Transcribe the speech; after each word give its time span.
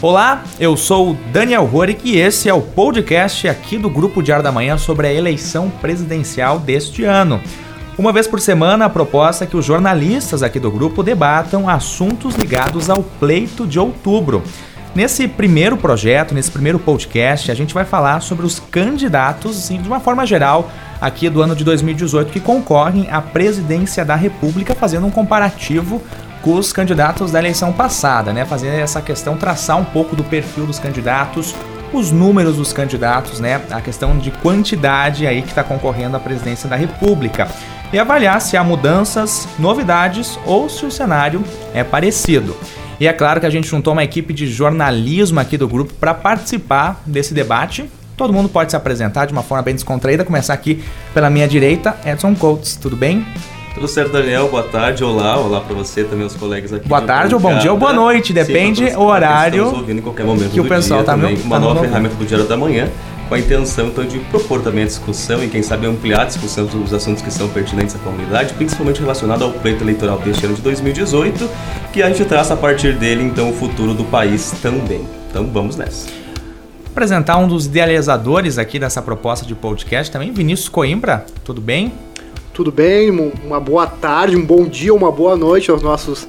Olá, 0.00 0.44
eu 0.60 0.76
sou 0.76 1.10
o 1.10 1.14
Daniel 1.32 1.64
Rorik 1.64 2.08
e 2.08 2.20
esse 2.20 2.48
é 2.48 2.54
o 2.54 2.62
podcast 2.62 3.48
aqui 3.48 3.76
do 3.76 3.90
Grupo 3.90 4.22
Diário 4.22 4.44
da 4.44 4.52
Manhã 4.52 4.78
sobre 4.78 5.08
a 5.08 5.12
eleição 5.12 5.68
presidencial 5.68 6.60
deste 6.60 7.02
ano. 7.02 7.40
Uma 7.98 8.12
vez 8.12 8.28
por 8.28 8.38
semana, 8.38 8.84
a 8.84 8.88
proposta 8.88 9.42
é 9.42 9.46
que 9.48 9.56
os 9.56 9.64
jornalistas 9.64 10.40
aqui 10.40 10.60
do 10.60 10.70
grupo 10.70 11.02
debatam 11.02 11.68
assuntos 11.68 12.36
ligados 12.36 12.88
ao 12.88 13.02
pleito 13.02 13.66
de 13.66 13.80
outubro. 13.80 14.44
Nesse 14.94 15.26
primeiro 15.26 15.76
projeto, 15.76 16.32
nesse 16.32 16.52
primeiro 16.52 16.78
podcast, 16.78 17.50
a 17.50 17.54
gente 17.54 17.74
vai 17.74 17.84
falar 17.84 18.20
sobre 18.20 18.46
os 18.46 18.60
candidatos, 18.60 19.58
assim, 19.58 19.82
de 19.82 19.88
uma 19.88 19.98
forma 19.98 20.24
geral, 20.24 20.70
aqui 21.00 21.28
do 21.28 21.42
ano 21.42 21.56
de 21.56 21.64
2018, 21.64 22.30
que 22.30 22.38
concorrem 22.38 23.08
à 23.10 23.20
presidência 23.20 24.04
da 24.04 24.14
República, 24.14 24.76
fazendo 24.76 25.08
um 25.08 25.10
comparativo 25.10 26.00
com 26.48 26.54
os 26.54 26.72
candidatos 26.72 27.30
da 27.30 27.38
eleição 27.38 27.74
passada, 27.74 28.32
né? 28.32 28.42
Fazer 28.46 28.68
essa 28.68 29.02
questão, 29.02 29.36
traçar 29.36 29.76
um 29.76 29.84
pouco 29.84 30.16
do 30.16 30.24
perfil 30.24 30.64
dos 30.64 30.78
candidatos, 30.78 31.54
os 31.92 32.10
números 32.10 32.56
dos 32.56 32.72
candidatos, 32.72 33.38
né? 33.38 33.60
A 33.70 33.82
questão 33.82 34.16
de 34.16 34.30
quantidade 34.30 35.26
aí 35.26 35.42
que 35.42 35.50
está 35.50 35.62
concorrendo 35.62 36.16
à 36.16 36.20
presidência 36.20 36.66
da 36.66 36.74
República. 36.74 37.48
E 37.92 37.98
avaliar 37.98 38.40
se 38.40 38.56
há 38.56 38.64
mudanças, 38.64 39.46
novidades 39.58 40.38
ou 40.46 40.70
se 40.70 40.86
o 40.86 40.90
cenário 40.90 41.44
é 41.74 41.84
parecido. 41.84 42.56
E 42.98 43.06
é 43.06 43.12
claro 43.12 43.40
que 43.40 43.46
a 43.46 43.50
gente 43.50 43.68
juntou 43.68 43.92
uma 43.92 44.02
equipe 44.02 44.32
de 44.32 44.46
jornalismo 44.46 45.40
aqui 45.40 45.58
do 45.58 45.68
grupo 45.68 45.92
para 45.92 46.14
participar 46.14 47.02
desse 47.04 47.34
debate. 47.34 47.90
Todo 48.16 48.32
mundo 48.32 48.48
pode 48.48 48.70
se 48.70 48.76
apresentar 48.76 49.26
de 49.26 49.34
uma 49.34 49.42
forma 49.42 49.62
bem 49.64 49.74
descontraída. 49.74 50.24
Começar 50.24 50.54
aqui 50.54 50.82
pela 51.12 51.28
minha 51.28 51.46
direita, 51.46 51.94
Edson 52.06 52.34
Coates, 52.34 52.74
tudo 52.74 52.96
bem? 52.96 53.26
Tudo 53.78 53.86
certo, 53.86 54.10
Daniel? 54.10 54.48
Boa 54.48 54.64
tarde, 54.64 55.04
olá, 55.04 55.38
olá 55.38 55.60
para 55.60 55.72
você 55.72 56.02
também, 56.02 56.26
os 56.26 56.34
colegas 56.34 56.72
aqui. 56.72 56.88
Boa 56.88 57.00
tarde, 57.00 57.32
ou 57.32 57.40
bom 57.40 57.56
dia, 57.58 57.70
ou 57.70 57.78
boa 57.78 57.92
noite, 57.92 58.32
depende 58.32 58.84
o 58.86 59.02
horário. 59.02 59.66
Ouvindo 59.66 60.00
em 60.00 60.02
qualquer 60.02 60.26
momento 60.26 60.50
que 60.50 60.60
o 60.60 60.64
pessoal 60.64 61.02
está 61.02 61.12
também. 61.12 61.36
Tá 61.36 61.44
uma 61.44 61.60
nova 61.60 61.82
ferramenta 61.82 62.16
do 62.16 62.26
Diário 62.26 62.44
da 62.44 62.56
Manhã, 62.56 62.90
com 63.28 63.36
a 63.36 63.38
intenção 63.38 63.86
então 63.86 64.04
de 64.04 64.18
propor 64.18 64.62
também 64.62 64.82
a 64.82 64.86
discussão 64.88 65.44
e 65.44 65.48
quem 65.48 65.62
sabe 65.62 65.86
ampliar 65.86 66.22
a 66.22 66.24
discussão 66.24 66.68
sobre 66.68 66.86
os 66.86 66.92
assuntos 66.92 67.22
que 67.22 67.30
são 67.30 67.48
pertinentes 67.50 67.94
à 67.94 68.00
comunidade, 68.00 68.52
principalmente 68.54 68.98
relacionado 69.00 69.44
ao 69.44 69.52
pleito 69.52 69.84
eleitoral 69.84 70.18
deste 70.18 70.44
ano 70.44 70.56
de 70.56 70.62
2018, 70.62 71.48
que 71.92 72.02
a 72.02 72.08
gente 72.08 72.24
traça 72.24 72.54
a 72.54 72.56
partir 72.56 72.96
dele 72.96 73.22
então 73.22 73.48
o 73.48 73.52
futuro 73.52 73.94
do 73.94 74.02
país 74.02 74.50
também. 74.60 75.06
Então 75.30 75.46
vamos 75.52 75.76
nessa 75.76 76.08
apresentar 76.90 77.36
um 77.38 77.46
dos 77.46 77.66
idealizadores 77.66 78.58
aqui 78.58 78.76
dessa 78.76 79.00
proposta 79.00 79.46
de 79.46 79.54
podcast 79.54 80.10
também, 80.10 80.32
Vinícius 80.32 80.68
Coimbra. 80.68 81.24
Tudo 81.44 81.60
bem? 81.60 81.92
Tudo 82.58 82.72
bem? 82.72 83.08
Uma 83.44 83.60
boa 83.60 83.86
tarde, 83.86 84.36
um 84.36 84.44
bom 84.44 84.64
dia, 84.64 84.92
uma 84.92 85.12
boa 85.12 85.36
noite 85.36 85.70
aos 85.70 85.80
nossos 85.80 86.26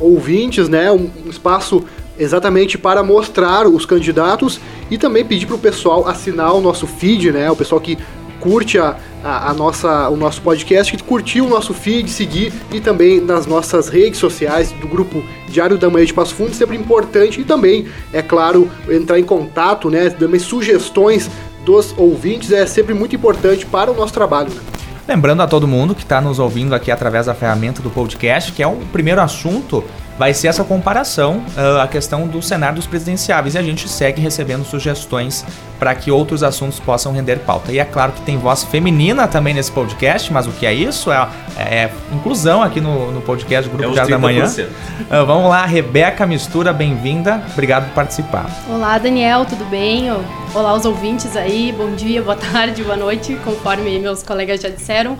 ouvintes, 0.00 0.68
né? 0.68 0.90
Um, 0.90 1.08
espaço 1.28 1.84
exatamente 2.18 2.76
para 2.76 3.04
mostrar 3.04 3.68
os 3.68 3.86
candidatos 3.86 4.58
e 4.90 4.98
também 4.98 5.24
pedir 5.24 5.46
para 5.46 5.54
o 5.54 5.60
pessoal 5.60 6.08
assinar 6.08 6.56
o 6.56 6.60
nosso 6.60 6.88
feed, 6.88 7.30
né? 7.30 7.48
O 7.48 7.54
pessoal 7.54 7.80
que 7.80 7.96
curte 8.40 8.80
a, 8.80 8.96
a, 9.22 9.50
a, 9.50 9.54
nossa, 9.54 10.08
o 10.08 10.16
nosso 10.16 10.42
podcast, 10.42 10.96
que 10.96 11.04
curtiu 11.04 11.46
o 11.46 11.48
nosso 11.48 11.72
feed, 11.72 12.10
seguir 12.10 12.52
e 12.72 12.80
também 12.80 13.20
nas 13.20 13.46
nossas 13.46 13.88
redes 13.88 14.18
sociais 14.18 14.72
do 14.72 14.88
grupo 14.88 15.22
Diário 15.46 15.78
da 15.78 15.88
Manhã 15.88 16.04
de 16.04 16.12
Passo 16.12 16.34
Fundo, 16.34 16.52
sempre 16.52 16.76
importante 16.76 17.40
e 17.40 17.44
também, 17.44 17.86
é 18.12 18.22
claro, 18.22 18.68
entrar 18.88 19.20
em 19.20 19.24
contato, 19.24 19.88
né? 19.88 20.10
Também 20.10 20.40
sugestões 20.40 21.30
dos 21.64 21.94
ouvintes 21.96 22.50
é 22.50 22.66
sempre 22.66 22.92
muito 22.92 23.14
importante 23.14 23.64
para 23.64 23.88
o 23.88 23.94
nosso 23.94 24.12
trabalho. 24.12 24.50
Né? 24.50 24.79
Lembrando 25.10 25.42
a 25.42 25.48
todo 25.48 25.66
mundo 25.66 25.92
que 25.92 26.04
está 26.04 26.20
nos 26.20 26.38
ouvindo 26.38 26.72
aqui 26.72 26.88
através 26.88 27.26
da 27.26 27.34
ferramenta 27.34 27.82
do 27.82 27.90
podcast, 27.90 28.52
que 28.52 28.62
é 28.62 28.66
o 28.68 28.76
primeiro 28.92 29.20
assunto 29.20 29.82
vai 30.16 30.32
ser 30.32 30.46
essa 30.46 30.62
comparação, 30.62 31.42
uh, 31.56 31.80
a 31.80 31.88
questão 31.88 32.28
do 32.28 32.40
cenário 32.40 32.76
dos 32.76 32.86
presidenciáveis. 32.86 33.56
E 33.56 33.58
a 33.58 33.62
gente 33.62 33.88
segue 33.88 34.20
recebendo 34.20 34.64
sugestões 34.64 35.44
para 35.80 35.92
que 35.96 36.12
outros 36.12 36.44
assuntos 36.44 36.78
possam 36.78 37.12
render 37.12 37.40
pauta. 37.40 37.72
E 37.72 37.80
é 37.80 37.84
claro 37.84 38.12
que 38.12 38.20
tem 38.20 38.38
voz 38.38 38.62
feminina 38.62 39.26
também 39.26 39.52
nesse 39.52 39.72
podcast, 39.72 40.32
mas 40.32 40.46
o 40.46 40.52
que 40.52 40.64
é 40.64 40.72
isso? 40.72 41.10
É, 41.10 41.28
é 41.58 41.90
inclusão 42.12 42.62
aqui 42.62 42.80
no, 42.80 43.10
no 43.10 43.20
podcast 43.20 43.68
do 43.68 43.76
Grupo 43.76 43.90
é 43.90 43.94
Diário 43.94 44.12
da 44.12 44.18
Manhã. 44.18 44.44
Uh, 44.46 45.26
vamos 45.26 45.50
lá, 45.50 45.66
Rebeca 45.66 46.24
Mistura, 46.24 46.72
bem-vinda. 46.72 47.42
Obrigado 47.52 47.86
por 47.86 47.94
participar. 47.94 48.48
Olá, 48.68 48.96
Daniel, 48.96 49.44
tudo 49.44 49.64
bem? 49.64 50.08
Olá, 50.52 50.74
os 50.74 50.84
ouvintes 50.84 51.36
aí. 51.36 51.70
Bom 51.70 51.94
dia, 51.94 52.20
boa 52.22 52.34
tarde, 52.36 52.82
boa 52.82 52.96
noite, 52.96 53.36
conforme 53.44 54.00
meus 54.00 54.24
colegas 54.24 54.60
já 54.60 54.68
disseram. 54.68 55.16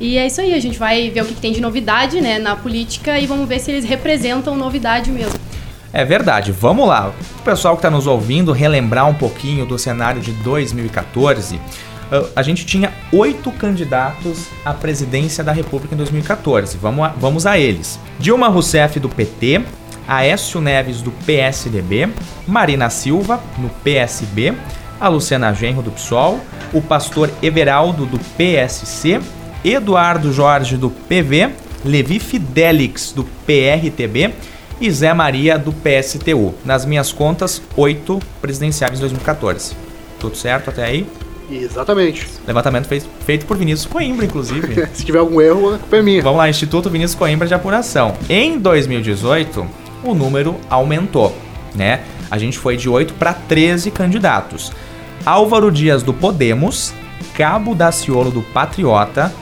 E 0.00 0.18
é 0.18 0.26
isso 0.26 0.40
aí, 0.40 0.52
a 0.52 0.58
gente 0.58 0.76
vai 0.76 1.10
ver 1.10 1.22
o 1.22 1.26
que, 1.26 1.34
tem 1.34 1.52
de 1.52 1.60
novidade 1.60 2.20
né, 2.20 2.40
na 2.40 2.56
política 2.56 3.16
e 3.20 3.24
vamos 3.24 3.48
ver 3.48 3.60
se 3.60 3.70
eles 3.70 3.84
representam 3.84 4.56
novidade 4.56 5.12
mesmo. 5.12 5.38
É 5.92 6.04
verdade, 6.04 6.50
vamos 6.50 6.88
lá. 6.88 7.12
O 7.38 7.42
pessoal 7.42 7.76
que 7.76 7.78
está 7.78 7.90
nos 7.90 8.08
ouvindo 8.08 8.50
relembrar 8.50 9.08
um 9.08 9.14
pouquinho 9.14 9.64
do 9.64 9.78
cenário 9.78 10.20
de 10.20 10.32
2014. 10.32 11.60
Ah, 12.10 12.24
a 12.34 12.42
gente 12.42 12.66
tinha 12.66 12.92
oito 13.12 13.52
candidatos 13.52 14.48
à 14.64 14.74
presidência 14.74 15.44
da 15.44 15.52
República 15.52 15.94
em 15.94 15.98
2014. 15.98 16.76
Vamos 16.78 17.04
a, 17.04 17.08
vamos 17.10 17.46
a 17.46 17.56
eles: 17.56 18.00
Dilma 18.18 18.48
Rousseff, 18.48 18.98
do 18.98 19.08
PT, 19.08 19.64
Aécio 20.06 20.60
Neves, 20.60 21.02
do 21.02 21.10
PSDB, 21.10 22.08
Marina 22.46 22.90
Silva, 22.90 23.40
no 23.58 23.68
PSB, 23.68 24.54
a 25.00 25.08
Luciana 25.08 25.52
Genro, 25.52 25.82
do 25.82 25.90
PSOL, 25.90 26.40
o 26.72 26.80
pastor 26.80 27.30
Everaldo, 27.42 28.06
do 28.06 28.18
PSC 28.36 29.20
Eduardo 29.64 30.30
Jorge 30.30 30.76
do 30.76 30.90
PV, 30.90 31.50
Levi 31.84 32.18
Fidelix 32.18 33.12
do 33.12 33.24
PRTB 33.46 34.34
e 34.78 34.90
Zé 34.90 35.14
Maria 35.14 35.58
do 35.58 35.72
PSTU. 35.72 36.54
Nas 36.64 36.84
minhas 36.84 37.12
contas, 37.12 37.62
oito 37.74 38.20
presidenciais 38.42 38.98
em 38.98 39.00
2014. 39.00 39.74
Tudo 40.20 40.36
certo 40.36 40.68
até 40.68 40.84
aí? 40.84 41.06
Exatamente. 41.50 42.26
Levantamento 42.46 42.86
feito, 42.86 43.06
feito 43.24 43.46
por 43.46 43.56
Vinícius 43.56 43.86
Coimbra, 43.86 44.26
inclusive. 44.26 44.86
Se 44.92 45.04
tiver 45.04 45.18
algum 45.18 45.40
erro, 45.40 45.74
a 45.74 45.78
culpa 45.78 45.96
é 45.96 46.02
minha. 46.02 46.22
Vamos 46.22 46.38
lá, 46.38 46.48
Instituto 46.48 46.90
Vinícius 46.90 47.18
Coimbra 47.18 47.48
de 47.48 47.54
Apuração. 47.54 48.14
Em 48.28 48.58
2018, 48.58 49.66
o 50.04 50.14
número 50.14 50.56
aumentou, 50.68 51.36
né? 51.74 52.00
A 52.30 52.38
gente 52.38 52.58
foi 52.58 52.76
de 52.76 52.88
8 52.88 53.14
para 53.14 53.32
13 53.32 53.90
candidatos. 53.90 54.72
Álvaro 55.24 55.70
Dias 55.70 56.02
do 56.02 56.12
Podemos, 56.12 56.92
Cabo 57.34 57.74
Daciolo 57.74 58.30
do 58.30 58.42
Patriota, 58.42 59.32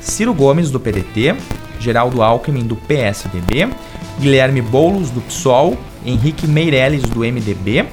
Ciro 0.00 0.34
Gomes, 0.34 0.70
do 0.70 0.80
PDT, 0.80 1.34
Geraldo 1.80 2.22
Alckmin, 2.22 2.64
do 2.64 2.76
PSDB, 2.76 3.68
Guilherme 4.20 4.60
Boulos, 4.60 5.10
do 5.10 5.20
PSOL, 5.20 5.76
Henrique 6.04 6.46
Meirelles, 6.46 7.02
do 7.02 7.20
MDB, 7.20 7.86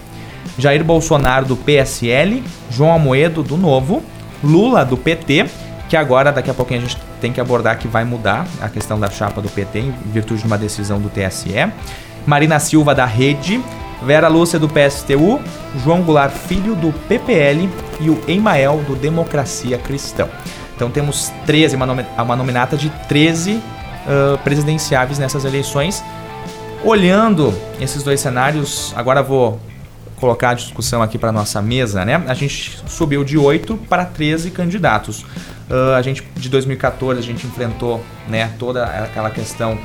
Jair 0.57 0.83
Bolsonaro, 0.83 1.45
do 1.45 1.55
PSL, 1.55 2.43
João 2.69 2.93
Amoedo, 2.93 3.41
do 3.41 3.57
Novo, 3.57 4.03
Lula, 4.43 4.83
do 4.85 4.97
PT, 4.97 5.45
que 5.87 5.97
agora, 5.97 6.31
daqui 6.31 6.49
a 6.49 6.53
pouquinho, 6.53 6.81
a 6.81 6.83
gente 6.83 6.97
tem 7.19 7.33
que 7.33 7.41
abordar 7.41 7.77
que 7.77 7.87
vai 7.87 8.03
mudar 8.03 8.47
a 8.61 8.69
questão 8.69 8.99
da 8.99 9.09
chapa 9.09 9.41
do 9.41 9.49
PT 9.49 9.79
em 9.79 9.93
virtude 10.11 10.41
de 10.41 10.47
uma 10.47 10.57
decisão 10.57 10.99
do 10.99 11.09
TSE, 11.09 11.49
Marina 12.29 12.59
Silva, 12.59 12.93
da 12.93 13.05
Rede, 13.05 13.59
Vera 14.03 14.27
Lúcia, 14.27 14.59
do 14.59 14.69
PSTU, 14.69 15.41
João 15.83 16.03
Goulart 16.03 16.31
Filho, 16.31 16.75
do 16.75 16.93
PPL 17.07 17.67
e 17.99 18.09
o 18.11 18.21
Emael, 18.27 18.83
do 18.87 18.95
Democracia 18.95 19.79
Cristã. 19.79 20.29
Então 20.75 20.91
temos 20.91 21.33
13, 21.47 21.75
uma, 21.75 21.87
uma 22.21 22.35
nominata 22.35 22.77
de 22.77 22.91
13 23.07 23.53
uh, 23.53 24.37
presidenciáveis 24.43 25.17
nessas 25.17 25.43
eleições. 25.43 26.03
Olhando 26.83 27.51
esses 27.81 28.03
dois 28.03 28.19
cenários, 28.19 28.93
agora 28.95 29.23
vou 29.23 29.59
colocar 30.17 30.51
a 30.51 30.53
discussão 30.53 31.01
aqui 31.01 31.17
para 31.17 31.31
nossa 31.31 31.59
mesa, 31.63 32.05
né? 32.05 32.23
A 32.27 32.35
gente 32.35 32.79
subiu 32.85 33.23
de 33.23 33.39
8 33.39 33.75
para 33.89 34.05
13 34.05 34.51
candidatos. 34.51 35.23
Uh, 35.67 35.95
a 35.97 36.01
gente 36.03 36.23
de 36.35 36.47
2014 36.47 37.19
a 37.19 37.23
gente 37.23 37.47
enfrentou, 37.47 38.03
né, 38.27 38.51
toda 38.59 38.85
aquela 38.85 39.31
questão 39.31 39.79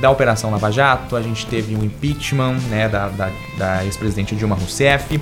da 0.00 0.10
Operação 0.10 0.50
Lava 0.50 0.70
Jato, 0.70 1.16
a 1.16 1.22
gente 1.22 1.46
teve 1.46 1.74
um 1.74 1.82
impeachment, 1.82 2.58
né, 2.68 2.88
da, 2.88 3.08
da, 3.08 3.30
da 3.56 3.84
ex-presidente 3.84 4.36
Dilma 4.36 4.54
Rousseff 4.54 5.20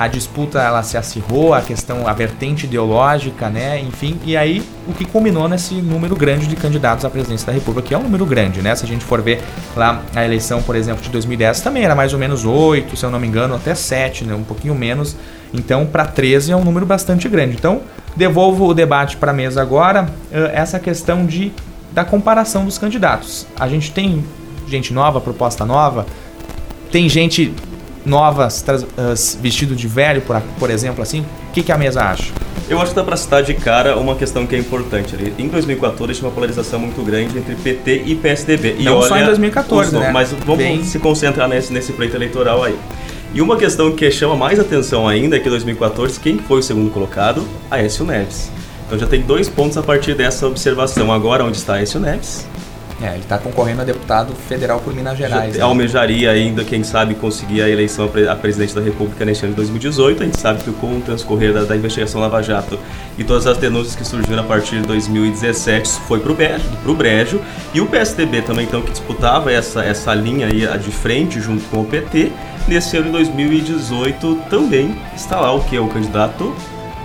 a 0.00 0.08
disputa 0.08 0.62
ela 0.62 0.82
se 0.82 0.96
acirrou, 0.96 1.52
a 1.52 1.60
questão, 1.60 2.08
a 2.08 2.14
vertente 2.14 2.64
ideológica, 2.64 3.50
né? 3.50 3.78
Enfim, 3.80 4.18
e 4.24 4.34
aí 4.34 4.62
o 4.88 4.94
que 4.94 5.04
culminou 5.04 5.46
nesse 5.46 5.74
número 5.74 6.16
grande 6.16 6.46
de 6.46 6.56
candidatos 6.56 7.04
à 7.04 7.10
presidência 7.10 7.46
da 7.46 7.52
República, 7.52 7.88
que 7.88 7.92
é 7.92 7.98
um 7.98 8.04
número 8.04 8.24
grande, 8.24 8.62
né? 8.62 8.74
Se 8.74 8.82
a 8.82 8.88
gente 8.88 9.04
for 9.04 9.20
ver 9.20 9.42
lá 9.76 10.02
a 10.14 10.24
eleição, 10.24 10.62
por 10.62 10.74
exemplo, 10.74 11.02
de 11.02 11.10
2010, 11.10 11.60
também 11.60 11.84
era 11.84 11.94
mais 11.94 12.14
ou 12.14 12.18
menos 12.18 12.46
8, 12.46 12.96
se 12.96 13.04
eu 13.04 13.10
não 13.10 13.20
me 13.20 13.26
engano, 13.26 13.54
até 13.54 13.74
7, 13.74 14.24
né? 14.24 14.34
Um 14.34 14.42
pouquinho 14.42 14.74
menos. 14.74 15.14
Então, 15.52 15.84
para 15.84 16.06
13 16.06 16.52
é 16.52 16.56
um 16.56 16.64
número 16.64 16.86
bastante 16.86 17.28
grande. 17.28 17.56
Então, 17.56 17.82
devolvo 18.16 18.68
o 18.68 18.72
debate 18.72 19.18
para 19.18 19.32
a 19.32 19.34
mesa 19.34 19.60
agora, 19.60 20.08
essa 20.32 20.78
questão 20.78 21.26
de 21.26 21.52
da 21.92 22.04
comparação 22.04 22.64
dos 22.64 22.78
candidatos. 22.78 23.46
A 23.58 23.68
gente 23.68 23.90
tem 23.92 24.24
gente 24.68 24.92
nova, 24.92 25.20
proposta 25.20 25.64
nova, 25.66 26.06
tem 26.90 27.08
gente 27.08 27.52
novas 28.04 28.64
uh, 28.68 29.40
vestido 29.40 29.74
de 29.76 29.86
velho, 29.86 30.22
por, 30.22 30.40
por 30.58 30.70
exemplo, 30.70 31.02
assim? 31.02 31.20
O 31.20 31.52
que, 31.52 31.62
que 31.62 31.72
a 31.72 31.78
mesa 31.78 32.02
acha? 32.02 32.32
Eu 32.68 32.80
acho 32.80 32.90
que 32.90 32.96
dá 32.96 33.02
para 33.02 33.16
citar 33.16 33.42
de 33.42 33.52
cara 33.54 33.96
uma 33.98 34.14
questão 34.14 34.46
que 34.46 34.54
é 34.54 34.58
importante 34.58 35.14
ali. 35.14 35.34
Em 35.38 35.48
2014 35.48 36.14
tinha 36.14 36.28
uma 36.28 36.32
polarização 36.34 36.78
muito 36.78 37.02
grande 37.02 37.36
entre 37.36 37.56
PT 37.56 38.04
e 38.06 38.14
PSDB. 38.14 38.76
E 38.78 38.84
Não 38.84 38.98
olha, 38.98 39.08
só 39.08 39.18
em 39.18 39.24
2014, 39.24 39.94
os- 39.96 40.00
né? 40.00 40.10
Mas 40.12 40.30
vamos 40.32 40.58
Bem- 40.58 40.84
se 40.84 40.98
concentrar 41.00 41.48
nesse, 41.48 41.72
nesse 41.72 41.92
pleito 41.92 42.16
eleitoral 42.16 42.62
aí. 42.62 42.78
E 43.34 43.42
uma 43.42 43.56
questão 43.56 43.92
que 43.92 44.08
chama 44.10 44.36
mais 44.36 44.58
atenção 44.58 45.06
ainda 45.06 45.36
é 45.36 45.40
que 45.40 45.46
em 45.48 45.50
2014, 45.50 46.18
quem 46.20 46.38
foi 46.38 46.60
o 46.60 46.62
segundo 46.62 46.90
colocado? 46.90 47.46
Aécio 47.70 48.04
Neves. 48.04 48.50
Então 48.90 48.98
já 48.98 49.06
tem 49.06 49.22
dois 49.22 49.48
pontos 49.48 49.78
a 49.78 49.82
partir 49.84 50.14
dessa 50.16 50.48
observação. 50.48 51.12
Agora, 51.12 51.44
onde 51.44 51.56
está 51.58 51.74
Aécio 51.74 52.00
Neves? 52.00 52.44
É, 53.00 53.14
ele 53.14 53.22
tá 53.22 53.38
concorrendo 53.38 53.82
a 53.82 53.84
deputado 53.84 54.34
federal 54.48 54.80
por 54.80 54.92
Minas 54.92 55.16
Gerais. 55.16 55.54
né? 55.56 55.62
almejaria 55.62 56.28
ainda, 56.32 56.64
quem 56.64 56.82
sabe, 56.82 57.14
conseguir 57.14 57.62
a 57.62 57.68
eleição 57.68 58.06
a 58.06 58.08
pre- 58.08 58.28
a 58.28 58.34
presidente 58.34 58.74
da 58.74 58.80
República 58.80 59.24
neste 59.24 59.44
ano 59.44 59.52
de 59.52 59.56
2018. 59.58 60.22
A 60.24 60.26
gente 60.26 60.40
sabe 60.40 60.64
que 60.64 60.72
com 60.72 60.98
o 60.98 61.00
transcorrer 61.00 61.54
da, 61.54 61.62
da 61.62 61.76
investigação 61.76 62.20
Lava 62.20 62.42
Jato 62.42 62.76
e 63.16 63.22
todas 63.22 63.46
as 63.46 63.56
denúncias 63.58 63.94
que 63.94 64.04
surgiram 64.04 64.40
a 64.40 64.46
partir 64.46 64.80
de 64.80 64.88
2017, 64.88 65.86
isso 65.88 66.00
foi 66.08 66.18
pro 66.18 66.34
brejo, 66.34 66.64
pro 66.82 66.92
brejo. 66.92 67.40
E 67.72 67.80
o 67.80 67.86
PSDB 67.86 68.42
também, 68.42 68.66
então, 68.66 68.82
que 68.82 68.90
disputava 68.90 69.52
essa, 69.52 69.84
essa 69.84 70.12
linha 70.12 70.48
aí 70.48 70.66
de 70.80 70.90
frente 70.90 71.40
junto 71.40 71.62
com 71.70 71.82
o 71.82 71.84
PT, 71.84 72.32
nesse 72.66 72.96
ano 72.96 73.06
de 73.06 73.12
2018 73.12 74.34
também 74.50 74.94
está 75.14 75.40
lá 75.40 75.52
o 75.54 75.62
que? 75.62 75.78
O 75.78 75.86
candidato 75.86 76.52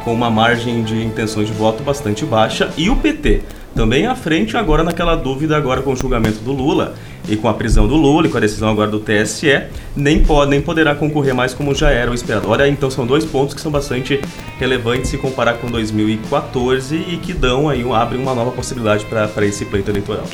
com 0.05 0.13
uma 0.13 0.29
margem 0.29 0.83
de 0.83 1.03
intenções 1.03 1.47
de 1.47 1.53
voto 1.53 1.81
bastante 1.81 2.23
baixa 2.23 2.71
e 2.77 2.91
o 2.91 2.95
PT 2.95 3.41
também 3.75 4.05
à 4.05 4.15
frente 4.15 4.55
agora 4.55 4.83
naquela 4.83 5.15
dúvida 5.15 5.57
agora 5.57 5.81
com 5.81 5.91
o 5.91 5.95
julgamento 5.95 6.39
do 6.39 6.53
Lula 6.53 6.93
e 7.27 7.35
com 7.35 7.49
a 7.49 7.53
prisão 7.55 7.87
do 7.87 7.95
Lula 7.95 8.27
e 8.27 8.29
com 8.29 8.37
a 8.37 8.39
decisão 8.39 8.69
agora 8.69 8.89
do 8.89 8.99
TSE 8.99 9.63
nem 9.95 10.23
pode 10.23 10.51
nem 10.51 10.61
poderá 10.61 10.93
concorrer 10.93 11.33
mais 11.33 11.55
como 11.55 11.73
já 11.73 11.89
era 11.89 12.11
o 12.11 12.13
esperado. 12.13 12.47
Olha, 12.47 12.67
então 12.67 12.89
são 12.91 13.05
dois 13.05 13.25
pontos 13.25 13.55
que 13.55 13.59
são 13.59 13.71
bastante 13.71 14.21
relevantes 14.59 15.09
se 15.09 15.17
comparar 15.17 15.55
com 15.55 15.67
2014 15.67 16.95
e 16.95 17.17
que 17.17 17.33
dão 17.33 17.67
aí 17.67 17.83
abrem 17.91 18.21
uma 18.21 18.35
nova 18.35 18.51
possibilidade 18.51 19.05
para 19.05 19.45
esse 19.45 19.65
pleito 19.65 19.89
eleitoral. 19.89 20.25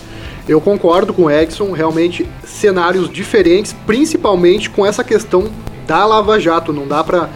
Eu 0.48 0.60
concordo 0.60 1.14
com 1.14 1.24
o 1.24 1.32
Edson, 1.32 1.72
realmente 1.72 2.28
cenários 2.44 3.10
diferentes, 3.10 3.74
principalmente 3.88 4.70
com 4.70 4.86
essa 4.86 5.04
questão 5.04 5.50
da 5.88 6.06
Lava 6.06 6.40
Jato. 6.40 6.74
Não 6.74 6.88
dá 6.88 7.04
para 7.04 7.30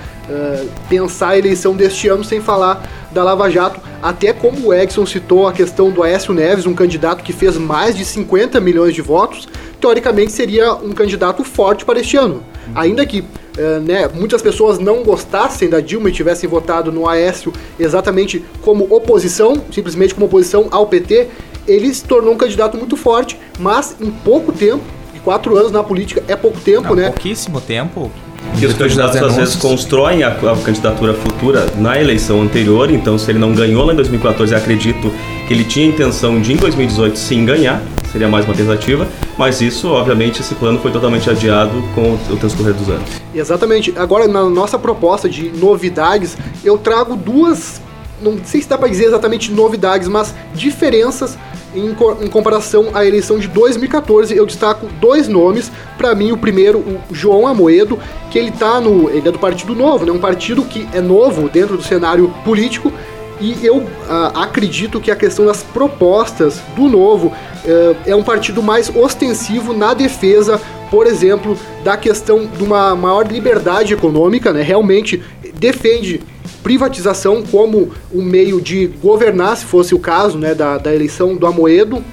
pensar 0.89 1.29
a 1.29 1.37
eleição 1.37 1.75
deste 1.75 2.07
ano 2.07 2.23
sem 2.23 2.41
falar 2.41 3.07
da 3.11 3.23
Lava 3.23 3.49
Jato. 3.49 3.79
Até 4.01 4.33
como 4.33 4.67
o 4.67 4.73
Edson 4.73 5.05
citou 5.05 5.47
a 5.47 5.53
questão 5.53 5.89
do 5.89 6.03
Aécio 6.03 6.33
Neves, 6.33 6.65
um 6.65 6.73
candidato 6.73 7.23
que 7.23 7.33
fez 7.33 7.57
mais 7.57 7.95
de 7.95 8.05
50 8.05 8.59
milhões 8.59 8.93
de 8.93 9.01
votos, 9.01 9.47
teoricamente 9.79 10.31
seria 10.31 10.73
um 10.73 10.91
candidato 10.91 11.43
forte 11.43 11.85
para 11.85 11.99
este 11.99 12.17
ano. 12.17 12.43
Ainda 12.73 13.05
que 13.05 13.23
eh, 13.57 13.79
né, 13.79 14.09
muitas 14.13 14.41
pessoas 14.41 14.79
não 14.79 15.03
gostassem 15.03 15.69
da 15.69 15.79
Dilma 15.79 16.09
e 16.09 16.11
tivessem 16.11 16.49
votado 16.49 16.91
no 16.91 17.07
Aécio 17.07 17.53
exatamente 17.79 18.43
como 18.61 18.85
oposição, 18.93 19.61
simplesmente 19.71 20.13
como 20.13 20.25
oposição 20.25 20.67
ao 20.71 20.87
PT, 20.87 21.27
ele 21.67 21.93
se 21.93 22.03
tornou 22.03 22.33
um 22.33 22.37
candidato 22.37 22.77
muito 22.77 22.97
forte, 22.97 23.39
mas 23.59 23.95
em 23.99 24.11
pouco 24.11 24.51
tempo, 24.51 24.83
e 25.15 25.19
quatro 25.19 25.57
anos 25.57 25.71
na 25.71 25.83
política 25.83 26.23
é 26.27 26.35
pouco 26.35 26.59
tempo, 26.59 26.89
Não, 26.89 26.95
né? 26.95 27.09
pouquíssimo 27.09 27.61
tempo. 27.61 28.11
Que 28.57 28.65
os 28.65 28.73
candidatos 28.73 29.17
às 29.17 29.35
vezes 29.35 29.55
constroem 29.55 30.23
a, 30.23 30.29
a 30.29 30.57
candidatura 30.63 31.13
futura 31.13 31.65
na 31.77 31.99
eleição 31.99 32.41
anterior, 32.41 32.89
então 32.89 33.17
se 33.17 33.29
ele 33.29 33.39
não 33.39 33.53
ganhou 33.53 33.85
lá 33.85 33.93
em 33.93 33.95
2014, 33.95 34.53
eu 34.53 34.57
acredito 34.57 35.11
que 35.47 35.53
ele 35.53 35.63
tinha 35.63 35.85
intenção 35.85 36.39
de 36.39 36.53
em 36.53 36.55
2018 36.55 37.17
sim 37.17 37.45
ganhar, 37.45 37.81
seria 38.11 38.27
mais 38.29 38.45
uma 38.45 38.53
tentativa, 38.53 39.07
mas 39.37 39.61
isso, 39.61 39.89
obviamente, 39.89 40.39
esse 40.39 40.55
plano 40.55 40.79
foi 40.79 40.91
totalmente 40.91 41.29
adiado 41.29 41.83
com 41.93 42.13
o 42.31 42.37
transcorrer 42.37 42.73
dos 42.73 42.89
anos. 42.89 43.09
Exatamente. 43.33 43.93
Agora, 43.97 44.27
na 44.27 44.49
nossa 44.49 44.79
proposta 44.79 45.27
de 45.27 45.49
novidades, 45.49 46.37
eu 46.63 46.77
trago 46.77 47.15
duas, 47.17 47.81
não 48.21 48.37
sei 48.43 48.61
se 48.61 48.69
dá 48.69 48.77
para 48.77 48.87
dizer 48.87 49.05
exatamente 49.05 49.51
novidades, 49.51 50.07
mas 50.07 50.33
diferenças 50.53 51.37
em, 51.73 51.89
em 52.23 52.27
comparação 52.27 52.89
à 52.93 53.05
eleição 53.05 53.37
de 53.37 53.47
2014. 53.47 54.35
Eu 54.35 54.45
destaco 54.45 54.87
dois 54.99 55.27
nomes. 55.27 55.71
Para 55.97 56.15
mim, 56.15 56.31
o 56.31 56.37
primeiro, 56.37 56.79
o 56.79 57.15
João 57.15 57.45
Amoedo, 57.45 57.99
que 58.31 58.39
ele 58.39 58.51
tá 58.51 58.79
no, 58.79 59.09
ele 59.09 59.27
é 59.27 59.31
do 59.31 59.39
Partido 59.39 59.75
Novo, 59.75 60.05
né? 60.05 60.11
Um 60.11 60.19
partido 60.19 60.63
que 60.63 60.87
é 60.93 61.01
novo 61.01 61.49
dentro 61.49 61.77
do 61.77 61.83
cenário 61.83 62.33
político. 62.43 62.91
E 63.39 63.65
eu 63.65 63.85
ah, 64.07 64.31
acredito 64.43 65.01
que 65.01 65.11
a 65.11 65.15
questão 65.15 65.45
das 65.45 65.61
propostas 65.61 66.61
do 66.73 66.87
Novo 66.87 67.33
eh, 67.65 67.95
é 68.07 68.15
um 68.15 68.23
partido 68.23 68.63
mais 68.63 68.89
ostensivo 68.95 69.73
na 69.73 69.93
defesa, 69.93 70.57
por 70.89 71.05
exemplo, 71.05 71.57
da 71.83 71.97
questão 71.97 72.45
de 72.45 72.63
uma 72.63 72.95
maior 72.95 73.27
liberdade 73.27 73.93
econômica, 73.93 74.53
né? 74.53 74.61
Realmente 74.61 75.21
defende 75.55 76.21
privatização 76.63 77.43
como 77.43 77.91
um 78.13 78.23
meio 78.23 78.59
de 78.61 78.87
governar, 78.87 79.57
se 79.57 79.65
fosse 79.65 79.93
o 79.93 79.99
caso, 79.99 80.37
né, 80.37 80.53
da, 80.53 80.77
da 80.77 80.93
eleição 80.93 81.35
do 81.35 81.45
Amoedo, 81.45 82.03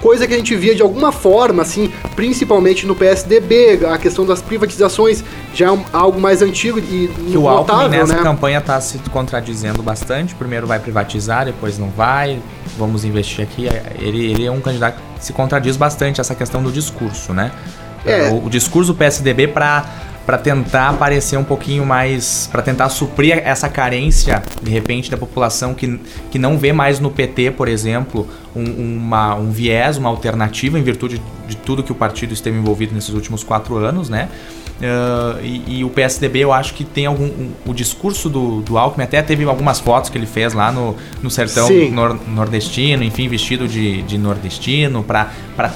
coisa 0.00 0.26
que 0.26 0.34
a 0.34 0.36
gente 0.36 0.54
via 0.54 0.74
de 0.74 0.82
alguma 0.82 1.10
forma, 1.10 1.62
assim, 1.62 1.92
principalmente 2.14 2.86
no 2.86 2.94
PSDB, 2.94 3.80
a 3.86 3.98
questão 3.98 4.24
das 4.24 4.40
privatizações 4.40 5.24
já 5.54 5.72
é 5.72 5.78
algo 5.92 6.20
mais 6.20 6.42
antigo 6.42 6.78
e 6.78 7.10
Que 7.30 7.36
o 7.36 7.48
Alckmin 7.48 7.88
nessa 7.88 8.14
né? 8.14 8.22
campanha 8.22 8.60
tá 8.60 8.80
se 8.80 8.98
contradizendo 9.10 9.82
bastante. 9.82 10.34
Primeiro 10.34 10.66
vai 10.66 10.78
privatizar, 10.78 11.46
depois 11.46 11.78
não 11.78 11.90
vai. 11.90 12.40
Vamos 12.78 13.04
investir 13.04 13.42
aqui. 13.42 13.66
Ele, 13.98 14.30
ele 14.30 14.46
é 14.46 14.50
um 14.50 14.60
candidato 14.60 15.00
que 15.18 15.24
se 15.24 15.32
contradiz 15.32 15.76
bastante 15.76 16.20
essa 16.20 16.34
questão 16.34 16.62
do 16.62 16.70
discurso, 16.70 17.32
né? 17.32 17.50
É. 18.04 18.28
O, 18.30 18.46
o 18.46 18.50
discurso 18.50 18.92
do 18.92 18.96
PSDB 18.96 19.48
para 19.48 19.84
para 20.26 20.36
tentar 20.36 20.90
aparecer 20.90 21.38
um 21.38 21.44
pouquinho 21.44 21.86
mais, 21.86 22.48
para 22.50 22.60
tentar 22.60 22.88
suprir 22.88 23.38
essa 23.38 23.68
carência 23.68 24.42
de 24.60 24.70
repente 24.70 25.08
da 25.08 25.16
população 25.16 25.72
que, 25.72 26.00
que 26.30 26.38
não 26.38 26.58
vê 26.58 26.72
mais 26.72 26.98
no 26.98 27.10
PT, 27.10 27.52
por 27.52 27.68
exemplo, 27.68 28.28
um, 28.54 28.64
uma, 28.64 29.36
um 29.36 29.52
viés, 29.52 29.96
uma 29.96 30.08
alternativa 30.08 30.76
em 30.78 30.82
virtude 30.82 31.22
de 31.46 31.56
tudo 31.56 31.82
que 31.82 31.92
o 31.92 31.94
partido 31.94 32.34
esteve 32.34 32.58
envolvido 32.58 32.92
nesses 32.92 33.14
últimos 33.14 33.44
quatro 33.44 33.76
anos, 33.76 34.08
né? 34.08 34.28
Ah, 34.82 35.38
e, 35.42 35.78
e 35.78 35.84
o 35.84 35.88
PSDB 35.88 36.40
eu 36.40 36.52
acho 36.52 36.74
que 36.74 36.84
tem 36.84 37.06
algum. 37.06 37.24
um- 37.24 37.50
o 37.66 37.72
discurso 37.72 38.28
do, 38.28 38.60
do 38.60 38.76
Alckmin 38.76 39.04
até 39.04 39.22
teve 39.22 39.44
algumas 39.44 39.80
fotos 39.80 40.10
que 40.10 40.18
ele 40.18 40.26
fez 40.26 40.52
lá 40.52 40.70
no, 40.70 40.94
no 41.22 41.30
sertão 41.30 41.68
nor- 41.90 42.18
nordestino, 42.28 43.02
enfim, 43.02 43.26
vestido 43.28 43.66
de, 43.66 44.02
de 44.02 44.18
nordestino, 44.18 45.02
para 45.02 45.30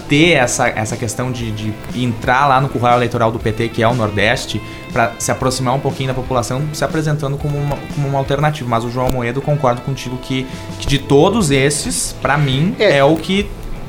ter 0.08 0.32
essa, 0.32 0.68
essa 0.68 0.96
questão 0.96 1.32
de, 1.32 1.50
de 1.50 1.72
entrar 1.96 2.46
lá 2.46 2.60
no 2.60 2.68
curral 2.68 2.96
eleitoral 2.96 3.32
do 3.32 3.38
PT, 3.38 3.68
que 3.70 3.82
é 3.82 3.88
o 3.88 3.94
Nordeste, 3.94 4.60
para 4.92 5.12
se 5.18 5.30
aproximar 5.32 5.74
um 5.74 5.80
pouquinho 5.80 6.08
da 6.08 6.14
população, 6.14 6.62
se 6.72 6.84
apresentando 6.84 7.38
como 7.38 7.56
uma, 7.56 7.76
como 7.94 8.08
uma 8.08 8.18
alternativa. 8.18 8.68
Mas 8.68 8.84
o 8.84 8.90
João 8.90 9.08
Moedo, 9.10 9.40
concordo 9.40 9.80
contigo 9.80 10.18
que, 10.18 10.46
que 10.78 10.86
de 10.86 10.98
todos 10.98 11.50
esses, 11.50 12.14
para 12.20 12.36
mim, 12.36 12.74
É. 12.78 12.98
é 12.98 13.04
o 13.04 13.16
que, 13.16 13.48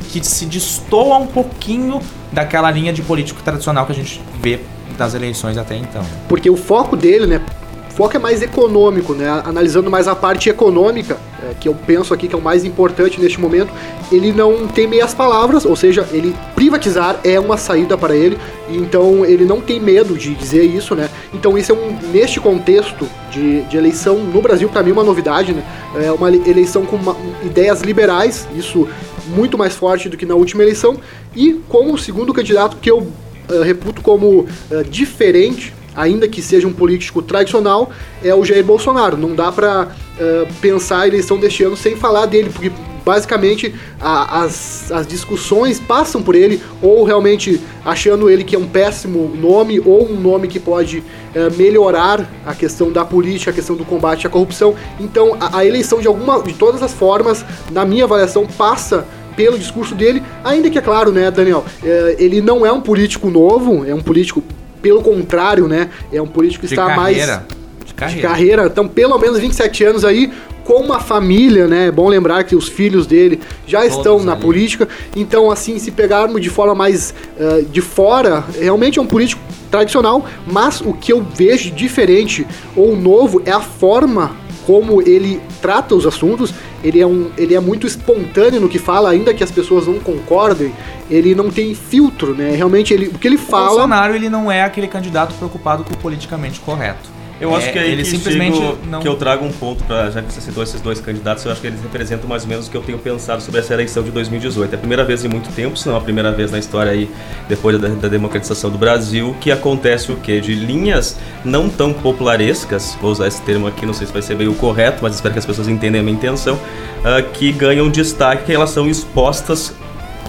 que 0.10 0.26
se 0.26 0.46
destoa 0.46 1.18
um 1.18 1.28
pouquinho 1.28 2.00
daquela 2.32 2.72
linha 2.72 2.94
de 2.94 3.02
político 3.02 3.42
tradicional 3.44 3.86
que 3.86 3.92
a 3.92 3.96
gente 3.96 4.22
vê 4.42 4.60
das 4.98 5.14
eleições 5.14 5.58
até 5.58 5.76
então. 5.76 6.04
porque 6.28 6.50
o 6.50 6.56
foco 6.58 6.96
dele, 6.96 7.26
né? 7.26 7.42
O 7.90 7.94
foco 7.94 8.16
é 8.16 8.20
mais 8.20 8.42
econômico, 8.42 9.14
né? 9.14 9.28
Analisando 9.46 9.92
mais 9.92 10.08
a 10.08 10.16
parte 10.16 10.50
econômica, 10.50 11.18
é, 11.44 11.54
que 11.60 11.68
eu 11.68 11.76
penso 11.76 12.14
aqui 12.14 12.26
que 12.30 12.34
é 12.34 12.38
o 12.38 12.42
mais 12.42 12.64
importante 12.64 13.20
neste 13.20 13.40
momento, 13.40 13.70
ele 14.10 14.32
não 14.32 14.66
tem 14.66 14.88
meias 14.88 15.14
palavras, 15.14 15.66
ou 15.66 15.76
seja, 15.76 16.08
ele 16.14 16.34
privatizar 16.56 17.20
é 17.24 17.38
uma 17.38 17.58
saída 17.58 17.98
para 17.98 18.16
ele, 18.16 18.38
então 18.70 19.26
ele 19.26 19.44
não 19.44 19.60
tem 19.60 19.78
medo 19.78 20.16
de 20.18 20.34
dizer 20.34 20.64
isso, 20.64 20.96
né? 20.96 21.10
Então 21.34 21.58
isso 21.58 21.74
é 21.74 21.76
um 21.76 21.98
neste 22.14 22.40
contexto 22.40 23.06
de, 23.30 23.64
de 23.64 23.76
eleição 23.76 24.20
no 24.20 24.42
Brasil 24.42 24.70
para 24.70 24.82
mim 24.82 24.92
é 24.92 24.94
uma 24.94 25.04
novidade, 25.04 25.54
né? 25.54 25.62
É 26.02 26.12
uma 26.14 26.32
eleição 26.34 26.86
com 26.86 26.96
uma- 26.96 27.18
ideias 27.44 27.82
liberais, 27.82 28.48
isso 28.56 28.88
muito 29.36 29.58
mais 29.58 29.76
forte 29.76 30.08
do 30.08 30.16
que 30.16 30.26
na 30.26 30.36
última 30.36 30.64
eleição, 30.64 30.96
e 31.36 31.60
como 31.68 31.94
o 31.94 31.98
segundo 31.98 32.34
candidato 32.34 32.78
que 32.82 32.90
eu 32.90 33.06
eh, 33.50 33.64
reputo 33.64 34.02
como 34.02 34.46
eh, 34.72 34.84
diferente, 34.90 35.74
ainda 35.96 36.28
que 36.28 36.42
seja 36.42 36.68
um 36.68 36.74
político 36.74 37.22
tradicional, 37.22 37.92
é 38.24 38.34
o 38.34 38.46
Jair 38.46 38.64
Bolsonaro. 38.64 39.18
Não 39.18 39.36
dá 39.36 39.52
pra 39.52 39.90
eh, 40.20 40.48
pensar 40.62 41.02
a 41.02 41.08
eleição 41.08 41.38
deste 41.38 41.64
ano 41.64 41.76
sem 41.76 41.96
falar 41.96 42.26
dele, 42.28 42.50
porque 42.50 42.72
basicamente 43.04 43.74
a- 44.00 44.44
as, 44.44 44.92
as 44.92 45.08
discussões 45.08 45.80
passam 45.80 46.22
por 46.22 46.36
ele, 46.36 46.62
ou 46.82 47.04
realmente 47.04 47.60
achando 47.84 48.30
ele 48.30 48.44
que 48.44 48.56
é 48.56 48.60
um 48.60 48.68
péssimo 48.68 49.34
nome, 49.36 49.82
ou 49.84 50.08
um 50.10 50.18
nome 50.20 50.48
que 50.48 50.60
pode 50.60 51.04
eh, 51.36 51.50
melhorar 51.58 52.30
a 52.46 52.54
questão 52.56 52.90
da 52.92 53.04
política, 53.04 53.52
a 53.52 53.54
questão 53.54 53.76
do 53.76 53.84
combate 53.84 54.26
à 54.26 54.30
corrupção. 54.30 54.76
Então 55.00 55.36
a, 55.42 55.58
a 55.58 55.66
eleição 55.66 56.00
de 56.00 56.08
alguma, 56.08 56.42
de 56.42 56.54
todas 56.54 56.82
as 56.82 56.94
formas, 56.94 57.44
na 57.72 57.84
minha 57.84 58.06
avaliação, 58.06 58.46
passa 58.46 59.06
pelo 59.36 59.58
discurso 59.58 59.96
dele, 59.96 60.22
ainda 60.44 60.70
que 60.70 60.78
é 60.78 60.82
claro, 60.82 61.12
né, 61.12 61.30
Daniel, 61.32 61.64
é, 61.84 62.16
ele 62.20 62.42
não 62.42 62.66
é 62.66 62.72
um 62.72 62.82
político 62.82 63.30
novo, 63.30 63.86
é 63.86 63.94
um 63.94 64.02
político, 64.02 64.44
pelo 64.82 65.02
contrário, 65.02 65.68
né, 65.68 65.90
é 66.12 66.22
um 66.22 66.28
político 66.28 66.62
que 66.62 66.68
De 66.68 66.74
está 66.74 66.88
carreira. 66.88 67.28
mais 67.28 67.42
De 67.80 67.86
de 67.86 67.94
carreira. 67.94 68.28
carreira, 68.28 68.66
então 68.68 68.88
pelo 68.88 69.18
menos 69.18 69.40
27 69.40 69.84
anos 69.84 70.06
aí, 70.06 70.32
com 70.64 70.76
uma 70.84 71.00
família, 71.00 71.68
né, 71.68 71.88
é 71.88 71.92
bom 71.92 72.08
lembrar 72.08 72.44
que 72.44 72.56
os 72.56 72.68
filhos 72.70 73.08
dele 73.08 73.40
já 73.66 73.86
estão 73.86 74.24
na 74.24 74.34
ali. 74.34 74.42
política, 74.42 74.88
então 75.16 75.50
assim, 75.50 75.80
se 75.80 75.90
pegarmos 75.92 76.40
de 76.42 76.50
forma 76.50 76.76
mais 76.76 77.14
eh, 77.40 77.66
de 77.72 77.82
fora, 77.82 78.44
realmente 78.60 79.00
é 79.00 79.02
um 79.02 79.08
político 79.08 79.42
tradicional, 79.72 80.24
mas 80.46 80.80
o 80.82 80.94
que 80.94 81.12
eu 81.12 81.26
vejo 81.36 81.72
diferente 81.72 82.46
ou 82.76 82.96
novo 82.96 83.42
é 83.46 83.52
a 83.52 83.60
forma 83.60 84.36
como 84.72 85.02
ele 85.02 85.42
trata 85.62 85.94
os 85.94 86.08
assuntos, 86.08 86.54
ele 86.82 87.02
é, 87.02 87.06
um, 87.06 87.30
ele 87.38 87.54
é 87.54 87.60
muito 87.60 87.86
espontâneo 87.86 88.62
no 88.62 88.70
que 88.70 88.80
fala, 88.80 89.10
ainda 89.10 89.34
que 89.34 89.44
as 89.44 89.52
pessoas 89.52 89.86
não 89.86 90.00
concordem, 90.00 90.72
ele 91.10 91.36
não 91.36 91.52
tem 91.52 91.76
filtro, 91.76 92.34
né? 92.34 92.52
Realmente, 92.56 92.94
ele, 92.94 93.08
o 93.08 93.20
que 93.20 93.28
ele 93.28 93.38
fala... 93.38 93.66
O 93.66 93.70
Bolsonaro, 93.72 94.16
ele 94.16 94.30
não 94.30 94.50
é 94.50 94.64
aquele 94.64 94.88
candidato 94.88 95.36
preocupado 95.36 95.84
com 95.84 95.94
o 95.94 95.98
politicamente 95.98 96.62
correto. 96.62 97.10
Eu 97.42 97.56
acho 97.56 97.68
É, 97.68 97.72
que 97.72 97.80
é 97.80 97.82
aí 97.82 97.92
ele 97.92 98.04
que 98.04 98.10
simplesmente 98.10 98.56
chego- 98.58 98.78
não- 98.90 99.00
que 99.00 99.08
eu 99.08 99.16
trago 99.16 99.44
um 99.44 99.52
ponto 99.52 99.84
para 99.86 100.12
já 100.12 100.22
que 100.22 100.32
você 100.32 100.40
citou 100.42 100.62
esses 100.64 100.80
dois 100.80 101.02
candidatos, 101.02 101.44
eu 101.44 101.52
acho 101.52 101.60
que 101.60 101.68
eles 101.68 101.82
representam 101.82 102.30
mais 102.30 102.44
ou 102.44 102.50
menos 102.50 102.68
o 102.68 102.72
que 102.72 102.78
eu 102.78 102.82
tenho 102.84 103.00
pensado 103.00 103.42
sobre 103.42 103.60
essa 103.60 103.74
eleição 103.74 104.04
de 104.04 104.12
2018. 104.12 104.72
É 104.74 104.76
a 104.76 104.78
primeira 104.78 105.04
vez 105.04 105.26
em 105.26 105.28
muito 105.28 105.50
tempo, 105.54 105.76
se 105.76 105.88
não 105.90 105.98
a 105.98 106.02
primeira 106.02 106.32
vez 106.32 106.52
na 106.52 106.60
história 106.60 106.92
aí 106.92 107.10
depois 107.50 107.80
da, 107.82 107.88
da 107.88 108.08
democratização 108.08 108.70
do 108.70 108.78
Brasil, 108.78 109.36
que 109.42 109.52
acontece 109.52 110.12
o 110.12 110.16
quê? 110.18 110.40
De 110.40 110.54
linhas 110.54 111.18
não 111.44 111.68
tão 111.68 111.92
popularescas, 111.92 112.96
vou 113.02 113.12
usar 113.12 113.28
esse 113.28 113.42
termo 113.42 113.66
aqui, 113.68 113.86
não 113.86 113.94
sei 113.94 114.06
se 114.08 114.14
vai 114.14 114.22
ser 114.22 114.36
bem 114.36 114.48
o 114.48 114.54
correto, 114.54 115.00
mas 115.02 115.16
espero 115.16 115.34
que 115.34 115.40
as 115.40 115.46
pessoas 115.46 115.68
entendam 115.68 116.00
a 116.00 116.04
minha 116.04 116.16
intenção, 116.16 116.60
ah, 117.04 117.22
que 117.22 117.52
ganham 117.52 117.90
destaque 117.90 118.44
que 118.46 118.54
elas 118.54 118.70
são 118.70 118.88
expostas 118.88 119.74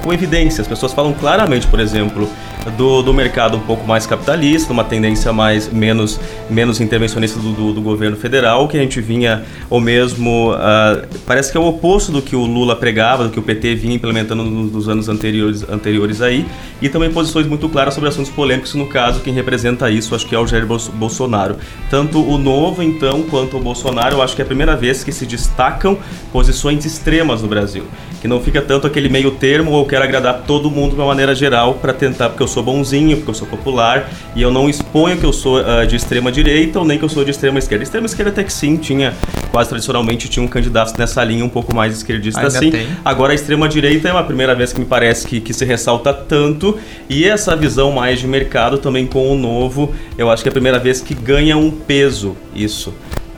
com 0.03 0.13
evidência. 0.13 0.63
As 0.63 0.67
pessoas 0.67 0.93
falam 0.93 1.13
claramente, 1.13 1.67
por 1.69 1.79
exemplo, 1.79 2.29
do, 2.71 3.03
do 3.03 3.13
mercado 3.13 3.57
um 3.57 3.61
pouco 3.61 3.87
mais 3.87 4.07
capitalista, 4.07 4.73
uma 4.73 4.85
tendência 4.85 5.33
mais 5.33 5.73
menos, 5.73 6.19
menos 6.49 6.81
intervencionista 6.81 7.39
do, 7.39 7.53
do, 7.53 7.73
do 7.73 7.81
governo 7.83 8.17
federal, 8.17 8.69
que 8.69 8.77
a 8.77 8.81
gente 8.81 9.01
vinha, 9.01 9.43
ou 9.69 9.81
mesmo, 9.81 10.53
ah, 10.57 11.03
parece 11.27 11.51
que 11.51 11.57
é 11.57 11.61
o 11.61 11.65
oposto 11.67 12.13
do 12.13 12.23
que 12.23 12.37
o 12.37 12.45
Lula 12.45 12.77
pregava, 12.77 13.25
do 13.25 13.31
que 13.31 13.39
o 13.39 13.43
PT 13.43 13.75
vinha 13.75 13.95
implementando 13.95 14.45
nos, 14.45 14.73
nos 14.73 14.89
anos 14.89 15.09
anteriores, 15.09 15.69
anteriores 15.69 16.23
aí, 16.23 16.47
e 16.81 16.89
também 16.89 17.11
posições 17.11 17.47
muito 17.47 17.69
claras 17.69 17.95
sobre 17.95 18.09
assuntos 18.09 18.31
polêmicos, 18.31 18.75
no 18.75 18.87
caso, 18.87 19.21
quem 19.21 19.33
representa 19.35 19.91
isso, 19.91 20.15
acho 20.15 20.27
que 20.27 20.35
é 20.35 20.39
o 20.39 20.47
Jair 20.47 20.67
Bolso- 20.67 20.93
Bolsonaro. 20.93 21.57
Tanto 21.91 22.23
o 22.23 22.39
Novo, 22.39 22.83
então, 22.83 23.23
quanto 23.23 23.57
o 23.57 23.61
Bolsonaro, 23.61 24.17
eu 24.17 24.23
acho 24.23 24.35
que 24.35 24.43
é 24.43 24.45
a 24.45 24.47
primeira 24.47 24.77
vez 24.77 25.03
que 25.05 25.13
se 25.13 25.27
destacam 25.27 25.99
posições 26.33 26.85
extremas 26.85 27.43
no 27.43 27.49
Brasil, 27.49 27.85
que 28.21 28.29
não 28.29 28.41
fica 28.41 28.63
tanto 28.63 28.87
aquele 28.87 29.09
meio 29.09 29.33
termo, 29.33 29.73
ou 29.73 29.87
quero 29.87 30.05
agradar 30.05 30.43
todo 30.47 30.71
mundo 30.71 30.91
de 30.91 30.97
uma 30.97 31.07
maneira 31.07 31.35
geral 31.35 31.75
para 31.75 31.93
tentar, 31.93 32.29
porque 32.31 32.43
eu 32.43 32.49
sou 32.53 32.63
bonzinho, 32.63 33.17
porque 33.17 33.31
eu 33.31 33.35
sou 33.35 33.49
popular, 33.49 34.09
e 34.37 34.43
eu 34.43 34.51
não 34.51 34.69
exponho 34.69 35.17
que 35.17 35.25
eu 35.25 35.33
sou 35.33 35.59
ah, 35.59 35.85
de 35.85 35.97
extrema 35.97 36.31
direita 36.31 36.79
ou 36.79 36.85
nem 36.85 36.99
que 36.99 37.05
eu 37.05 37.09
sou 37.09 37.25
de 37.25 37.31
extrema 37.31 37.59
esquerda. 37.59 37.83
Extrema 37.83 38.07
esquerda 38.07 38.31
até 38.31 38.45
que 38.45 38.53
sim, 38.53 38.77
tinha, 38.77 39.15
quase 39.51 39.69
tradicionalmente, 39.69 40.29
tinha 40.29 40.45
um 40.45 40.49
candidato 40.49 40.97
nessa 40.99 41.25
linha 41.25 41.45
um 41.45 41.49
pouco 41.49 41.75
mais 41.75 41.97
esquerdista 41.97 42.41
Ainda 42.41 42.59
assim. 42.59 42.71
tem. 42.71 42.87
Agora 43.05 43.33
a 43.33 43.35
extrema 43.35 43.69
direita 43.69 44.09
é 44.09 44.13
uma 44.13 44.25
primeira 44.25 44.55
vez 44.55 44.73
que 44.73 44.81
me 44.81 44.87
parece 44.87 45.27
que, 45.27 45.41
que 45.41 45.53
se 45.53 45.65
ressalta 45.65 46.13
tanto, 46.13 46.79
e 47.09 47.25
essa 47.25 47.57
visão 47.57 47.91
mais 47.91 48.21
de 48.21 48.27
mercado 48.27 48.79
também 48.79 49.07
com 49.07 49.33
o 49.33 49.37
novo, 49.37 49.95
eu 50.19 50.31
acho 50.31 50.43
que 50.43 50.49
é 50.49 50.51
a 50.51 50.53
primeira 50.53 50.79
vez 50.79 51.01
que 51.01 51.15
ganha 51.15 51.57
um 51.57 51.71
peso 51.71 52.37
isso. 52.55 52.93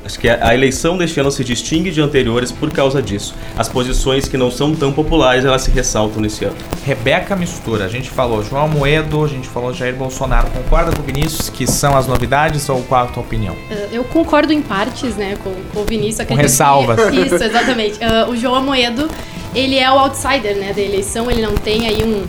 Acho 0.04 0.18
que 0.18 0.28
a 0.28 0.52
eleição 0.54 0.99
deste 0.99 1.18
ano 1.18 1.30
se 1.30 1.42
distingue 1.42 1.90
de 1.90 2.00
anteriores 2.00 2.52
por 2.52 2.70
causa 2.70 3.00
disso. 3.00 3.34
As 3.56 3.68
posições 3.70 4.28
que 4.28 4.37
não 4.37 4.50
são 4.50 4.75
tão 4.75 4.92
populares, 4.92 5.44
elas 5.46 5.62
se 5.62 5.70
ressaltam 5.70 6.20
nesse 6.20 6.44
ano. 6.44 6.54
Rebeca 6.84 7.34
Mistura, 7.34 7.87
a 7.87 7.88
gente 7.88 8.11
falou 8.11 8.42
João 8.44 8.68
Moedo, 8.68 9.25
a 9.25 9.28
gente 9.28 9.49
falou 9.49 9.73
Jair 9.73 9.94
Bolsonaro. 9.96 10.49
Concorda 10.50 10.92
com 10.94 11.00
o 11.00 11.04
Vinícius 11.04 11.49
que 11.49 11.66
são 11.66 11.96
as 11.96 12.06
novidades 12.06 12.68
ou 12.68 12.82
qual 12.82 13.04
a 13.04 13.06
tua 13.06 13.23
opinião? 13.23 13.54
Uh, 13.54 13.88
Eu 13.92 14.04
concordo 14.04 14.52
em 14.52 14.61
partes, 14.61 15.16
né, 15.16 15.38
com, 15.42 15.54
com 15.73 15.80
o 15.80 15.84
Vinícius. 15.87 16.20
acredito 16.20 16.37
que- 16.37 16.42
ressalvas. 16.50 16.99
Isso, 17.14 17.42
exatamente. 17.42 17.99
Uh, 17.99 18.30
o 18.30 18.37
João 18.37 18.56
Amoedo, 18.56 19.08
ele 19.54 19.78
é 19.78 19.90
o 19.90 19.99
outsider, 20.00 20.56
né, 20.56 20.73
da 20.75 20.82
eleição. 20.82 21.30
Ele 21.30 21.40
não 21.40 21.54
tem 21.54 21.87
aí 21.88 22.04
um, 22.04 22.25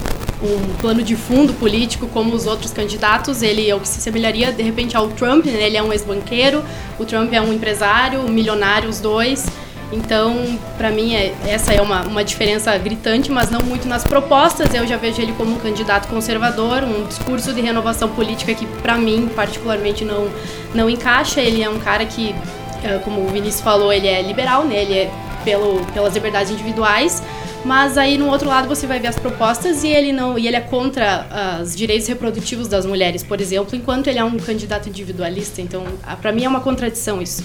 um 0.46 0.76
plano 0.80 1.02
de 1.02 1.16
fundo 1.16 1.54
político 1.54 2.08
como 2.08 2.34
os 2.36 2.46
outros 2.46 2.72
candidatos. 2.72 3.42
Ele 3.42 3.70
é 3.70 3.76
o 3.76 3.80
que 3.80 3.88
se 3.88 4.00
semelharia, 4.02 4.52
de 4.52 4.64
repente, 4.64 4.96
ao 4.96 5.08
Trump, 5.10 5.46
né? 5.46 5.64
Ele 5.64 5.78
é 5.78 5.84
um 5.84 5.92
ex-banqueiro, 5.92 6.64
o 7.00 7.06
Trump 7.06 7.34
é 7.34 7.42
um 7.42 7.52
empresário, 7.54 8.20
um 8.22 8.30
milionário, 8.30 8.90
os 8.90 9.00
dois. 9.00 9.46
Então, 9.92 10.58
para 10.78 10.90
mim, 10.90 11.14
é- 11.16 11.34
essa 11.48 11.74
é 11.74 11.82
uma, 11.82 12.02
uma 12.02 12.24
diferença 12.24 12.76
gritante, 12.78 13.32
mas 13.32 13.50
não 13.52 13.62
muito 13.62 13.88
nas 13.88 14.04
propostas. 14.04 14.74
Eu 14.74 14.86
já 14.88 14.98
vejo 14.98 15.22
ele 15.22 15.34
como 15.34 15.56
um 15.56 15.60
candidato 15.60 16.08
conservador, 16.08 16.84
um 16.84 17.06
discurso 17.08 17.54
de 17.54 17.62
renovação 17.62 18.10
política 18.10 18.54
que, 18.54 18.66
para 18.66 18.96
mim, 18.98 19.30
particularmente, 19.36 20.04
não, 20.04 20.28
não 20.74 20.90
encaixa. 20.90 21.40
Ele 21.40 21.62
é 21.62 21.70
um 21.70 21.80
cara 21.80 22.06
que, 22.06 22.36
eh, 22.84 23.00
como 23.04 23.22
o 23.26 23.28
Vinícius 23.28 23.62
falou, 23.62 23.94
ele 23.94 24.08
é 24.08 24.22
liberal, 24.22 24.66
né? 24.66 24.82
Ele 24.82 24.94
é 24.94 25.12
pelo, 25.46 25.86
pelas 25.94 26.14
liberdades 26.16 26.52
individuais. 26.52 27.22
Mas 27.66 27.98
aí 27.98 28.16
no 28.18 28.28
outro 28.30 28.48
lado 28.48 28.68
você 28.68 28.86
vai 28.86 29.00
ver 29.00 29.08
as 29.08 29.18
propostas 29.18 29.84
e 29.84 29.88
ele 29.88 30.14
não 30.14 30.38
e 30.38 30.48
ele 30.48 30.56
é 30.56 30.62
contra 30.62 31.60
os 31.64 31.76
direitos 31.76 32.08
reprodutivos 32.08 32.68
das 32.68 32.86
mulheres, 32.86 33.24
por 33.24 33.42
exemplo, 33.42 33.76
enquanto 33.76 34.08
ele 34.08 34.20
é 34.20 34.24
um 34.24 34.38
candidato 34.38 34.88
individualista. 34.88 35.62
Então, 35.62 35.84
a- 36.04 36.16
pra 36.16 36.32
mim 36.32 36.44
é 36.46 36.48
uma 36.50 36.60
contradição 36.62 37.20
isso. 37.22 37.44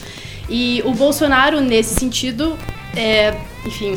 E 0.49 0.83
o 0.85 0.93
Bolsonaro 0.93 1.61
nesse 1.63 1.95
sentido, 1.95 2.55
é, 2.95 3.33
enfim, 3.65 3.97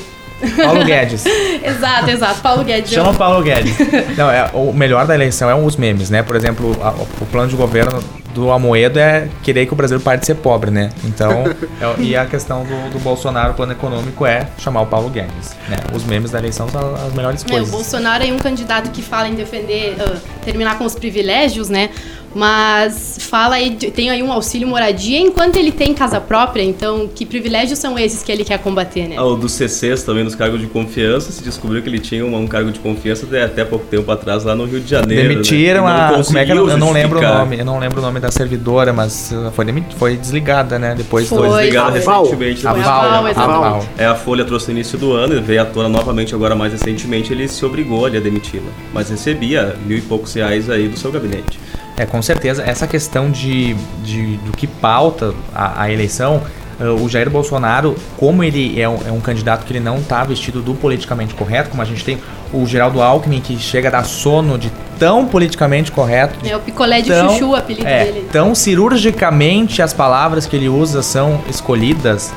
Paulo 0.64 0.84
Guedes. 0.86 1.26
exato, 1.26 2.10
exato. 2.10 2.42
Paulo 2.42 2.64
Guedes. 2.64 2.92
Chama 2.92 3.14
Paulo 3.14 3.44
Guedes. 3.44 3.76
Não, 4.18 4.30
é, 4.32 4.50
o 4.54 4.72
melhor 4.72 5.06
da 5.06 5.14
eleição 5.16 5.50
é 5.50 5.56
os 5.56 5.76
memes, 5.76 6.10
né? 6.10 6.24
Por 6.24 6.36
exemplo, 6.38 6.78
a- 6.82 6.92
o 7.22 7.26
plano 7.26 7.50
de 7.50 7.56
governo 7.58 8.00
do 8.34 8.52
Amoedo 8.52 9.00
é 9.00 9.28
querer 9.44 9.66
que 9.66 9.74
o 9.74 9.76
Brasil 9.76 10.00
pare 10.00 10.20
de 10.20 10.26
ser 10.26 10.36
pobre, 10.36 10.72
né? 10.72 10.90
Então, 11.04 11.44
é- 11.82 12.02
e 12.02 12.16
a 12.16 12.26
questão 12.26 12.64
do, 12.64 12.92
do 12.92 13.00
Bolsonaro, 13.00 13.52
o 13.52 13.54
plano 13.56 13.72
econômico, 13.74 14.26
é 14.26 14.48
chamar 14.58 14.82
o 14.82 14.86
Paulo 14.88 15.10
Guedes. 15.10 15.56
Né? 15.70 15.78
Os 15.94 16.04
memes 16.04 16.32
da 16.32 16.40
eleição 16.40 16.68
são 16.70 16.96
as 16.96 17.14
melhores 17.14 17.42
É, 17.44 17.46
o 17.46 17.50
coisas. 17.52 17.70
Bolsonaro 17.70 18.24
é 18.24 18.32
um 18.34 18.38
candidato 18.40 18.90
que 18.92 19.02
fala 19.02 19.28
em 19.28 19.36
defender, 19.36 19.96
ah, 20.00 20.18
terminar 20.44 20.78
com 20.78 20.86
os 20.86 20.96
privilégios, 20.96 21.70
né? 21.70 21.90
Mas 22.36 23.18
fala 23.22 23.56
aí, 23.56 23.72
tem 23.72 24.10
aí 24.10 24.22
um 24.24 24.32
auxílio 24.32 24.68
moradia 24.68 25.20
enquanto 25.20 25.56
ele 25.58 25.72
tem 25.72 25.94
casa 25.94 26.20
própria, 26.20 26.64
então 26.64 27.08
que 27.14 27.26
privilégios 27.26 27.80
são 27.80 27.98
esses 27.98 28.24
que 28.24 28.32
ele 28.32 28.44
quer 28.44 28.58
combater, 28.60 29.08
né? 29.08 29.16
Ah, 29.18 29.24
O 29.24 29.36
dos 29.36 29.52
CCs 29.54 30.04
também, 30.04 30.24
nos 30.24 30.36
cargos 30.36 30.60
de 30.60 30.68
confiança, 30.68 31.32
se 31.32 31.44
descobriu 31.44 31.82
que 31.82 31.90
ele 31.90 32.00
tinha 32.00 32.26
um, 32.26 32.36
um 32.36 32.48
cargo 32.48 32.72
de 32.72 32.80
confiança 32.80 33.26
até, 33.26 33.44
até 33.44 33.64
pouco 33.64 33.86
tempo 33.86 34.12
atrás 34.12 34.44
lá 34.44 34.56
no 34.56 34.66
Rio 34.66 34.80
de 34.80 34.90
Janeiro. 34.90 35.30
Demitiram 35.30 35.86
né? 35.86 35.92
A. 35.92 36.12
não 36.18 36.24
Como 36.24 36.38
é 36.38 36.46
que? 36.46 36.52
Eu 36.52 36.78
não 36.78 36.92
lembro 36.92 37.20
o 37.20 37.22
nome. 37.22 37.60
Eu 37.60 37.66
não 37.66 37.80
lembro 37.80 38.00
o 38.00 38.02
nome 38.02 38.20
da 38.20 38.32
servidora, 38.32 38.92
mas 38.92 39.32
uh, 39.32 39.52
foi, 39.52 39.66
demit- 39.66 39.96
foi 39.96 40.18
desligada, 40.18 40.80
né? 40.80 40.96
Depois 40.96 41.28
Foi. 41.30 41.48
Foi 41.48 41.58
desligado 41.58 41.98
A 41.98 42.00
Val. 42.02 42.24
recentemente. 42.24 42.68
A 42.68 42.74
Val, 42.74 43.26
a. 43.28 43.32
Val. 43.32 43.86
É, 43.98 44.06
a 44.06 44.16
Folha 44.16 44.44
trouxe 44.44 44.68
no 44.68 44.74
início 44.74 44.98
do 44.98 45.14
ano 45.14 45.36
e 45.36 45.40
veio 45.40 45.62
à 45.62 45.66
tona 45.66 45.88
novamente 45.90 46.34
agora 46.34 46.56
mais 46.56 46.72
recentemente, 46.74 47.32
ele 47.32 47.48
se 47.48 47.64
obrigou 47.66 48.06
ali 48.06 48.18
a 48.18 48.20
demiti-la. 48.20 48.64
Mas 48.94 49.10
recebia 49.10 49.76
mil 49.86 49.98
e 49.98 50.02
poucos 50.02 50.34
reais 50.34 50.70
aí 50.70 50.88
do 50.88 50.98
seu 50.98 51.12
gabinete. 51.12 51.60
É, 51.98 52.06
com 52.06 52.22
certeza, 52.22 52.64
essa 52.66 52.88
questão 52.88 53.30
de, 53.30 53.76
de- 54.04 54.38
do 54.38 54.52
que 54.52 54.66
pauta 54.66 55.34
a, 55.54 55.84
a 55.84 55.92
eleição, 55.92 56.42
uh, 56.80 57.04
o 57.04 57.08
Jair 57.08 57.30
Bolsonaro, 57.30 57.96
como 58.18 58.44
ele 58.44 58.82
é 58.82 58.90
um, 58.90 58.98
é 59.08 59.12
um 59.12 59.20
candidato 59.20 59.64
que 59.66 59.72
ele 59.74 59.80
não 59.80 59.98
está 59.98 60.24
vestido 60.24 60.60
do 60.62 60.74
politicamente 60.74 61.36
correto, 61.36 61.70
como 61.70 61.82
a 61.84 61.86
gente 61.86 62.04
tem 62.04 62.18
o 62.52 62.66
Geraldo 62.66 63.00
Alckmin, 63.02 63.40
que 63.42 63.58
chega 63.60 63.90
a 63.90 63.92
dar 63.92 64.04
sono 64.06 64.58
de 64.58 64.72
tão 64.98 65.26
politicamente 65.28 65.92
correto, 65.92 66.40
É 66.48 66.56
o 66.56 66.60
picolé 66.60 67.02
de 67.02 67.10
tão- 67.10 67.30
chuchu, 67.30 67.50
o 67.52 67.56
apelido 67.56 67.88
é, 67.88 68.06
dele. 68.06 68.28
tão 68.32 68.56
cirurgicamente 68.56 69.82
as 69.82 69.94
palavras 69.94 70.46
que 70.48 70.56
ele 70.56 70.70
usa 70.70 71.02
são 71.04 71.42
escolhidas. 71.50 72.32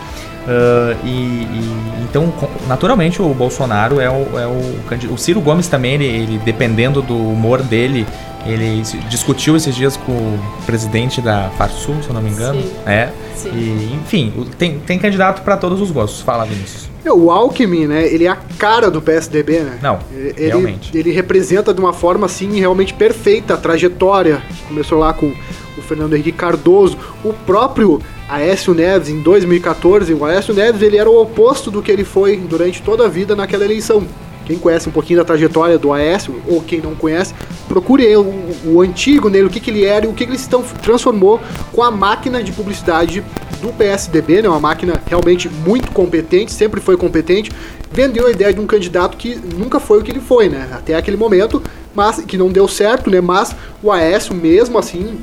Uh, 0.46 0.96
e, 1.04 1.08
e- 1.10 1.86
então, 2.08 2.32
naturalmente, 2.68 3.20
o 3.20 3.28
Bolsonaro 3.34 4.00
é 4.00 4.08
o, 4.08 4.38
é 4.38 4.46
o 4.46 4.78
candi- 4.88 5.08
O 5.08 5.18
Ciro 5.18 5.40
Gomes 5.40 5.68
também, 5.68 5.94
ele, 5.94 6.04
ele, 6.06 6.38
dependendo 6.44 7.02
do 7.02 7.16
humor 7.16 7.60
dele, 7.62 8.06
ele 8.46 8.82
discutiu 9.10 9.56
esses 9.56 9.74
dias 9.74 9.96
com 9.96 10.12
o 10.12 10.38
presidente 10.64 11.20
da 11.20 11.50
Farsul, 11.58 11.96
se 12.02 12.08
eu 12.08 12.14
não 12.14 12.22
me 12.22 12.30
engano. 12.30 12.60
Sim. 12.62 12.70
É. 12.86 13.08
Sim. 13.34 13.50
E, 13.52 13.98
enfim, 14.02 14.32
o- 14.36 14.44
tem, 14.44 14.78
tem 14.78 14.98
candidato 14.98 15.42
para 15.42 15.56
todos 15.56 15.80
os 15.80 15.90
gostos. 15.90 16.20
Fala, 16.22 16.44
Vinícius. 16.44 16.88
É, 17.04 17.12
O 17.12 17.30
Alckmin, 17.30 17.86
né, 17.86 18.06
ele 18.06 18.24
é 18.24 18.28
a 18.28 18.36
cara 18.58 18.90
do 18.90 19.00
PSDB, 19.02 19.60
né? 19.60 19.78
Não, 19.82 19.98
Ele, 20.12 20.34
realmente. 20.46 20.96
Ele 20.96 21.10
representa 21.12 21.72
de 21.74 21.80
uma 21.80 21.92
forma, 21.92 22.26
assim, 22.26 22.58
realmente 22.58 22.94
perfeita 22.94 23.54
a 23.54 23.56
trajetória. 23.56 24.40
Começou 24.68 24.98
lá 24.98 25.12
com 25.12 25.26
o 25.78 25.82
Fernando 25.82 26.14
Henrique 26.14 26.32
Cardoso, 26.32 26.96
o 27.24 27.32
próprio 27.32 28.00
Aécio 28.28 28.74
Neves 28.74 29.08
em 29.08 29.20
2014. 29.20 30.12
O 30.12 30.24
Aécio 30.24 30.52
Neves, 30.52 30.82
ele 30.82 30.96
era 30.96 31.08
o 31.08 31.20
oposto 31.20 31.70
do 31.70 31.80
que 31.80 31.90
ele 31.90 32.04
foi 32.04 32.36
durante 32.36 32.82
toda 32.82 33.04
a 33.04 33.08
vida 33.08 33.36
naquela 33.36 33.64
eleição. 33.64 34.06
Quem 34.44 34.58
conhece 34.58 34.88
um 34.88 34.92
pouquinho 34.92 35.18
da 35.18 35.24
trajetória 35.24 35.76
do 35.76 35.92
Aécio, 35.92 36.40
ou 36.46 36.62
quem 36.62 36.80
não 36.80 36.94
conhece, 36.94 37.34
procure 37.68 38.16
o, 38.16 38.32
o 38.64 38.80
antigo 38.80 39.28
nele, 39.28 39.46
o 39.46 39.50
que, 39.50 39.58
que 39.58 39.70
ele 39.70 39.84
era 39.84 40.06
e 40.06 40.08
o 40.08 40.12
que, 40.12 40.24
que 40.24 40.30
ele 40.30 40.38
se 40.38 40.48
transformou 40.80 41.40
com 41.72 41.82
a 41.82 41.90
máquina 41.90 42.42
de 42.42 42.52
publicidade 42.52 43.24
do 43.60 43.72
PSDB, 43.72 44.42
né? 44.42 44.48
Uma 44.48 44.60
máquina 44.60 45.02
realmente 45.06 45.48
muito 45.48 45.90
competente, 45.90 46.52
sempre 46.52 46.80
foi 46.80 46.96
competente, 46.96 47.50
vendeu 47.90 48.26
a 48.28 48.30
ideia 48.30 48.52
de 48.52 48.60
um 48.60 48.66
candidato 48.66 49.16
que 49.16 49.34
nunca 49.34 49.80
foi 49.80 49.98
o 49.98 50.02
que 50.02 50.12
ele 50.12 50.20
foi, 50.20 50.48
né? 50.48 50.68
Até 50.72 50.94
aquele 50.94 51.16
momento, 51.16 51.60
mas 51.92 52.20
que 52.20 52.38
não 52.38 52.48
deu 52.48 52.68
certo, 52.68 53.10
né? 53.10 53.20
Mas 53.20 53.54
o 53.82 53.90
Aécio 53.90 54.32
mesmo 54.32 54.78
assim, 54.78 55.18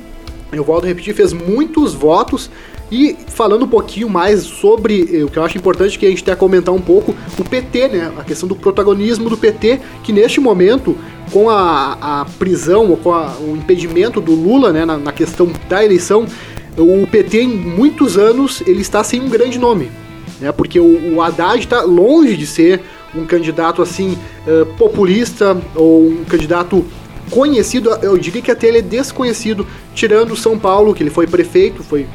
eu 0.52 0.66
volto 0.66 0.84
a 0.84 0.88
repetir, 0.88 1.14
fez 1.14 1.32
muitos 1.32 1.94
votos 1.94 2.50
e 2.92 3.16
falando 3.28 3.66
um 3.66 3.68
pouquinho 3.68 4.10
mais 4.10 4.42
sobre 4.44 5.10
eh, 5.12 5.24
o 5.24 5.28
que 5.30 5.38
eu 5.38 5.44
acho 5.44 5.58
importante 5.58 5.98
que 5.98 6.06
a 6.06 6.10
gente 6.10 6.22
até 6.22 6.36
comentar 6.36 6.74
um 6.74 6.82
pouco 6.82 7.16
o 7.40 7.44
PT, 7.44 7.88
né? 7.88 8.12
A 8.18 8.24
questão 8.24 8.48
do 8.48 8.56
protagonismo 8.56 9.30
do 9.30 9.38
PT, 9.38 9.80
que 10.04 10.14
neste 10.14 10.40
momento, 10.40 10.96
com 11.32 11.50
a, 11.50 11.94
a 12.22 12.26
prisão 12.38 12.90
ou 12.92 12.98
com 12.98 13.12
a- 13.12 13.36
o 13.40 13.56
impedimento 13.56 14.22
do 14.22 14.34
Lula, 14.34 14.72
né, 14.72 14.86
na, 14.86 14.98
na 14.98 15.12
questão 15.12 15.52
da 15.68 15.84
eleição, 15.84 16.26
o 16.78 17.08
PT 17.08 17.42
em 17.42 17.48
muitos 17.48 18.18
anos 18.18 18.62
ele 18.66 18.82
está 18.82 19.04
sem 19.04 19.22
um 19.22 19.30
grande 19.30 19.58
nome, 19.58 19.90
né? 20.40 20.52
Porque 20.52 20.80
o, 20.80 21.16
o 21.16 21.22
Haddad 21.22 21.60
está 21.60 21.82
longe 21.82 22.36
de 22.38 22.46
ser 22.46 22.82
um 23.16 23.26
candidato 23.26 23.82
assim 23.82 24.18
uh, 24.48 24.66
populista 24.78 25.56
ou 25.76 26.08
um 26.08 26.24
candidato 26.26 26.84
conhecido, 27.30 27.90
eu 28.02 28.18
diria 28.18 28.42
que 28.42 28.52
até 28.52 28.68
ele 28.68 28.80
é 28.80 28.82
desconhecido, 28.82 29.66
tirando 29.96 30.36
São 30.36 30.60
Paulo, 30.60 30.94
que 30.94 31.02
ele 31.02 31.10
foi 31.10 31.26
prefeito, 31.26 31.82
foi 31.84 32.06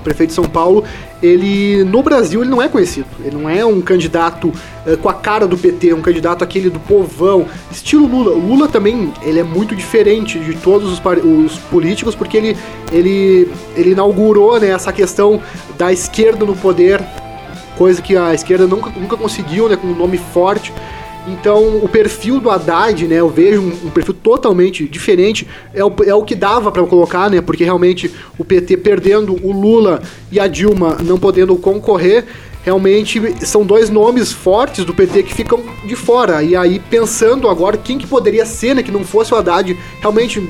prefeito 0.00 0.30
de 0.30 0.34
São 0.34 0.44
Paulo, 0.44 0.84
ele 1.22 1.84
no 1.84 2.02
Brasil 2.02 2.40
ele 2.42 2.50
não 2.50 2.60
é 2.60 2.68
conhecido. 2.68 3.06
Ele 3.24 3.36
não 3.36 3.48
é 3.48 3.64
um 3.64 3.80
candidato 3.80 4.48
uh, 4.48 4.96
com 4.98 5.08
a 5.08 5.14
cara 5.14 5.46
do 5.46 5.56
PT, 5.56 5.92
um 5.94 6.00
candidato 6.00 6.42
aquele 6.42 6.70
do 6.70 6.80
povão, 6.80 7.46
estilo 7.70 8.06
Lula. 8.06 8.32
O 8.32 8.38
Lula 8.38 8.68
também 8.68 9.12
ele 9.22 9.38
é 9.38 9.42
muito 9.42 9.74
diferente 9.74 10.38
de 10.38 10.54
todos 10.54 10.90
os, 10.90 11.00
os 11.24 11.58
políticos 11.70 12.14
porque 12.14 12.36
ele, 12.36 12.56
ele, 12.92 13.50
ele 13.76 13.90
inaugurou 13.90 14.58
né, 14.58 14.68
essa 14.68 14.92
questão 14.92 15.40
da 15.76 15.92
esquerda 15.92 16.44
no 16.44 16.56
poder, 16.56 17.02
coisa 17.76 18.00
que 18.00 18.16
a 18.16 18.34
esquerda 18.34 18.66
nunca, 18.66 18.90
nunca 18.98 19.16
conseguiu, 19.16 19.68
né, 19.68 19.76
com 19.76 19.86
um 19.86 19.96
nome 19.96 20.18
forte. 20.18 20.72
Então, 21.32 21.78
o 21.78 21.88
perfil 21.88 22.40
do 22.40 22.50
Haddad, 22.50 23.06
né, 23.06 23.16
eu 23.16 23.28
vejo 23.28 23.60
um, 23.60 23.86
um 23.86 23.90
perfil 23.90 24.14
totalmente 24.14 24.86
diferente. 24.88 25.46
É 25.72 25.84
o, 25.84 25.92
é 26.04 26.14
o 26.14 26.22
que 26.22 26.34
dava 26.34 26.72
para 26.72 26.82
colocar, 26.84 27.30
né, 27.30 27.40
porque 27.40 27.64
realmente 27.64 28.10
o 28.38 28.44
PT 28.44 28.78
perdendo 28.78 29.34
o 29.44 29.52
Lula 29.52 30.02
e 30.30 30.40
a 30.40 30.46
Dilma 30.46 30.98
não 31.04 31.18
podendo 31.18 31.54
concorrer, 31.56 32.24
realmente 32.64 33.20
são 33.46 33.64
dois 33.64 33.88
nomes 33.88 34.32
fortes 34.32 34.84
do 34.84 34.92
PT 34.92 35.22
que 35.22 35.34
ficam 35.34 35.62
de 35.84 35.96
fora. 35.96 36.42
E 36.42 36.56
aí, 36.56 36.80
pensando 36.90 37.48
agora, 37.48 37.76
quem 37.76 37.98
que 37.98 38.06
poderia 38.06 38.44
ser, 38.44 38.74
né, 38.74 38.82
que 38.82 38.90
não 38.90 39.04
fosse 39.04 39.32
o 39.32 39.36
Haddad, 39.36 39.76
realmente 40.00 40.48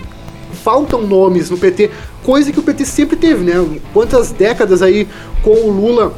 faltam 0.65 1.03
nomes 1.03 1.51
no 1.51 1.57
PT, 1.57 1.91
coisa 2.25 2.53
que 2.53 2.59
o 2.59 2.63
PT 2.63 2.85
sempre 2.85 3.17
teve, 3.17 3.45
né? 3.45 3.55
Quantas 3.93 4.31
décadas 4.31 4.83
aí 4.83 5.09
com 5.43 5.53
o 5.53 5.71
Lula 5.71 6.13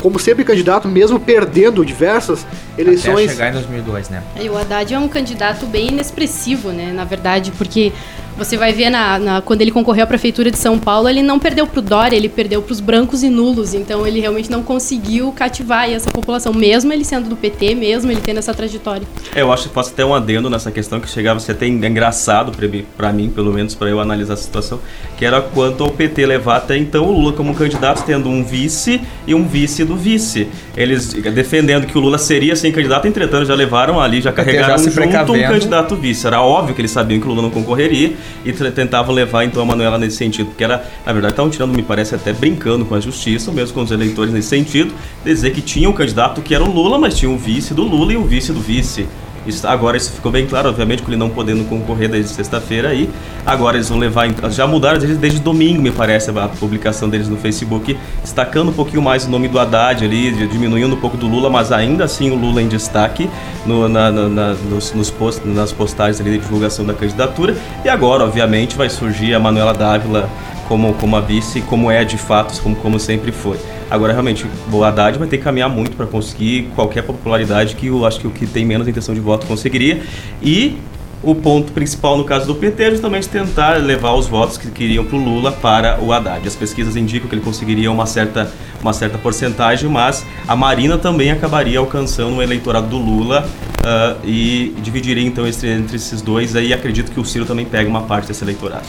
como 0.00 0.18
sempre 0.18 0.44
candidato, 0.44 0.88
mesmo 0.88 1.18
perdendo 1.20 1.84
diversas 1.84 2.46
eleições. 2.76 3.26
Até 3.26 3.32
chegar 3.32 3.48
em 3.50 3.52
2002, 3.52 4.08
né? 4.08 4.22
E 4.40 4.48
o 4.48 4.56
Haddad 4.56 4.92
é 4.92 4.98
um 4.98 5.08
candidato 5.08 5.66
bem 5.66 5.88
inexpressivo, 5.88 6.70
né? 6.70 6.92
Na 6.92 7.04
verdade, 7.04 7.52
porque 7.52 7.92
você 8.36 8.56
vai 8.56 8.72
ver 8.72 8.90
na, 8.90 9.18
na, 9.18 9.40
quando 9.42 9.60
ele 9.60 9.70
concorreu 9.70 10.04
à 10.04 10.06
prefeitura 10.06 10.50
de 10.50 10.58
São 10.58 10.78
Paulo, 10.78 11.08
ele 11.08 11.22
não 11.22 11.38
perdeu 11.38 11.66
para 11.66 11.78
o 11.78 11.82
Dória, 11.82 12.16
ele 12.16 12.28
perdeu 12.28 12.62
para 12.62 12.72
os 12.72 12.80
brancos 12.80 13.22
e 13.22 13.28
nulos. 13.28 13.74
Então 13.74 14.06
ele 14.06 14.20
realmente 14.20 14.50
não 14.50 14.62
conseguiu 14.62 15.32
cativar 15.32 15.90
essa 15.90 16.10
população, 16.10 16.52
mesmo 16.52 16.92
ele 16.92 17.04
sendo 17.04 17.28
do 17.28 17.36
PT, 17.36 17.74
mesmo 17.74 18.10
ele 18.10 18.20
tendo 18.20 18.38
essa 18.38 18.54
trajetória. 18.54 19.06
É, 19.34 19.42
eu 19.42 19.52
acho 19.52 19.64
que 19.64 19.74
posso 19.74 19.90
até 19.90 20.04
um 20.04 20.14
adendo 20.14 20.48
nessa 20.48 20.70
questão 20.70 21.00
que 21.00 21.08
chegava 21.08 21.36
a 21.36 21.40
ser 21.40 21.52
até 21.52 21.66
engraçado 21.66 22.52
para 22.96 23.12
mim, 23.12 23.28
pelo 23.28 23.52
menos 23.52 23.74
para 23.74 23.88
eu 23.88 24.00
analisar 24.00 24.34
a 24.34 24.36
situação, 24.36 24.80
que 25.16 25.24
era 25.24 25.40
quanto 25.40 25.84
ao 25.84 25.90
PT 25.90 26.24
levar 26.26 26.56
até 26.56 26.76
então 26.76 27.04
o 27.04 27.12
Lula 27.12 27.32
como 27.32 27.54
candidato, 27.54 28.04
tendo 28.04 28.28
um 28.28 28.44
vice 28.44 29.00
e 29.26 29.34
um 29.34 29.46
vice 29.46 29.84
do 29.84 29.96
vice. 29.96 30.48
Eles 30.76 31.12
defendendo 31.12 31.86
que 31.86 31.96
o 31.96 32.00
Lula 32.00 32.18
seria 32.18 32.56
sem 32.56 32.72
candidato, 32.72 33.06
entretanto 33.06 33.46
já 33.46 33.54
levaram 33.54 34.00
ali, 34.00 34.20
já 34.20 34.32
carregaram 34.32 34.78
já 34.78 34.90
junto 34.90 35.32
um 35.32 35.42
candidato 35.42 35.96
vice. 35.96 36.26
Era 36.26 36.40
óbvio 36.40 36.74
que 36.74 36.80
eles 36.80 36.90
sabiam 36.90 37.20
que 37.20 37.26
o 37.26 37.30
Lula 37.30 37.42
não 37.42 37.50
concorreria 37.50 38.14
e 38.44 38.52
tentavam 38.52 39.14
levar 39.14 39.44
então 39.44 39.62
a 39.62 39.64
Manuela 39.64 39.98
nesse 39.98 40.16
sentido, 40.16 40.46
porque 40.46 40.64
era, 40.64 40.84
na 41.04 41.12
verdade, 41.12 41.32
estavam 41.32 41.50
tirando, 41.50 41.74
me 41.74 41.82
parece, 41.82 42.14
até 42.14 42.32
brincando 42.32 42.84
com 42.84 42.94
a 42.94 43.00
justiça, 43.00 43.50
mesmo 43.52 43.74
com 43.74 43.82
os 43.82 43.90
eleitores 43.90 44.32
nesse 44.32 44.48
sentido, 44.48 44.92
dizer 45.24 45.52
que 45.52 45.60
tinha 45.60 45.88
um 45.88 45.92
candidato 45.92 46.40
que 46.42 46.54
era 46.54 46.64
o 46.64 46.70
Lula, 46.70 46.98
mas 46.98 47.16
tinha 47.16 47.30
um 47.30 47.36
vice 47.36 47.74
do 47.74 47.82
Lula 47.82 48.12
e 48.12 48.16
um 48.16 48.24
vice 48.24 48.52
do 48.52 48.60
vice. 48.60 49.06
Isso, 49.46 49.66
agora 49.66 49.96
isso 49.96 50.12
ficou 50.12 50.30
bem 50.30 50.46
claro, 50.46 50.68
obviamente, 50.68 51.02
com 51.02 51.10
ele 51.10 51.18
não 51.18 51.30
podendo 51.30 51.64
concorrer 51.64 52.08
desde 52.08 52.30
sexta-feira 52.30 52.90
aí. 52.90 53.08
Agora 53.46 53.76
eles 53.76 53.88
vão 53.88 53.98
levar. 53.98 54.28
Já 54.50 54.66
mudaram 54.66 54.98
desde, 54.98 55.16
desde 55.16 55.40
domingo, 55.40 55.80
me 55.80 55.90
parece, 55.90 56.30
a 56.30 56.48
publicação 56.48 57.08
deles 57.08 57.28
no 57.28 57.36
Facebook, 57.36 57.96
destacando 58.22 58.68
um 58.68 58.72
pouquinho 58.72 59.02
mais 59.02 59.24
o 59.26 59.30
nome 59.30 59.48
do 59.48 59.58
Haddad 59.58 60.04
ali, 60.04 60.30
diminuindo 60.46 60.94
um 60.94 61.00
pouco 61.00 61.16
do 61.16 61.26
Lula, 61.26 61.48
mas 61.48 61.72
ainda 61.72 62.04
assim 62.04 62.30
o 62.30 62.34
Lula 62.34 62.60
em 62.60 62.68
destaque 62.68 63.30
no, 63.64 63.88
na, 63.88 64.10
na, 64.10 64.54
nos, 64.54 64.92
nos 64.92 65.10
post, 65.10 65.46
nas 65.46 65.72
postagens 65.72 66.20
ali 66.20 66.32
de 66.32 66.38
divulgação 66.38 66.84
da 66.84 66.92
candidatura. 66.92 67.56
E 67.84 67.88
agora, 67.88 68.24
obviamente, 68.24 68.76
vai 68.76 68.90
surgir 68.90 69.34
a 69.34 69.40
Manuela 69.40 69.72
Dávila 69.72 70.28
como, 70.70 70.94
como 70.94 71.16
a 71.16 71.20
vice, 71.20 71.60
como 71.62 71.90
é 71.90 72.04
de 72.04 72.16
fato, 72.16 72.62
como, 72.62 72.76
como 72.76 73.00
sempre 73.00 73.32
foi. 73.32 73.58
Agora, 73.90 74.12
realmente, 74.12 74.46
o 74.72 74.84
Haddad 74.84 75.18
vai 75.18 75.26
ter 75.26 75.38
que 75.38 75.42
caminhar 75.42 75.68
muito 75.68 75.96
para 75.96 76.06
conseguir 76.06 76.70
qualquer 76.76 77.02
popularidade 77.02 77.74
que 77.74 77.88
eu 77.88 78.06
acho 78.06 78.20
que 78.20 78.28
o 78.28 78.30
que 78.30 78.46
tem 78.46 78.64
menos 78.64 78.86
intenção 78.86 79.12
de 79.12 79.20
voto 79.20 79.48
conseguiria. 79.48 80.00
E 80.40 80.78
o 81.24 81.34
ponto 81.34 81.72
principal 81.72 82.16
no 82.16 82.22
caso 82.22 82.46
do 82.46 82.54
PT 82.54 82.84
é 82.84 82.90
justamente 82.92 83.28
tentar 83.28 83.78
levar 83.78 84.12
os 84.12 84.28
votos 84.28 84.56
que 84.56 84.70
queriam 84.70 85.04
para 85.04 85.16
o 85.16 85.20
Lula 85.20 85.50
para 85.50 86.00
o 86.00 86.12
Haddad. 86.12 86.46
As 86.46 86.54
pesquisas 86.54 86.94
indicam 86.94 87.28
que 87.28 87.34
ele 87.34 87.42
conseguiria 87.42 87.90
uma 87.90 88.06
certa, 88.06 88.48
uma 88.80 88.92
certa 88.92 89.18
porcentagem, 89.18 89.90
mas 89.90 90.24
a 90.46 90.54
Marina 90.54 90.96
também 90.96 91.32
acabaria 91.32 91.80
alcançando 91.80 92.36
o 92.36 92.42
eleitorado 92.42 92.86
do 92.86 92.96
Lula 92.96 93.44
uh, 93.80 94.24
e 94.24 94.72
dividiria 94.80 95.26
então 95.26 95.44
entre, 95.44 95.68
entre 95.68 95.96
esses 95.96 96.22
dois. 96.22 96.54
Aí 96.54 96.72
acredito 96.72 97.10
que 97.10 97.18
o 97.18 97.24
Ciro 97.24 97.44
também 97.44 97.66
pega 97.66 97.90
uma 97.90 98.02
parte 98.02 98.28
desse 98.28 98.44
eleitorado. 98.44 98.86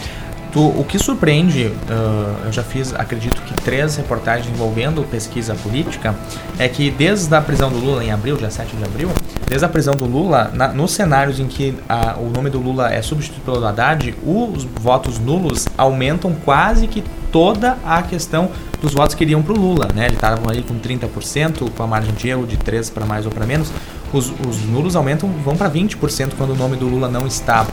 Tu, 0.52 0.60
o 0.60 0.84
que 0.84 1.00
surpreende, 1.00 1.68
uh, 1.68 2.46
eu 2.46 2.52
já 2.52 2.62
fiz, 2.62 2.94
acredito 2.94 3.42
que 3.44 3.54
três 3.54 3.96
reportagens 3.96 4.54
envolvendo 4.54 5.02
pesquisa 5.04 5.56
política, 5.56 6.14
é 6.60 6.68
que 6.68 6.92
desde 6.92 7.34
a 7.34 7.42
prisão 7.42 7.70
do 7.70 7.78
Lula 7.78 8.04
em 8.04 8.12
abril, 8.12 8.36
dia 8.36 8.50
7 8.50 8.76
de 8.76 8.84
abril, 8.84 9.10
desde 9.48 9.66
a 9.66 9.70
prisão 9.70 9.94
do 9.94 10.06
Lula, 10.06 10.52
na, 10.54 10.68
nos 10.68 10.92
cenários 10.92 11.40
em 11.40 11.48
que 11.48 11.74
a, 11.88 12.18
o 12.18 12.30
nome 12.30 12.50
do 12.50 12.60
Lula 12.60 12.94
é 12.94 13.02
substituído 13.02 13.46
pelo 13.46 13.66
Haddad, 13.66 14.14
os 14.26 14.66
votos 14.66 15.20
nulos 15.20 15.68
aumentam 15.78 16.36
quase 16.44 16.86
que 16.86 17.02
toda 17.32 17.78
a 17.86 18.02
questão 18.02 18.52
dos 18.82 18.94
votos 18.94 19.16
que 19.16 19.24
iriam 19.24 19.42
para 19.42 19.54
o 19.54 19.58
Lula, 19.58 19.88
né? 19.96 20.06
Ele 20.06 20.16
estava 20.16 20.50
ali 20.50 20.64
com 20.64 20.76
30%, 20.76 21.70
com 21.72 21.84
a 21.84 21.88
margem 21.88 22.14
de 22.14 22.28
erro 22.28 22.46
de 22.46 22.58
3 22.58 22.90
para 22.90 23.06
mais 23.06 23.26
ou 23.26 23.32
para 23.32 23.46
menos. 23.46 23.72
Os, 24.12 24.30
os 24.46 24.66
nulos 24.66 24.98
aumentam, 24.98 25.30
vão 25.30 25.56
para 25.56 25.70
20% 25.70 26.32
quando 26.38 26.50
o 26.50 26.56
nome 26.56 26.76
do 26.76 26.88
Lula 26.88 27.08
não 27.08 27.26
está 27.26 27.66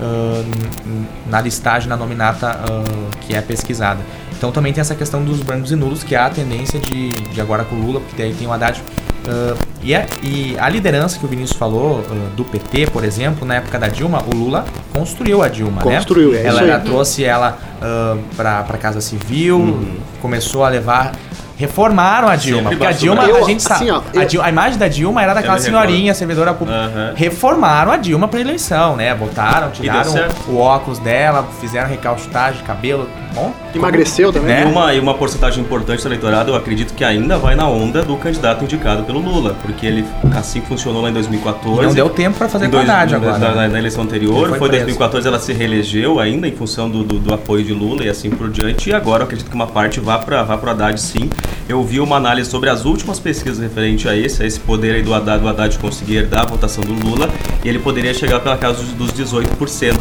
uh, 0.00 1.06
na 1.26 1.40
listagem, 1.40 1.88
na 1.88 1.96
nominata 1.96 2.60
uh, 2.68 3.16
que 3.20 3.34
é 3.34 3.40
pesquisada. 3.40 4.00
Então 4.38 4.52
também 4.52 4.72
tem 4.72 4.80
essa 4.80 4.94
questão 4.94 5.24
dos 5.24 5.40
brancos 5.40 5.72
e 5.72 5.76
nulos, 5.76 6.04
que 6.04 6.14
há 6.14 6.26
a 6.26 6.30
tendência 6.30 6.78
de, 6.78 7.08
de 7.08 7.40
agora 7.40 7.64
com 7.64 7.74
o 7.74 7.80
Lula, 7.80 8.00
porque 8.00 8.22
aí 8.22 8.32
tem 8.32 8.46
o 8.46 8.52
Haddad. 8.52 8.80
Uh, 8.80 9.58
e, 9.82 9.94
a, 9.94 10.06
e, 10.22 10.56
a, 10.58 10.68
liderança 10.68 11.18
que 11.18 11.24
o 11.24 11.28
Vinícius 11.28 11.58
falou, 11.58 11.98
uh, 11.98 12.36
do 12.36 12.44
PT, 12.44 12.86
por 12.86 13.04
exemplo, 13.04 13.46
na 13.46 13.56
época 13.56 13.78
da 13.78 13.88
Dilma, 13.88 14.22
o 14.24 14.34
Lula 14.34 14.64
construiu 14.94 15.42
a 15.42 15.48
Dilma, 15.48 15.82
construiu, 15.82 16.32
né? 16.32 16.38
É 16.38 16.46
ela, 16.46 16.62
ela 16.62 16.78
trouxe 16.78 17.24
ela 17.24 17.58
uh, 17.82 18.18
para 18.36 18.60
a 18.60 18.78
Casa 18.78 19.00
Civil, 19.00 19.58
uhum. 19.58 19.96
começou 20.22 20.64
a 20.64 20.68
levar 20.68 21.12
Reformaram 21.58 22.28
a 22.28 22.36
Dilma. 22.36 22.70
Porque 22.70 22.86
a 22.86 22.92
Dilma, 22.92 23.24
eu, 23.24 23.38
a 23.38 23.42
gente 23.42 23.64
sabe. 23.64 23.90
Assim, 23.90 23.90
ó, 23.90 24.20
a, 24.20 24.24
Dilma, 24.24 24.46
a, 24.46 24.48
imagem 24.48 24.78
da 24.78 24.86
Dilma 24.86 25.20
era 25.20 25.34
daquela 25.34 25.58
senhorinha, 25.58 26.14
servidora 26.14 26.54
pública. 26.54 26.80
Uhum. 26.80 27.14
Reformaram 27.16 27.90
a 27.90 27.96
Dilma 27.96 28.28
pra 28.28 28.40
eleição, 28.40 28.94
né? 28.94 29.12
Botaram, 29.12 29.72
tiraram 29.72 30.12
o 30.46 30.56
óculos 30.56 31.00
dela, 31.00 31.48
fizeram 31.60 31.88
recalchutagem 31.88 32.60
de 32.60 32.64
cabelo. 32.64 33.08
Bom, 33.34 33.52
Emagreceu 33.74 34.32
também. 34.32 34.48
Né? 34.48 34.62
E, 34.62 34.64
uma, 34.66 34.94
e 34.94 35.00
uma 35.00 35.14
porcentagem 35.14 35.62
importante 35.62 36.00
do 36.00 36.08
eleitorado, 36.08 36.52
eu 36.52 36.54
acredito 36.54 36.94
que 36.94 37.04
ainda 37.04 37.36
vai 37.36 37.56
na 37.56 37.68
onda 37.68 38.02
do 38.02 38.16
candidato 38.16 38.62
indicado 38.62 39.02
pelo 39.02 39.18
Lula. 39.18 39.56
Porque 39.60 39.84
ele 39.84 40.04
assim 40.36 40.60
funcionou 40.60 41.02
lá 41.02 41.10
em 41.10 41.12
2014. 41.12 41.82
E 41.82 41.86
não 41.86 41.92
deu 41.92 42.08
tempo 42.08 42.38
para 42.38 42.48
fazer 42.48 42.70
com 42.70 42.76
a 42.76 42.80
agora. 42.80 43.38
Na, 43.38 43.54
na, 43.54 43.68
na, 43.68 43.78
eleição 43.78 44.04
anterior. 44.04 44.56
Foi, 44.56 44.68
em 44.68 44.70
2014 44.70 45.26
ela 45.26 45.40
se 45.40 45.52
reelegeu 45.52 46.20
ainda 46.20 46.46
em 46.46 46.52
função 46.52 46.88
do, 46.88 47.02
do, 47.02 47.18
do, 47.18 47.34
apoio 47.34 47.64
de 47.64 47.72
Lula 47.72 48.04
e 48.04 48.08
assim 48.08 48.30
por 48.30 48.48
diante. 48.48 48.90
E 48.90 48.94
agora 48.94 49.22
eu 49.22 49.24
acredito 49.24 49.48
que 49.48 49.54
uma 49.56 49.66
parte 49.66 49.98
vá 49.98 50.18
para 50.18 50.44
vá 50.44 50.56
o 50.56 50.70
Haddad 50.70 51.00
sim 51.00 51.28
eu 51.68 51.84
vi 51.84 52.00
uma 52.00 52.16
análise 52.16 52.50
sobre 52.50 52.70
as 52.70 52.86
últimas 52.86 53.20
pesquisas 53.20 53.58
referente 53.58 54.08
a 54.08 54.16
esse, 54.16 54.42
a 54.42 54.46
esse 54.46 54.58
poder 54.58 54.94
aí 54.94 55.02
do 55.02 55.12
Haddad, 55.12 55.42
do 55.42 55.48
Haddad 55.48 55.78
conseguir 55.78 56.16
herdar 56.16 56.42
a 56.42 56.46
votação 56.46 56.82
do 56.82 56.94
Lula, 56.94 57.28
e 57.62 57.68
ele 57.68 57.78
poderia 57.78 58.14
chegar 58.14 58.40
pela 58.40 58.56
casa 58.56 58.82
dos 58.82 59.12
18% 59.12 59.98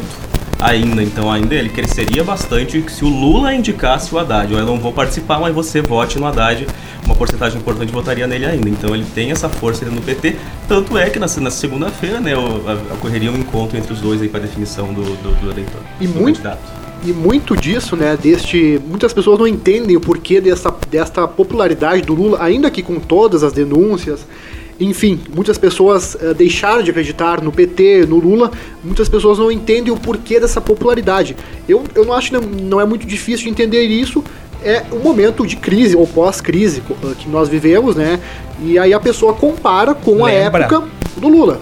ainda, 0.60 1.04
então 1.04 1.30
ainda 1.30 1.54
ele 1.54 1.70
cresceria 1.70 2.24
bastante 2.24 2.84
se 2.90 3.04
o 3.04 3.10
Lula 3.10 3.54
indicasse 3.54 4.16
o 4.16 4.18
Haddad. 4.18 4.54
Eu 4.54 4.66
não 4.66 4.80
vou 4.80 4.94
participar, 4.94 5.40
mas 5.40 5.54
você 5.54 5.82
vote 5.82 6.18
no 6.18 6.26
Haddad, 6.26 6.66
uma 7.06 7.16
porcentagem 7.16 7.60
importante 7.60 7.92
votaria 7.92 8.26
nele 8.26 8.46
ainda. 8.46 8.70
Então 8.70 8.96
ele 8.96 9.06
tem 9.14 9.32
essa 9.32 9.50
força 9.50 9.84
no 9.86 10.02
PT, 10.02 10.38
tanto 10.70 10.98
é 10.98 11.10
que 11.10 11.20
na, 11.20 11.28
na 11.42 11.52
segunda-feira, 11.52 12.22
né, 12.22 12.34
ocorreria 12.94 13.30
um 13.30 13.38
encontro 13.38 13.78
entre 13.78 13.92
os 13.92 14.00
dois 14.00 14.22
aí 14.22 14.30
para 14.30 14.40
definição 14.40 14.94
do, 14.94 15.04
do, 15.04 15.36
do 15.42 15.52
eleitor, 15.52 15.82
e 16.00 16.08
do 16.08 16.14
muito, 16.20 16.42
candidato 16.42 16.87
e 17.04 17.14
muito 17.14 17.56
disso, 17.56 17.96
né, 17.96 18.18
deste, 18.22 18.82
muitas 18.88 19.14
pessoas 19.14 19.40
não 19.40 19.48
entendem 19.48 19.96
o 19.96 20.02
porquê 20.02 20.42
dessa, 20.42 20.74
desta 20.90 21.28
popularidade 21.28 22.02
do 22.02 22.14
Lula, 22.14 22.42
ainda 22.42 22.70
que 22.72 22.82
com 22.82 23.00
todas 23.00 23.44
as 23.44 23.54
denúncias, 23.54 24.26
enfim, 24.80 25.20
muitas 25.34 25.58
pessoas 25.58 26.16
uh, 26.16 26.34
deixaram 26.34 26.84
de 26.84 26.92
acreditar 26.92 27.42
no 27.42 27.52
PT, 27.52 28.06
no 28.08 28.20
Lula, 28.20 28.52
muitas 28.84 29.10
pessoas 29.10 29.40
não 29.40 29.52
entendem 29.52 29.92
o 29.92 29.98
porquê 29.98 30.40
dessa 30.40 30.62
popularidade. 30.62 31.36
Eu, 31.68 31.84
eu 31.96 32.06
não 32.06 32.14
acho 32.14 32.30
que 32.30 32.34
não, 32.34 32.42
não 32.42 32.82
é 32.82 32.86
muito 32.86 33.06
difícil 33.06 33.46
de 33.46 33.50
entender 33.50 33.84
isso, 33.84 34.24
é 34.64 34.84
um 34.92 35.00
momento 35.00 35.46
de 35.46 35.56
crise 35.56 35.96
ou 35.96 36.06
pós-crise 36.06 36.82
uh, 36.90 37.16
que 37.16 37.30
nós 37.30 37.48
vivemos, 37.48 37.96
né? 37.96 38.20
E 38.62 38.78
aí 38.78 38.94
a 38.94 39.00
pessoa 39.00 39.34
compara 39.34 39.94
com 39.94 40.24
Lembra. 40.24 40.64
a 40.64 40.66
época 40.66 40.84
do 41.16 41.28
Lula. 41.28 41.60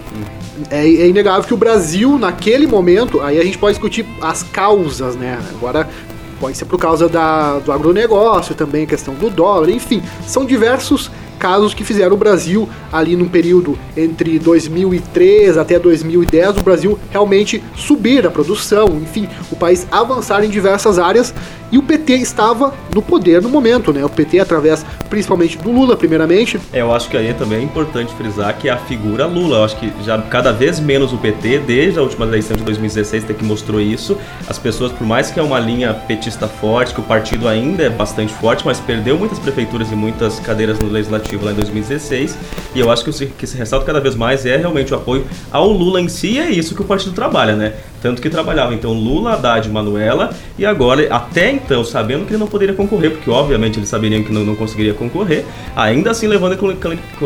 É, 0.69 0.85
é, 0.85 1.07
inegável 1.07 1.43
que 1.43 1.53
o 1.53 1.57
Brasil, 1.57 2.17
naquele 2.17 2.65
momento, 2.65 3.21
aí 3.21 3.37
a 3.39 3.43
gente 3.43 3.57
pode 3.57 3.73
discutir 3.73 4.05
as 4.21 4.41
causas, 4.43 5.15
né? 5.15 5.37
Agora, 5.55 5.89
Pode 6.39 6.57
ser 6.57 6.65
por 6.65 6.77
causa 6.77 7.07
da, 7.07 7.59
do 7.59 7.71
agronegócio, 7.71 8.53
também 8.53 8.83
a 8.83 8.87
questão 8.87 9.13
do 9.13 9.29
dólar, 9.29 9.69
enfim, 9.69 10.03
são 10.27 10.45
diversos 10.45 11.09
casos 11.35 11.73
que 11.73 11.83
fizeram 11.83 12.15
o 12.15 12.17
Brasil 12.17 12.67
ali 12.91 13.15
num 13.15 13.27
período 13.27 13.77
entre 13.95 14.39
2003 14.39 15.57
até 15.57 15.77
2010, 15.77 16.57
o 16.57 16.63
Brasil 16.63 16.99
realmente 17.09 17.63
subir 17.75 18.25
a 18.25 18.31
produção, 18.31 18.87
enfim, 19.01 19.27
o 19.51 19.55
país 19.55 19.87
avançar 19.91 20.43
em 20.43 20.49
diversas 20.49 20.97
áreas 20.97 21.33
e 21.71 21.77
o 21.77 21.83
PT 21.83 22.13
estava 22.17 22.73
no 22.93 23.01
poder 23.01 23.41
no 23.41 23.49
momento, 23.49 23.91
né? 23.91 24.05
O 24.05 24.09
PT 24.09 24.39
através 24.39 24.85
principalmente 25.09 25.57
do 25.57 25.71
Lula, 25.71 25.95
primeiramente. 25.95 26.59
É, 26.71 26.81
eu 26.81 26.93
acho 26.93 27.09
que 27.09 27.17
aí 27.17 27.33
também 27.33 27.59
é 27.59 27.63
importante 27.63 28.13
frisar 28.13 28.55
que 28.57 28.69
a 28.69 28.77
figura 28.77 29.25
Lula, 29.25 29.57
eu 29.57 29.63
acho 29.63 29.77
que 29.77 29.91
já 30.03 30.21
cada 30.21 30.51
vez 30.51 30.79
menos 30.79 31.11
o 31.11 31.17
PT, 31.17 31.59
desde 31.59 31.99
a 31.99 32.01
última 32.01 32.25
eleição 32.25 32.55
de 32.55 32.63
2016, 32.63 33.23
tem 33.23 33.35
que 33.35 33.43
mostrou 33.43 33.81
isso. 33.81 34.17
As 34.47 34.57
pessoas, 34.57 34.91
por 34.91 35.05
mais 35.05 35.31
que 35.31 35.39
é 35.39 35.43
uma 35.43 35.59
linha 35.59 35.93
petista 35.93 36.47
forte, 36.47 36.93
que 36.93 36.99
o 36.99 37.03
partido 37.03 37.47
ainda 37.47 37.83
é 37.83 37.89
bastante 37.89 38.33
forte, 38.33 38.65
mas 38.65 38.79
perdeu 38.79 39.17
muitas 39.17 39.39
prefeituras 39.39 39.91
e 39.91 39.95
muitas 39.95 40.39
cadeiras 40.39 40.79
no 40.79 40.89
legislativo 40.89 41.24
lá 41.43 41.51
em 41.51 41.55
2016. 41.55 42.37
E 42.75 42.79
eu 42.79 42.91
acho 42.91 43.03
que 43.03 43.09
o 43.09 43.27
que 43.29 43.47
se 43.47 43.57
ressalta 43.57 43.85
cada 43.85 43.99
vez 43.99 44.15
mais 44.15 44.45
é 44.45 44.57
realmente 44.57 44.93
o 44.93 44.97
apoio 44.97 45.25
ao 45.51 45.69
Lula 45.71 45.99
em 45.99 46.07
si, 46.07 46.33
e 46.33 46.39
é 46.39 46.49
isso 46.49 46.75
que 46.75 46.81
o 46.81 46.85
partido 46.85 47.13
trabalha, 47.13 47.55
né? 47.55 47.73
Tanto 48.01 48.21
que 48.21 48.29
trabalhava 48.29 48.73
então 48.73 48.93
Lula, 48.93 49.33
Haddad 49.33 49.67
e 49.67 49.71
Manuela, 49.71 50.35
e 50.57 50.65
agora, 50.65 51.07
até 51.09 51.51
então, 51.51 51.83
sabendo 51.83 52.25
que 52.25 52.31
ele 52.31 52.39
não 52.39 52.47
poderia 52.47 52.75
concorrer, 52.75 53.11
porque 53.11 53.29
obviamente 53.29 53.79
eles 53.79 53.89
saberiam 53.89 54.21
que 54.23 54.31
não, 54.31 54.45
não 54.45 54.55
conseguiria 54.55 54.93
concorrer, 54.93 55.45
ainda 55.75 56.11
assim 56.11 56.27
levando 56.27 56.55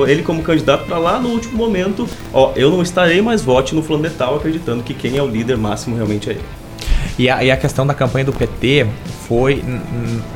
ele 0.07 0.23
como 0.23 0.41
candidato 0.41 0.85
para 0.85 0.97
lá 0.97 1.19
no 1.19 1.29
último 1.29 1.57
momento, 1.57 2.07
ó, 2.33 2.53
eu 2.55 2.69
não 2.69 2.81
estarei, 2.81 3.21
mas 3.21 3.41
vote 3.41 3.75
no 3.75 3.81
fulano 3.81 4.07
acreditando 4.35 4.83
que 4.83 4.93
quem 4.93 5.17
é 5.17 5.23
o 5.23 5.27
líder 5.27 5.57
máximo 5.57 5.95
realmente 5.95 6.29
é 6.29 6.33
ele. 6.33 6.68
E 7.19 7.29
a, 7.29 7.43
e 7.43 7.51
a 7.51 7.57
questão 7.57 7.85
da 7.85 7.93
campanha 7.93 8.23
do 8.23 8.31
PT 8.31 8.87
foi 9.27 9.61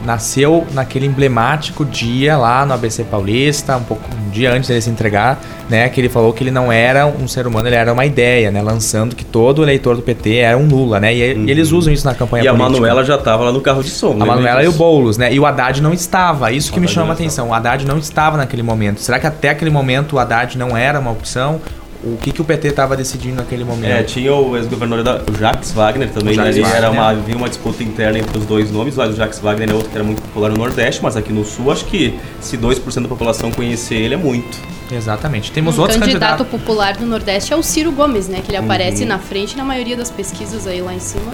nasceu 0.06 0.68
naquele 0.74 1.06
emblemático 1.06 1.86
dia 1.86 2.36
lá 2.38 2.66
no 2.66 2.74
ABC 2.74 3.06
Paulista, 3.06 3.78
um 3.78 3.84
pouco 3.84 4.04
um 4.14 4.30
dia 4.30 4.52
antes 4.52 4.68
dele 4.68 4.82
se 4.82 4.90
entregar, 4.90 5.42
né, 5.70 5.88
que 5.88 6.02
ele 6.02 6.10
falou 6.10 6.34
que 6.34 6.44
ele 6.44 6.52
não 6.52 6.70
era 6.70 7.08
um 7.08 7.26
ser 7.26 7.48
humano, 7.48 7.70
ele 7.70 7.78
era 7.78 7.94
uma 7.94 8.06
ideia, 8.06 8.52
né, 8.52 8.62
lançando 8.62 9.16
que 9.16 9.24
todo 9.24 9.64
eleitor 9.64 9.96
do 9.96 10.02
PT 10.02 10.36
era 10.36 10.58
um 10.58 10.68
Lula, 10.68 11.00
né? 11.00 11.16
E, 11.16 11.34
uhum. 11.34 11.46
e 11.46 11.52
eles 11.52 11.72
usam 11.72 11.94
isso 11.94 12.06
na 12.06 12.14
campanha 12.14 12.44
e 12.44 12.48
política. 12.48 12.64
E 12.64 12.68
a 12.68 12.70
Manuela 12.70 13.06
já 13.06 13.16
estava 13.16 13.46
lá 13.46 13.52
no 13.54 13.62
carro 13.62 13.82
de 13.82 13.90
som, 13.90 14.18
A 14.20 14.26
Manuela 14.26 14.62
e 14.62 14.68
o 14.68 14.74
Boulos, 14.74 15.18
né? 15.18 15.34
E 15.34 15.40
o 15.40 15.46
Haddad 15.46 15.82
não 15.82 15.94
estava. 15.94 16.52
Isso 16.52 16.74
que 16.74 16.82
me 16.82 16.88
chama 16.88 17.12
a 17.12 17.14
atenção. 17.14 17.50
O 17.50 17.54
Haddad 17.54 17.88
não 17.88 17.98
estava 17.98 18.36
naquele 18.36 18.62
momento. 18.62 19.00
Será 19.00 19.20
que 19.20 19.26
até 19.26 19.50
aquele 19.50 19.72
momento 19.72 20.18
o 20.18 20.20
Haddad 20.20 20.58
não 20.58 20.76
era 20.76 21.00
uma 21.00 21.12
opção? 21.12 21.62
O 22.04 22.18
que, 22.18 22.32
que 22.32 22.42
o 22.42 22.44
PT 22.44 22.68
estava 22.68 22.98
decidindo 22.98 23.38
naquele 23.38 23.64
momento? 23.64 23.90
É, 23.90 24.04
tinha 24.04 24.34
o 24.34 24.58
ex-governador 24.58 25.24
o 25.30 25.38
Jacques 25.38 25.72
Wagner 25.72 26.10
também, 26.10 26.36
né? 26.36 26.44
Wagner, 26.44 26.76
era 26.76 26.92
uma, 26.92 27.10
havia 27.10 27.36
uma 27.36 27.48
disputa 27.48 27.82
interna 27.82 28.20
entre 28.20 28.38
os 28.38 28.46
dois 28.46 28.72
nomes, 28.72 28.98
o 28.98 29.14
Jacques 29.14 29.40
Wagner 29.40 29.70
é 29.70 29.74
outro 29.74 29.90
que 29.90 29.96
era 29.96 30.04
muito 30.04 30.22
popular 30.22 30.50
no 30.50 30.58
Nordeste, 30.58 31.02
mas 31.02 31.16
aqui 31.16 31.32
no 31.32 31.46
Sul 31.46 31.72
acho 31.72 31.86
que 31.86 32.20
se 32.42 32.58
2% 32.58 33.04
da 33.04 33.08
população 33.08 33.52
conhecer 33.52 33.96
ele 33.96 34.16
é 34.16 34.18
muito. 34.18 34.58
Exatamente. 34.92 35.52
Temos 35.52 35.78
um 35.78 35.82
outros 35.82 36.00
candidato 36.00 36.40
candidatos. 36.40 36.60
popular 36.60 36.98
do 36.98 37.06
Nordeste 37.06 37.54
é 37.54 37.56
o 37.56 37.64
Ciro 37.64 37.92
Gomes, 37.92 38.28
né? 38.28 38.42
Que 38.44 38.52
ele 38.52 38.58
aparece 38.58 39.04
uhum. 39.04 39.10
na 39.10 39.20
frente 39.20 39.56
na 39.56 39.64
maioria 39.64 39.96
das 39.96 40.12
pesquisas 40.12 40.68
aí 40.68 40.82
lá 40.82 40.94
em 40.94 41.00
cima. 41.00 41.32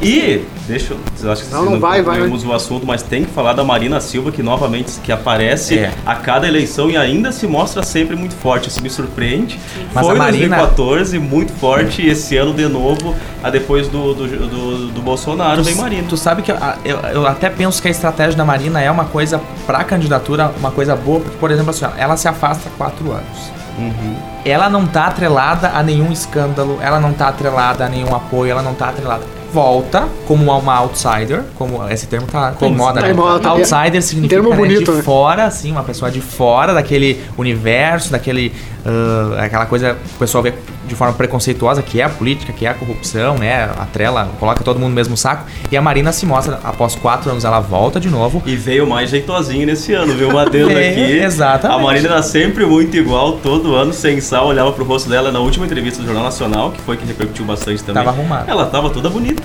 E, 0.00 0.44
deixa 0.66 0.94
eu. 0.94 1.30
Acho 1.30 1.44
que 1.44 1.52
não, 1.52 1.64
não, 1.64 1.72
não 1.72 1.80
vai, 1.80 2.02
vai. 2.02 2.20
o 2.20 2.52
assunto, 2.52 2.86
mas 2.86 3.02
tem 3.02 3.24
que 3.24 3.30
falar 3.30 3.52
da 3.52 3.64
Marina 3.64 4.00
Silva, 4.00 4.30
que 4.30 4.42
novamente 4.42 4.92
que 5.00 5.10
aparece 5.10 5.78
é. 5.78 5.92
a 6.06 6.14
cada 6.14 6.46
eleição 6.46 6.88
e 6.90 6.96
ainda 6.96 7.32
se 7.32 7.46
mostra 7.46 7.82
sempre 7.82 8.16
muito 8.16 8.34
forte. 8.34 8.68
Isso 8.68 8.80
me 8.82 8.88
surpreende. 8.88 9.58
Mas 9.92 10.06
Foi 10.06 10.14
em 10.14 10.18
Marina... 10.18 10.56
2014, 10.56 11.18
muito 11.18 11.52
forte, 11.52 12.02
e 12.02 12.08
esse 12.08 12.36
ano 12.36 12.54
de 12.54 12.66
novo, 12.68 13.14
a 13.42 13.50
depois 13.50 13.88
do, 13.88 14.14
do, 14.14 14.26
do, 14.26 14.88
do 14.88 15.02
Bolsonaro, 15.02 15.62
tu, 15.62 15.64
vem 15.64 15.74
Marina. 15.74 16.06
Tu 16.08 16.16
sabe 16.16 16.42
que 16.42 16.52
eu, 16.52 16.56
eu, 16.84 16.98
eu, 17.12 17.26
até 17.26 17.50
penso 17.50 17.82
que 17.82 17.88
a 17.88 17.90
estratégia 17.90 18.36
da 18.36 18.44
Marina 18.44 18.80
é 18.80 18.90
uma 18.90 19.04
coisa, 19.04 19.40
pra 19.66 19.82
candidatura, 19.84 20.52
uma 20.58 20.70
coisa 20.70 20.94
boa, 20.94 21.20
porque, 21.20 21.36
por 21.38 21.50
exemplo, 21.50 21.70
assim, 21.70 21.86
ela 21.96 22.16
se 22.16 22.28
afasta 22.28 22.68
há 22.68 22.78
quatro 22.78 23.10
anos. 23.10 23.50
Uhum. 23.78 24.16
Ela 24.44 24.68
não 24.68 24.86
tá 24.86 25.06
atrelada 25.06 25.70
a 25.70 25.82
nenhum 25.82 26.12
escândalo, 26.12 26.78
ela 26.82 27.00
não 27.00 27.12
tá 27.12 27.28
atrelada 27.28 27.84
a 27.84 27.88
nenhum 27.88 28.14
apoio, 28.14 28.50
ela 28.50 28.62
não 28.62 28.74
tá 28.74 28.88
atrelada 28.88 29.39
volta 29.52 30.08
como 30.26 30.44
uma 30.44 30.74
outsider, 30.76 31.42
como 31.56 31.88
esse 31.88 32.06
termo 32.06 32.26
tá, 32.26 32.52
tá 32.52 32.66
em 32.66 32.74
moda, 32.74 33.00
né? 33.00 33.12
Moda, 33.12 33.40
tá 33.40 33.50
outsider 33.50 34.02
significa 34.02 34.36
termo 34.36 34.50
né, 34.50 34.56
bonito, 34.56 34.90
de 34.90 34.98
né? 34.98 35.02
fora, 35.02 35.44
assim, 35.44 35.72
uma 35.72 35.82
pessoa 35.82 36.10
de 36.10 36.20
fora 36.20 36.72
daquele 36.72 37.20
universo, 37.36 38.12
daquele 38.12 38.52
uh, 38.84 39.38
aquela 39.38 39.66
coisa 39.66 39.94
que 39.94 40.14
o 40.16 40.18
pessoal 40.18 40.42
vê 40.42 40.52
de 40.86 40.96
forma 40.96 41.14
preconceituosa, 41.14 41.82
que 41.82 42.00
é 42.00 42.04
a 42.04 42.08
política, 42.08 42.52
que 42.52 42.66
é 42.66 42.70
a 42.70 42.74
corrupção, 42.74 43.38
né? 43.38 43.70
A 43.78 43.86
trela 43.86 44.28
coloca 44.40 44.64
todo 44.64 44.78
mundo 44.78 44.90
no 44.90 44.96
mesmo 44.96 45.16
saco. 45.16 45.46
E 45.70 45.76
a 45.76 45.82
Marina 45.82 46.12
se 46.12 46.26
mostra, 46.26 46.58
após 46.64 46.96
quatro 46.96 47.30
anos, 47.30 47.44
ela 47.44 47.60
volta 47.60 48.00
de 48.00 48.10
novo. 48.10 48.42
E 48.44 48.56
veio 48.56 48.88
mais 48.88 49.10
jeitosinho 49.10 49.66
nesse 49.66 49.92
ano, 49.92 50.14
viu? 50.14 50.30
Uma 50.30 50.42
aqui. 50.42 50.58
Exatamente. 50.58 51.80
A 51.80 51.82
Marina 51.82 52.08
era 52.08 52.22
sempre 52.22 52.66
muito 52.66 52.96
igual, 52.96 53.34
todo 53.34 53.74
ano, 53.76 53.92
sem 53.92 54.20
sal, 54.20 54.48
olhava 54.48 54.72
pro 54.72 54.84
rosto 54.84 55.08
dela 55.08 55.30
na 55.30 55.38
última 55.38 55.64
entrevista 55.64 56.00
do 56.00 56.06
Jornal 56.06 56.24
Nacional, 56.24 56.72
que 56.72 56.80
foi 56.80 56.96
que 56.96 57.06
repercutiu 57.06 57.44
bastante 57.44 57.84
também. 57.84 58.02
Tava 58.02 58.16
arrumada. 58.16 58.50
Ela 58.50 58.66
tava 58.66 58.90
toda 58.90 59.08
bonita. 59.08 59.39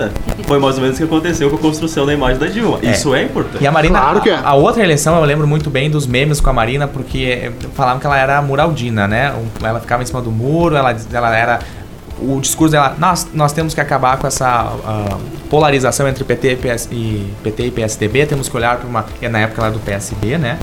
Foi 0.46 0.60
mais 0.60 0.76
ou 0.76 0.82
menos 0.82 0.98
o 0.98 1.00
que 1.00 1.06
aconteceu 1.06 1.50
com 1.50 1.56
a 1.56 1.60
construção 1.60 2.06
da 2.06 2.14
imagem 2.14 2.38
da 2.38 2.48
Dilma. 2.48 2.80
É. 2.82 2.92
Isso 2.92 3.14
é 3.14 3.24
importante. 3.24 3.64
E 3.64 3.68
a 3.68 3.72
Marina, 3.72 4.00
claro 4.00 4.22
que 4.22 4.30
é. 4.30 4.36
a, 4.36 4.50
a 4.50 4.54
outra 4.54 4.84
eleição, 4.84 5.18
eu 5.18 5.24
lembro 5.24 5.48
muito 5.48 5.70
bem 5.70 5.90
dos 5.90 6.06
memes 6.06 6.40
com 6.40 6.50
a 6.50 6.54
Marina, 6.54 6.88
porque 6.88 7.52
falavam 7.74 8.00
que 8.00 8.06
ela 8.06 8.18
era 8.18 8.42
muraldina, 8.42 9.08
né? 9.08 9.34
Ela 9.64 9.80
ficava 9.80 10.04
em 10.04 10.06
cima 10.06 10.22
do 10.22 10.32
muro, 10.32 10.76
ela, 10.76 10.96
ela 11.12 11.36
era 11.36 11.60
o 12.20 12.40
discurso 12.40 12.72
dela, 12.72 12.96
nós, 12.98 13.28
nós 13.34 13.52
temos 13.52 13.74
que 13.74 13.82
acabar 13.82 14.18
com 14.18 14.28
essa 14.28 14.66
uh, 14.66 15.20
polarização 15.50 16.08
entre 16.08 16.24
PT 16.24 16.52
e, 16.52 16.56
PS, 16.56 16.90
e 16.92 17.34
PT 17.44 17.66
e 17.68 17.72
PSDB, 17.72 18.26
temos 18.26 18.48
que 18.48 18.56
olhar 18.56 18.78
para 18.78 18.88
uma. 18.88 19.06
Na 19.30 19.40
época 19.40 19.62
ela 19.62 19.72
do 19.72 19.80
PSB, 19.80 20.38
né? 20.38 20.58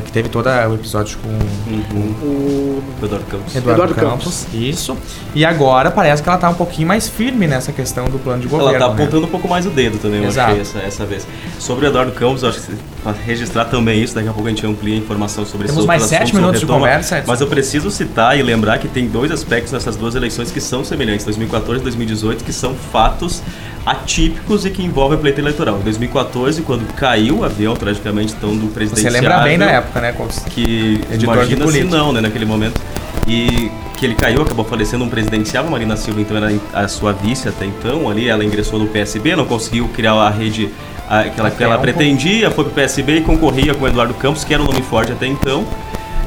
Que 0.00 0.12
teve 0.12 0.28
todo 0.28 0.46
o 0.46 0.74
episódio 0.74 1.18
com 1.18 1.28
uhum. 1.28 2.14
o 2.22 3.04
Eduardo 3.04 3.26
Campos. 3.26 3.56
Eduardo, 3.56 3.82
Eduardo 3.82 3.94
Campos. 3.94 4.44
Campos. 4.44 4.54
Isso. 4.54 4.96
E 5.34 5.44
agora 5.44 5.90
parece 5.90 6.22
que 6.22 6.28
ela 6.28 6.38
tá 6.38 6.48
um 6.48 6.54
pouquinho 6.54 6.88
mais 6.88 7.08
firme 7.08 7.46
nessa 7.46 7.72
questão 7.72 8.06
do 8.06 8.18
plano 8.18 8.42
de 8.42 8.48
governo. 8.48 8.74
Ela 8.74 8.78
tá 8.78 8.94
né? 8.94 9.02
apontando 9.02 9.26
um 9.26 9.30
pouco 9.30 9.48
mais 9.48 9.66
o 9.66 9.70
dedo 9.70 9.98
também, 9.98 10.24
Exato. 10.24 10.50
eu 10.50 10.62
achei, 10.62 10.80
essa, 10.80 10.86
essa 10.86 11.06
vez. 11.06 11.26
Sobre 11.58 11.86
o 11.86 11.88
Eduardo 11.88 12.12
Campos, 12.12 12.42
eu 12.42 12.48
acho 12.48 12.60
que 12.60 12.76
para 13.02 13.12
registrar 13.12 13.64
também 13.64 14.00
isso, 14.00 14.14
daqui 14.14 14.28
a 14.28 14.32
pouco 14.32 14.46
a 14.46 14.50
gente 14.50 14.64
amplia 14.64 14.94
a 14.94 14.98
informação 14.98 15.44
sobre 15.44 15.66
isso. 15.66 15.74
Temos 15.74 15.86
mais 15.86 16.04
sete 16.04 16.34
minutos 16.34 16.60
de 16.60 16.66
conversa. 16.66 17.22
Mas 17.26 17.40
eu 17.40 17.46
preciso 17.46 17.90
citar 17.90 18.38
e 18.38 18.42
lembrar 18.42 18.78
que 18.78 18.88
tem 18.88 19.08
dois 19.08 19.30
aspectos 19.30 19.72
nessas 19.72 19.96
duas 19.96 20.14
eleições 20.14 20.50
que 20.50 20.60
são 20.60 20.84
semelhantes, 20.84 21.24
2014 21.24 21.80
e 21.80 21.82
2018, 21.82 22.44
que 22.44 22.52
são 22.52 22.74
fatos 22.74 23.42
atípicos 23.84 24.64
e 24.64 24.70
que 24.70 24.82
envolvem 24.82 25.18
a 25.18 25.20
pleito 25.20 25.40
eleitoral. 25.40 25.78
Em 25.78 25.82
2014, 25.82 26.62
quando 26.62 26.86
caiu 26.94 27.38
o 27.38 27.44
avião, 27.44 27.74
tragicamente, 27.74 28.34
então, 28.36 28.56
do 28.56 28.68
presidente 28.68 29.02
Você 29.02 29.10
lembra 29.10 29.38
bem 29.38 29.58
da 29.58 29.66
época, 29.66 30.00
né? 30.00 30.14
Que 30.50 31.00
imagina 31.20 31.66
se 31.66 31.84
não, 31.84 32.12
né, 32.12 32.20
naquele 32.20 32.44
momento. 32.44 32.80
E 33.26 33.70
que 33.96 34.06
ele 34.06 34.14
caiu, 34.14 34.42
acabou 34.42 34.64
falecendo 34.64 35.04
um 35.04 35.08
presidencial, 35.08 35.64
Marina 35.64 35.96
Silva 35.96 36.20
então 36.20 36.36
era 36.36 36.52
a 36.72 36.88
sua 36.88 37.12
vice 37.12 37.48
até 37.48 37.64
então, 37.64 38.10
ali 38.10 38.28
ela 38.28 38.44
ingressou 38.44 38.76
no 38.76 38.88
PSB, 38.88 39.36
não 39.36 39.44
conseguiu 39.44 39.88
criar 39.94 40.14
a 40.14 40.28
rede 40.28 40.68
a, 41.08 41.22
que 41.22 41.38
ela, 41.38 41.50
que 41.50 41.62
ela 41.62 41.78
pretendia, 41.78 42.50
foi 42.50 42.64
pro 42.64 42.72
PSB 42.72 43.18
e 43.18 43.20
concorria 43.20 43.74
com 43.74 43.84
o 43.84 43.88
Eduardo 43.88 44.12
Campos, 44.14 44.42
que 44.42 44.52
era 44.52 44.60
um 44.60 44.66
nome 44.66 44.82
forte 44.82 45.12
até 45.12 45.26
então. 45.26 45.64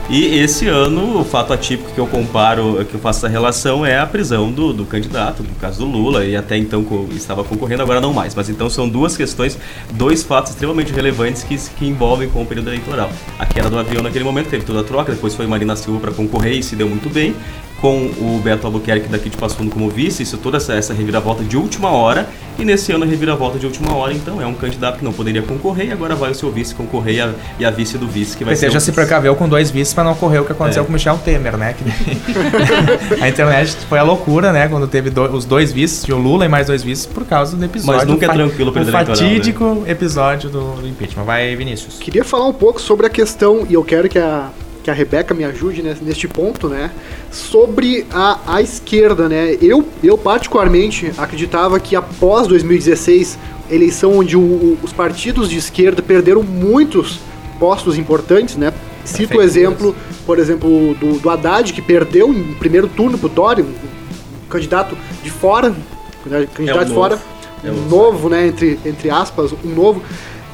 E 0.08 0.38
esse 0.38 0.68
ano, 0.68 1.20
o 1.20 1.26
fato 1.26 1.52
atípico 1.52 1.92
que 1.92 2.00
eu 2.00 2.06
comparo, 2.06 2.86
que 2.86 2.94
eu 2.94 3.00
faço 3.00 3.26
essa 3.26 3.28
relação, 3.28 3.84
é 3.84 3.98
a 3.98 4.06
prisão 4.06 4.52
do, 4.52 4.72
do 4.72 4.86
candidato, 4.86 5.42
no 5.42 5.56
caso 5.56 5.80
do 5.80 5.86
Lula, 5.86 6.24
e 6.24 6.36
até 6.36 6.56
então 6.56 6.86
estava 7.12 7.44
concorrendo, 7.44 7.82
agora 7.82 8.00
não 8.00 8.14
mais. 8.14 8.36
Mas 8.36 8.48
então 8.48 8.70
são 8.70 8.88
duas 8.88 9.18
questões, 9.18 9.58
dois 9.94 10.22
fatos 10.22 10.52
extremamente 10.52 10.94
relevantes 10.94 11.44
que, 11.44 11.58
que 11.58 11.88
envolvem 11.88 12.30
com 12.30 12.44
o 12.44 12.46
período 12.46 12.70
eleitoral. 12.70 13.10
A 13.40 13.48
queda 13.48 13.68
do 13.68 13.80
avião 13.80 14.04
naquele 14.04 14.24
momento 14.24 14.48
teve 14.48 14.64
toda 14.64 14.82
a 14.82 14.84
troca, 14.84 15.12
depois 15.12 15.34
foi 15.34 15.48
Marina 15.48 15.76
Silva 15.76 16.00
para 16.00 16.12
concorrer 16.12 16.54
e 16.60 16.62
se 16.62 16.76
deu 16.76 16.88
muito 16.88 17.10
bem 17.10 17.36
com 17.82 18.06
o 18.06 18.42
Beto 18.44 18.66
Albuquerque 18.66 19.08
daqui 19.10 19.30
de 19.30 19.38
Passo 19.38 19.58
Fundo 19.58 19.70
como 19.70 19.90
vice, 19.90 20.24
isso 20.24 20.38
toda 20.38 20.58
essa, 20.58 20.74
essa 20.74 20.94
reviravolta 20.94 21.44
de 21.44 21.58
última 21.58 21.92
hora, 21.92 22.28
e 22.58 22.64
nesse 22.64 22.92
ano 22.92 23.04
a 23.04 23.08
reviravolta 23.08 23.60
de 23.60 23.66
última 23.66 23.94
hora, 23.94 24.14
então 24.14 24.42
é 24.42 24.46
um 24.48 24.54
candidato 24.54 25.00
que 25.00 25.04
não 25.04 25.12
poderia 25.12 25.42
concorrer, 25.42 25.90
e 25.90 25.92
agora 25.92 26.16
vai 26.16 26.32
o 26.32 26.36
seu 26.36 26.52
vice 26.52 26.74
concorrer 26.74 27.16
e 27.16 27.22
a, 27.22 27.34
e 27.60 27.66
a 27.66 27.70
vice 27.70 27.98
do 27.98 28.08
vice, 28.08 28.38
que 28.38 28.44
vai 28.44 28.56
Você 28.56 28.68
ser. 28.68 28.72
já 28.72 28.80
se 28.80 28.92
precaveu 28.92 29.36
com 29.36 29.48
dois 29.48 29.70
vices 29.70 29.94
para 29.96 30.04
não 30.04 30.12
ocorrer 30.12 30.42
o 30.42 30.46
que 30.46 30.52
aconteceu 30.52 30.84
é. 30.84 30.86
com 30.86 30.92
o 30.92 30.94
Michel 30.94 31.18
Temer, 31.18 31.58
né? 31.58 31.74
a 33.22 33.30
internet 33.30 33.76
foi 33.90 33.98
a 33.98 34.04
loucura, 34.04 34.52
né? 34.52 34.68
Quando 34.68 34.88
teve 34.88 35.10
do, 35.10 35.24
os 35.32 35.46
dois 35.46 35.72
vices, 35.72 36.08
o 36.10 36.18
Lula 36.18 36.46
e 36.46 36.50
mais 36.50 36.68
dois 36.68 36.84
vices, 36.84 37.06
por 37.06 37.26
causa 37.26 37.56
do 37.56 37.66
episódio. 37.66 38.02
Mas 38.02 38.08
nunca 38.08 38.26
é 38.26 38.30
tranquilo 38.30 38.72
O 38.72 38.86
fatídico 38.86 39.76
né? 39.76 39.92
episódio 39.92 40.50
do, 40.50 40.82
do 40.82 40.88
impeachment. 40.88 41.24
Vai, 41.24 41.56
Vinícius. 41.56 41.98
Queria 41.98 42.24
falar 42.24 42.48
um 42.48 42.54
pouco 42.54 42.80
sobre 42.80 43.08
a 43.08 43.10
questão, 43.10 43.66
e 43.70 43.74
eu 43.74 43.84
quero 43.84 44.10
que 44.10 44.20
a 44.20 44.50
que 44.84 44.92
a 44.92 44.94
Rebeca 44.94 45.34
me 45.34 45.44
ajude 45.44 45.82
neste 45.82 46.28
ponto, 46.28 46.70
né? 46.70 46.92
Sobre 47.32 48.06
a, 48.14 48.40
a 48.46 48.62
esquerda, 48.62 49.28
né? 49.28 49.58
Eu, 49.60 49.84
eu 50.04 50.16
particularmente 50.16 51.12
acreditava 51.18 51.80
que 51.80 51.96
após 51.96 52.46
2016, 52.46 53.36
eleição 53.72 54.20
onde 54.20 54.38
o, 54.38 54.78
os 54.84 54.94
partidos 54.94 55.50
de 55.50 55.58
esquerda 55.58 56.04
perderam 56.04 56.44
muitos 56.44 57.20
postos 57.60 57.98
importantes, 57.98 58.58
né? 58.58 58.72
Cito 59.06 59.38
o 59.38 59.42
exemplo, 59.42 59.96
por 60.26 60.40
exemplo, 60.40 60.96
do, 60.96 61.20
do 61.20 61.30
Haddad, 61.30 61.72
que 61.72 61.82
perdeu 61.82 62.34
em 62.34 62.54
primeiro 62.56 62.88
turno 62.88 63.18
pro 63.18 63.30
Dória, 63.30 63.64
um, 63.64 63.68
um 63.68 64.50
candidato 64.50 64.98
de 65.24 65.30
fora, 65.30 65.74
candidato 66.54 66.82
é 66.82 66.86
de 66.86 66.94
fora, 66.94 67.20
um 67.64 67.90
novo, 67.90 68.30
né, 68.30 68.48
entre, 68.48 68.80
entre 68.86 69.10
aspas, 69.10 69.54
um 69.64 69.70
novo. 69.70 70.02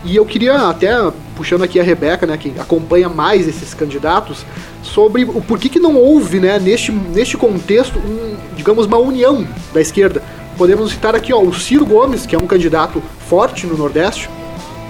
E 0.04 0.16
eu 0.16 0.26
queria 0.26 0.56
até, 0.68 0.90
puxando 1.36 1.64
aqui 1.64 1.80
a 1.80 1.84
Rebeca, 1.84 2.26
né, 2.26 2.36
que 2.36 2.52
acompanha 2.60 3.08
mais 3.08 3.48
esses 3.48 3.74
candidatos, 3.74 4.46
sobre 4.82 5.24
o 5.24 5.42
porquê 5.42 5.70
que 5.70 5.80
não 5.80 5.96
houve, 5.96 6.40
né, 6.40 6.60
neste, 6.60 6.92
neste 6.92 7.38
contexto, 7.38 8.00
um, 8.00 8.36
digamos, 8.56 8.86
uma 8.86 8.98
união 8.98 9.48
da 9.74 9.80
esquerda. 9.80 10.22
Podemos 10.58 10.92
citar 10.92 11.16
aqui 11.16 11.32
ó, 11.32 11.40
o 11.40 11.54
Ciro 11.54 11.86
Gomes, 11.86 12.26
que 12.26 12.36
é 12.36 12.38
um 12.38 12.48
candidato 12.48 13.02
forte 13.30 13.66
no 13.66 13.78
Nordeste, 13.78 14.30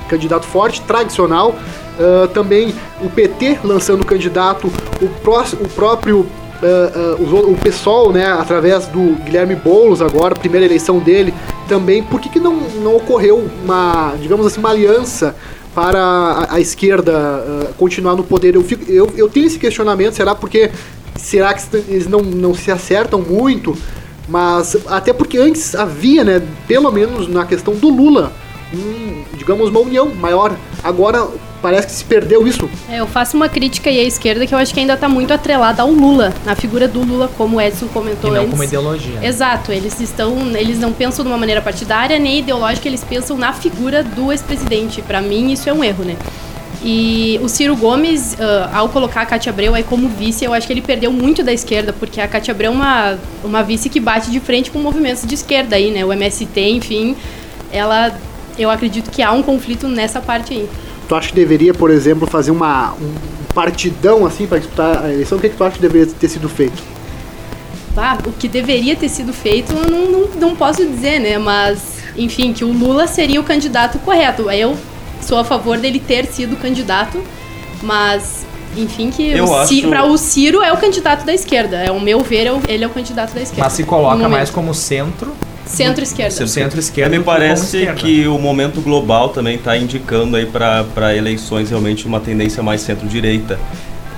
candidato 0.10 0.46
forte, 0.46 0.82
tradicional. 0.82 1.56
Uh, 2.02 2.28
também 2.30 2.74
o 3.00 3.10
PT 3.10 3.60
lançando 3.64 4.04
candidato, 4.04 4.72
o, 5.00 5.08
pró 5.22 5.44
o 5.60 5.68
próprio 5.70 6.26
uh, 6.62 7.22
uh, 7.22 7.52
o, 7.52 7.56
PSOL, 7.58 8.12
né, 8.12 8.26
através 8.26 8.88
do 8.88 9.16
Guilherme 9.24 9.56
Boulos 9.56 10.02
agora, 10.02 10.34
primeira 10.34 10.66
eleição 10.66 10.98
dele, 11.00 11.32
também, 11.68 12.02
por 12.02 12.20
que, 12.20 12.30
que 12.30 12.40
não, 12.40 12.56
não 12.56 12.96
ocorreu 12.96 13.48
uma, 13.64 14.16
digamos 14.20 14.46
assim, 14.46 14.60
uma 14.60 14.70
aliança 14.70 15.36
para 15.76 16.02
a, 16.02 16.56
a 16.56 16.60
esquerda 16.60 17.14
uh, 17.14 17.74
continuar 17.76 18.16
no 18.16 18.24
poder? 18.24 18.56
Eu, 18.56 18.64
fico, 18.64 18.90
eu, 18.92 19.12
eu 19.16 19.30
tenho 19.30 19.46
esse 19.46 19.60
questionamento, 19.60 20.16
será 20.16 20.34
porque 20.34 20.72
será 21.16 21.54
que 21.54 21.64
eles 21.76 22.08
não, 22.08 22.22
não 22.22 22.54
se 22.54 22.72
acertam 22.72 23.22
muito? 23.22 23.78
Mas 24.28 24.78
até 24.88 25.12
porque 25.12 25.38
antes 25.38 25.76
havia, 25.76 26.24
né, 26.24 26.42
pelo 26.68 26.92
menos 26.92 27.28
na 27.28 27.46
questão 27.46 27.76
do 27.76 27.90
Lula, 27.90 28.32
um, 28.74 29.24
digamos, 29.38 29.70
uma 29.70 29.80
união 29.80 30.14
maior. 30.16 30.56
Agora 30.84 31.28
parece 31.62 31.88
que 31.88 31.94
se 31.94 32.04
perdeu 32.04 32.48
isso. 32.48 32.70
É, 32.90 33.00
eu 33.00 33.08
faço 33.08 33.38
uma 33.38 33.48
crítica 33.48 33.90
aí 33.90 34.00
à 34.00 34.04
esquerda 34.04 34.46
que 34.46 34.54
eu 34.54 34.58
acho 34.58 34.74
que 34.74 34.80
ainda 34.80 34.94
está 34.94 35.08
muito 35.08 35.34
atrelada 35.34 35.82
ao 35.82 35.92
Lula, 35.92 36.34
na 36.46 36.56
figura 36.56 36.88
do 36.88 37.02
Lula, 37.02 37.30
como 37.38 37.58
o 37.58 37.62
Edson 37.62 37.88
comentou 37.88 38.32
e 38.32 38.34
não 38.34 38.42
antes. 38.42 38.52
como 38.52 38.64
ideologia. 38.64 39.20
Exato, 39.22 39.72
eles 39.72 40.00
estão, 40.00 40.36
eles 40.56 40.80
não 40.80 40.92
pensam 40.92 41.24
de 41.24 41.32
uma 41.32 41.38
maneira 41.38 41.62
partidária 41.62 42.18
nem 42.18 42.40
ideológica, 42.40 42.88
eles 42.88 43.04
pensam 43.04 43.38
na 43.38 43.54
figura 43.54 44.04
do 44.04 44.32
ex-presidente. 44.32 45.02
Para 45.02 45.22
mim 45.22 45.52
isso 45.52 45.70
é 45.70 45.74
um 45.74 45.84
erro, 45.84 46.04
né? 46.04 46.16
E 46.84 47.40
o 47.44 47.48
Ciro 47.48 47.76
Gomes, 47.76 48.34
uh, 48.34 48.70
ao 48.74 48.90
colocar 48.90 49.22
a 49.22 49.26
Cátia 49.26 49.52
Abreu 49.52 49.76
aí 49.76 49.84
como 49.84 50.10
vice, 50.10 50.44
eu 50.44 50.52
acho 50.52 50.66
que 50.66 50.74
ele 50.74 50.82
perdeu 50.82 51.12
muito 51.12 51.44
da 51.44 51.54
esquerda, 51.54 51.94
porque 51.94 52.20
a 52.20 52.28
Cátia 52.28 52.54
Abreu 52.54 52.72
é 52.72 52.74
uma, 52.74 53.20
uma 53.44 53.62
vice 53.62 53.88
que 53.88 54.00
bate 54.00 54.32
de 54.32 54.40
frente 54.40 54.72
com 54.72 54.80
movimentos 54.80 55.24
de 55.24 55.36
esquerda 55.36 55.76
aí, 55.76 55.92
né? 55.92 56.04
O 56.04 56.12
MST, 56.12 56.60
enfim, 56.60 57.16
ela 57.72 58.12
eu 58.58 58.70
acredito 58.70 59.10
que 59.10 59.22
há 59.22 59.32
um 59.32 59.42
conflito 59.44 59.88
nessa 59.88 60.20
parte 60.20 60.54
aí. 60.54 60.70
Tu 61.12 61.16
acha 61.16 61.28
que 61.28 61.36
deveria, 61.36 61.74
por 61.74 61.92
exemplo, 61.92 62.26
fazer 62.26 62.52
uma, 62.52 62.94
um 62.94 63.14
partidão 63.54 64.26
assim 64.26 64.48
para 64.48 64.60
disputar 64.60 65.04
a 65.04 65.12
eleição? 65.12 65.38
O 65.38 65.42
que, 65.42 65.48
é 65.48 65.50
que 65.50 65.58
tu 65.58 65.64
acha 65.66 65.76
que 65.76 65.82
deveria 65.82 66.08
ter 66.08 66.30
sido 66.30 66.48
feito? 66.48 66.82
Ah, 67.98 68.18
o 68.26 68.32
que 68.32 68.48
deveria 68.48 68.96
ter 68.96 69.10
sido 69.10 69.34
feito, 69.34 69.74
eu 69.74 69.92
não, 69.92 70.10
não, 70.10 70.28
não 70.40 70.56
posso 70.56 70.88
dizer, 70.88 71.20
né? 71.20 71.38
Mas, 71.38 71.98
enfim, 72.16 72.54
que 72.54 72.64
o 72.64 72.72
Lula 72.72 73.08
seria 73.08 73.42
o 73.42 73.44
candidato 73.44 74.00
correto. 74.00 74.50
Eu 74.50 74.78
sou 75.22 75.38
a 75.38 75.44
favor 75.44 75.78
dele 75.78 76.00
ter 76.00 76.28
sido 76.28 76.56
candidato, 76.56 77.22
mas 77.84 78.46
enfim, 78.78 79.10
que 79.10 79.32
eu 79.32 79.48
o 79.48 79.54
acho... 79.54 79.90
para 79.90 80.06
o 80.06 80.18
Ciro 80.18 80.64
é 80.64 80.72
o 80.72 80.78
candidato 80.78 81.26
da 81.26 81.34
esquerda. 81.34 81.76
É 81.76 81.92
o 81.92 82.00
meu 82.00 82.22
ver, 82.22 82.48
ele 82.70 82.86
é 82.86 82.88
o 82.88 82.90
candidato 82.90 83.34
da 83.34 83.42
esquerda. 83.42 83.66
Mas 83.66 83.74
se 83.74 83.84
coloca 83.84 84.30
mais 84.30 84.50
como 84.50 84.74
centro 84.74 85.36
Centro-esquerda. 85.66 86.48
Centro-esquerda. 86.48 87.18
Me 87.18 87.24
parece 87.24 87.88
que 87.96 88.28
o 88.28 88.38
momento 88.38 88.82
global 88.82 89.30
também 89.30 89.56
está 89.56 89.78
indicando 89.78 90.36
aí 90.36 90.46
para 90.46 91.16
eleições 91.16 91.70
realmente 91.70 92.06
uma 92.06 92.20
tendência 92.20 92.62
mais 92.62 92.82
centro-direita. 92.82 93.60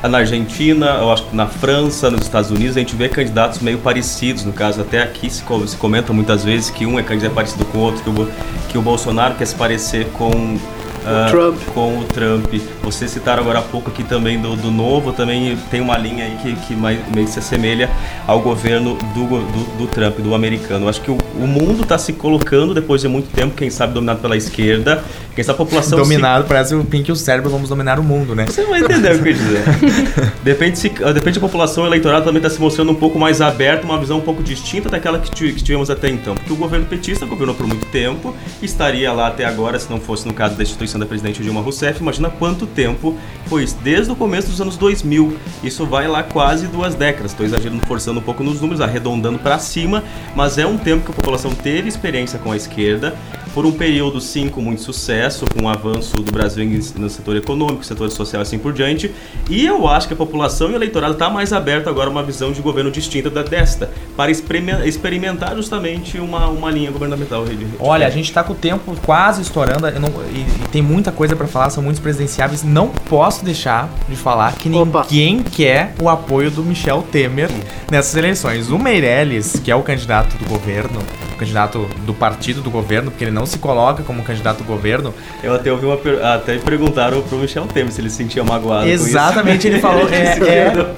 Na 0.03 0.17
Argentina, 0.17 0.97
eu 0.99 1.11
acho 1.13 1.23
que 1.27 1.35
na 1.35 1.47
França, 1.47 2.11
nos 2.11 2.23
Estados 2.23 2.51
Unidos, 2.51 2.75
a 2.75 2.79
gente 2.79 2.93
vê 2.93 3.07
candidatos 3.07 3.59
meio 3.59 3.77
parecidos. 3.77 4.43
No 4.43 4.51
caso, 4.51 4.81
até 4.81 5.01
aqui 5.01 5.29
se, 5.29 5.43
se 5.67 5.77
comenta 5.77 6.11
muitas 6.11 6.43
vezes 6.43 6.69
que 6.69 6.85
um 6.85 6.99
é 6.99 7.03
candidato 7.03 7.33
parecido 7.33 7.63
com 7.65 7.77
o 7.77 7.81
outro, 7.81 8.03
que 8.03 8.09
o, 8.09 8.31
que 8.69 8.77
o 8.77 8.81
Bolsonaro 8.81 9.35
quer 9.35 9.45
se 9.45 9.55
parecer 9.55 10.07
com 10.13 10.57
Uh, 11.03 11.29
Trump. 11.29 11.57
com 11.73 11.99
o 11.99 12.03
Trump. 12.05 12.53
Vocês 12.81 13.11
citaram 13.11 13.43
agora 13.43 13.59
há 13.59 13.61
pouco 13.61 13.89
aqui 13.89 14.03
também 14.03 14.39
do, 14.39 14.55
do 14.55 14.71
Novo, 14.71 15.11
também 15.11 15.57
tem 15.69 15.81
uma 15.81 15.97
linha 15.97 16.25
aí 16.25 16.37
que, 16.41 16.55
que 16.67 16.75
mais, 16.75 16.97
meio 17.13 17.27
que 17.27 17.33
se 17.33 17.39
assemelha 17.39 17.89
ao 18.25 18.39
governo 18.39 18.95
do, 19.13 19.25
do, 19.25 19.77
do 19.77 19.87
Trump, 19.87 20.17
do 20.19 20.33
americano. 20.33 20.87
Acho 20.87 21.01
que 21.01 21.11
o, 21.11 21.17
o 21.35 21.47
mundo 21.47 21.83
está 21.83 21.97
se 21.97 22.13
colocando 22.13 22.73
depois 22.73 23.01
de 23.01 23.07
muito 23.07 23.29
tempo, 23.33 23.55
quem 23.55 23.69
sabe 23.69 23.93
dominado 23.93 24.19
pela 24.19 24.37
esquerda, 24.37 25.03
quem 25.35 25.43
sabe 25.43 25.55
a 25.55 25.65
população. 25.65 25.97
Dominado, 25.97 26.43
se... 26.43 26.47
parece 26.49 26.75
o 26.75 26.83
Pink 26.83 27.09
e 27.09 27.11
o 27.11 27.15
cérebro, 27.15 27.49
vamos 27.49 27.69
dominar 27.69 27.99
o 27.99 28.03
mundo, 28.03 28.35
né? 28.35 28.45
Você 28.45 28.63
vai 28.65 28.81
entender 28.81 29.15
o 29.15 29.23
que 29.23 29.29
eu 29.29 29.33
dizer. 29.33 29.63
de, 30.43 30.51
repente, 30.51 30.79
se, 30.79 30.89
de 30.89 31.13
repente 31.13 31.37
a 31.37 31.41
população 31.41 31.85
eleitoral 31.85 32.21
também 32.21 32.37
está 32.37 32.49
se 32.49 32.59
mostrando 32.59 32.91
um 32.91 32.95
pouco 32.95 33.17
mais 33.17 33.41
aberta, 33.41 33.85
uma 33.85 33.97
visão 33.97 34.17
um 34.17 34.21
pouco 34.21 34.43
distinta 34.43 34.89
daquela 34.89 35.19
que, 35.19 35.31
que 35.31 35.63
tivemos 35.63 35.89
até 35.89 36.09
então. 36.09 36.35
Porque 36.35 36.53
o 36.53 36.55
governo 36.55 36.85
petista 36.85 37.25
governou 37.25 37.55
por 37.55 37.65
muito 37.65 37.85
tempo, 37.87 38.35
estaria 38.61 39.11
lá 39.11 39.27
até 39.27 39.45
agora, 39.45 39.79
se 39.79 39.89
não 39.89 39.99
fosse 39.99 40.27
no 40.27 40.33
caso 40.33 40.55
da 40.55 40.63
instituição 40.63 40.99
da 40.99 41.05
presidente 41.05 41.41
Dilma 41.41 41.61
Rousseff, 41.61 41.99
imagina 41.99 42.29
quanto 42.29 42.67
tempo 42.67 43.15
foi 43.47 43.63
isso, 43.63 43.77
desde 43.83 44.11
o 44.11 44.15
começo 44.15 44.49
dos 44.49 44.61
anos 44.61 44.77
2000. 44.77 45.37
Isso 45.63 45.85
vai 45.85 46.07
lá 46.07 46.23
quase 46.23 46.67
duas 46.67 46.95
décadas. 46.95 47.31
Estou 47.31 47.45
exagerando, 47.45 47.85
forçando 47.85 48.19
um 48.19 48.23
pouco 48.23 48.43
nos 48.43 48.61
números, 48.61 48.81
arredondando 48.81 49.39
para 49.39 49.57
cima, 49.57 50.03
mas 50.35 50.57
é 50.57 50.65
um 50.65 50.77
tempo 50.77 51.05
que 51.05 51.11
a 51.11 51.15
população 51.15 51.51
teve 51.51 51.87
experiência 51.87 52.37
com 52.39 52.51
a 52.51 52.57
esquerda, 52.57 53.15
por 53.53 53.65
um 53.65 53.71
período 53.71 54.19
sim 54.19 54.49
com 54.49 54.61
muito 54.61 54.81
sucesso, 54.81 55.45
com 55.45 55.65
o 55.65 55.69
avanço 55.69 56.15
do 56.15 56.31
Brasil 56.31 56.63
no 56.97 57.09
setor 57.09 57.35
econômico, 57.35 57.83
setor 57.83 58.09
social 58.09 58.41
e 58.41 58.43
assim 58.43 58.57
por 58.57 58.73
diante. 58.73 59.13
E 59.49 59.65
eu 59.65 59.87
acho 59.87 60.07
que 60.07 60.13
a 60.13 60.17
população 60.17 60.69
e 60.69 60.73
o 60.73 60.75
eleitorado 60.75 61.13
está 61.13 61.29
mais 61.29 61.53
aberto 61.53 61.89
agora 61.89 62.07
a 62.07 62.11
uma 62.11 62.23
visão 62.23 62.51
de 62.51 62.61
governo 62.61 62.89
distinta 62.91 63.29
da 63.29 63.43
desta, 63.43 63.91
para 64.15 64.31
experimentar 64.31 65.55
justamente 65.55 66.17
uma, 66.17 66.47
uma 66.47 66.71
linha 66.71 66.91
governamental. 66.91 67.45
Olha, 67.79 68.07
a 68.07 68.09
gente 68.09 68.25
está 68.25 68.43
com 68.43 68.53
o 68.53 68.55
tempo 68.55 68.95
quase 69.05 69.41
estourando 69.41 69.89
não, 69.99 70.09
e, 70.31 70.39
e, 70.39 70.67
tem 70.71 70.81
muita 70.81 71.11
coisa 71.11 71.35
para 71.35 71.47
falar, 71.47 71.69
são 71.69 71.83
muitos 71.83 72.01
presidenciáveis. 72.01 72.63
Não 72.63 72.87
posso 72.87 73.45
deixar 73.45 73.89
de 74.07 74.15
falar 74.15 74.53
que 74.53 74.69
Opa. 74.69 75.03
ninguém 75.03 75.43
quer 75.43 75.93
o 76.01 76.09
apoio 76.09 76.49
do 76.49 76.63
Michel 76.63 77.03
Temer 77.11 77.49
nessas 77.91 78.15
eleições. 78.15 78.69
O 78.69 78.79
Meirelles, 78.79 79.59
que 79.63 79.69
é 79.69 79.75
o 79.75 79.83
candidato 79.83 80.37
do 80.37 80.45
governo, 80.45 80.99
candidato 81.43 81.87
do 82.05 82.13
partido 82.13 82.61
do 82.61 82.71
governo, 82.71 83.11
porque 83.11 83.25
ele 83.25 83.31
não 83.31 83.45
se 83.45 83.59
coloca 83.59 84.01
como 84.01 84.23
candidato 84.23 84.59
do 84.59 84.63
governo. 84.63 85.13
Eu 85.43 85.53
até 85.53 85.71
ouvi 85.71 85.85
uma 85.85 85.99
até 86.33 86.57
perguntaram 86.57 87.21
pro 87.21 87.37
Michel 87.37 87.65
Temer 87.65 87.91
se 87.91 87.99
ele 87.99 88.09
se 88.09 88.17
sentia 88.17 88.43
magoado. 88.43 88.87
Exatamente, 88.87 89.67
ele 89.67 89.79
falou. 89.79 90.07
é, 90.09 90.37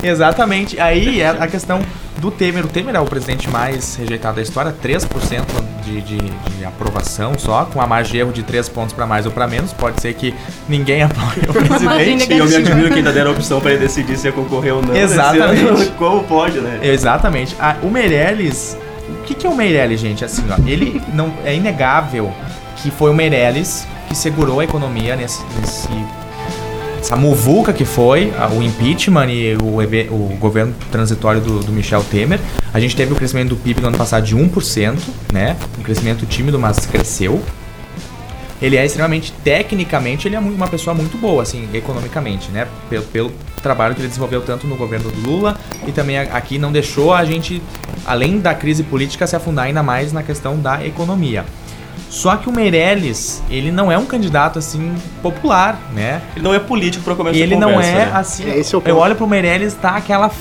é, 0.04 0.08
exatamente. 0.08 0.80
Aí 0.80 1.22
é 1.22 1.30
a 1.30 1.48
questão 1.48 1.82
do 2.18 2.30
Temer. 2.30 2.66
O 2.66 2.68
Temer 2.68 2.96
é 2.96 3.00
o 3.00 3.06
presidente 3.06 3.50
mais 3.50 3.96
rejeitado 3.96 4.36
da 4.36 4.42
história, 4.42 4.74
3% 4.84 5.44
de, 5.84 6.02
de, 6.02 6.18
de 6.18 6.66
aprovação 6.66 7.34
só, 7.38 7.66
com 7.66 7.82
a 7.82 7.88
margem 7.88 8.14
de 8.14 8.18
erro 8.20 8.32
de 8.32 8.44
3 8.44 8.70
pontos 8.70 8.94
para 8.94 9.06
mais 9.06 9.26
ou 9.26 9.32
para 9.32 9.48
menos. 9.48 9.74
Pode 9.74 10.00
ser 10.00 10.14
que 10.14 10.34
ninguém 10.70 11.02
apoie 11.02 11.44
o 11.50 11.54
presidente. 11.54 12.32
e 12.32 12.38
eu 12.38 12.46
me 12.46 12.56
admiro 12.56 12.90
que 12.90 13.00
ainda 13.00 13.12
deram 13.12 13.32
a 13.32 13.34
opção 13.34 13.60
para 13.60 13.72
ele 13.72 13.80
decidir 13.80 14.18
se 14.18 14.28
ia 14.28 14.32
concorrer 14.32 14.76
ou 14.76 14.82
não. 14.82 14.96
Exatamente. 14.96 15.92
Como 15.98 16.24
pode, 16.24 16.60
né? 16.60 16.80
Exatamente. 16.84 17.56
Ah, 17.60 17.76
o 17.82 17.90
Meirelles 17.90 18.78
o 19.10 19.24
que, 19.24 19.34
que 19.34 19.48
é 19.48 19.50
o 19.50 19.56
Meirelles, 19.56 20.00
gente? 20.00 20.24
Assim, 20.24 20.44
ó, 20.50 20.58
ele 20.68 21.02
não 21.14 21.34
é 21.44 21.56
inegável 21.56 22.32
que 22.78 22.92
foi 22.92 23.12
o 23.12 23.14
Meirelles 23.14 23.88
que 24.08 24.16
segurou 24.16 24.60
a 24.60 24.64
economia 24.64 25.16
nesse, 25.16 25.44
nesse 25.60 25.90
essa 27.06 27.16
muvuca 27.16 27.72
que 27.72 27.86
foi 27.86 28.34
o 28.58 28.64
impeachment 28.64 29.28
e 29.30 29.56
o, 29.62 29.78
o 30.12 30.38
governo 30.40 30.74
transitório 30.92 31.40
do, 31.40 31.60
do, 31.60 31.72
Michel 31.72 32.04
Temer. 32.04 32.40
A 32.74 32.80
gente 32.80 32.96
teve 32.96 33.14
o 33.14 33.16
crescimento 33.16 33.50
do 33.50 33.56
PIB 33.56 33.80
no 33.80 33.90
ano 33.90 33.98
passado 33.98 34.26
de 34.26 34.36
1%, 34.36 34.98
né? 35.32 35.56
Um 35.78 35.84
crescimento 35.84 36.26
tímido, 36.26 36.58
mas 36.58 36.88
cresceu. 36.88 37.44
Ele 38.66 38.78
é 38.78 38.84
extremamente, 38.84 39.32
tecnicamente, 39.44 40.28
ele 40.28 40.36
é 40.36 40.40
uma 40.40 40.68
pessoa 40.68 40.96
muito 40.96 41.20
boa, 41.20 41.44
assim, 41.44 41.70
economicamente, 41.72 42.50
né? 42.50 42.68
Pelo, 42.90 43.04
pelo 43.04 43.32
trabalho 43.62 43.94
que 43.94 44.02
ele 44.02 44.08
desenvolveu 44.08 44.42
tanto 44.42 44.66
no 44.66 44.76
governo 44.76 45.12
do 45.12 45.30
Lula 45.30 45.56
e 45.86 45.92
também 45.92 46.18
aqui 46.18 46.58
não 46.58 46.72
deixou 46.72 47.14
a 47.14 47.24
gente 47.24 47.62
além 48.08 48.40
da 48.40 48.56
crise 48.56 48.82
política, 48.82 49.28
se 49.28 49.36
afundar 49.36 49.66
ainda 49.66 49.84
mais 49.84 50.12
na 50.12 50.24
questão 50.24 50.60
da 50.60 50.84
economia. 50.84 51.46
Só 52.10 52.38
que 52.38 52.50
o 52.50 52.52
Meirelles, 52.52 53.44
ele 53.52 53.72
não 53.72 53.92
é 53.92 54.00
um 54.00 54.06
candidato 54.06 54.58
assim 54.58 54.96
popular, 55.22 55.80
né? 55.94 56.24
Ele 56.36 56.44
não 56.44 56.54
é 56.54 56.60
político 56.60 57.04
para 57.04 57.14
começar 57.14 57.38
Ele 57.38 57.56
não 57.56 57.80
é 57.80 57.94
né? 57.94 58.12
assim. 58.16 58.50
É, 58.50 58.60
é 58.60 58.64
eu 58.86 58.98
olho 58.98 59.16
pro 59.16 59.28
Meirelles, 59.28 59.76
tá 59.76 59.92
aquela 59.92 60.32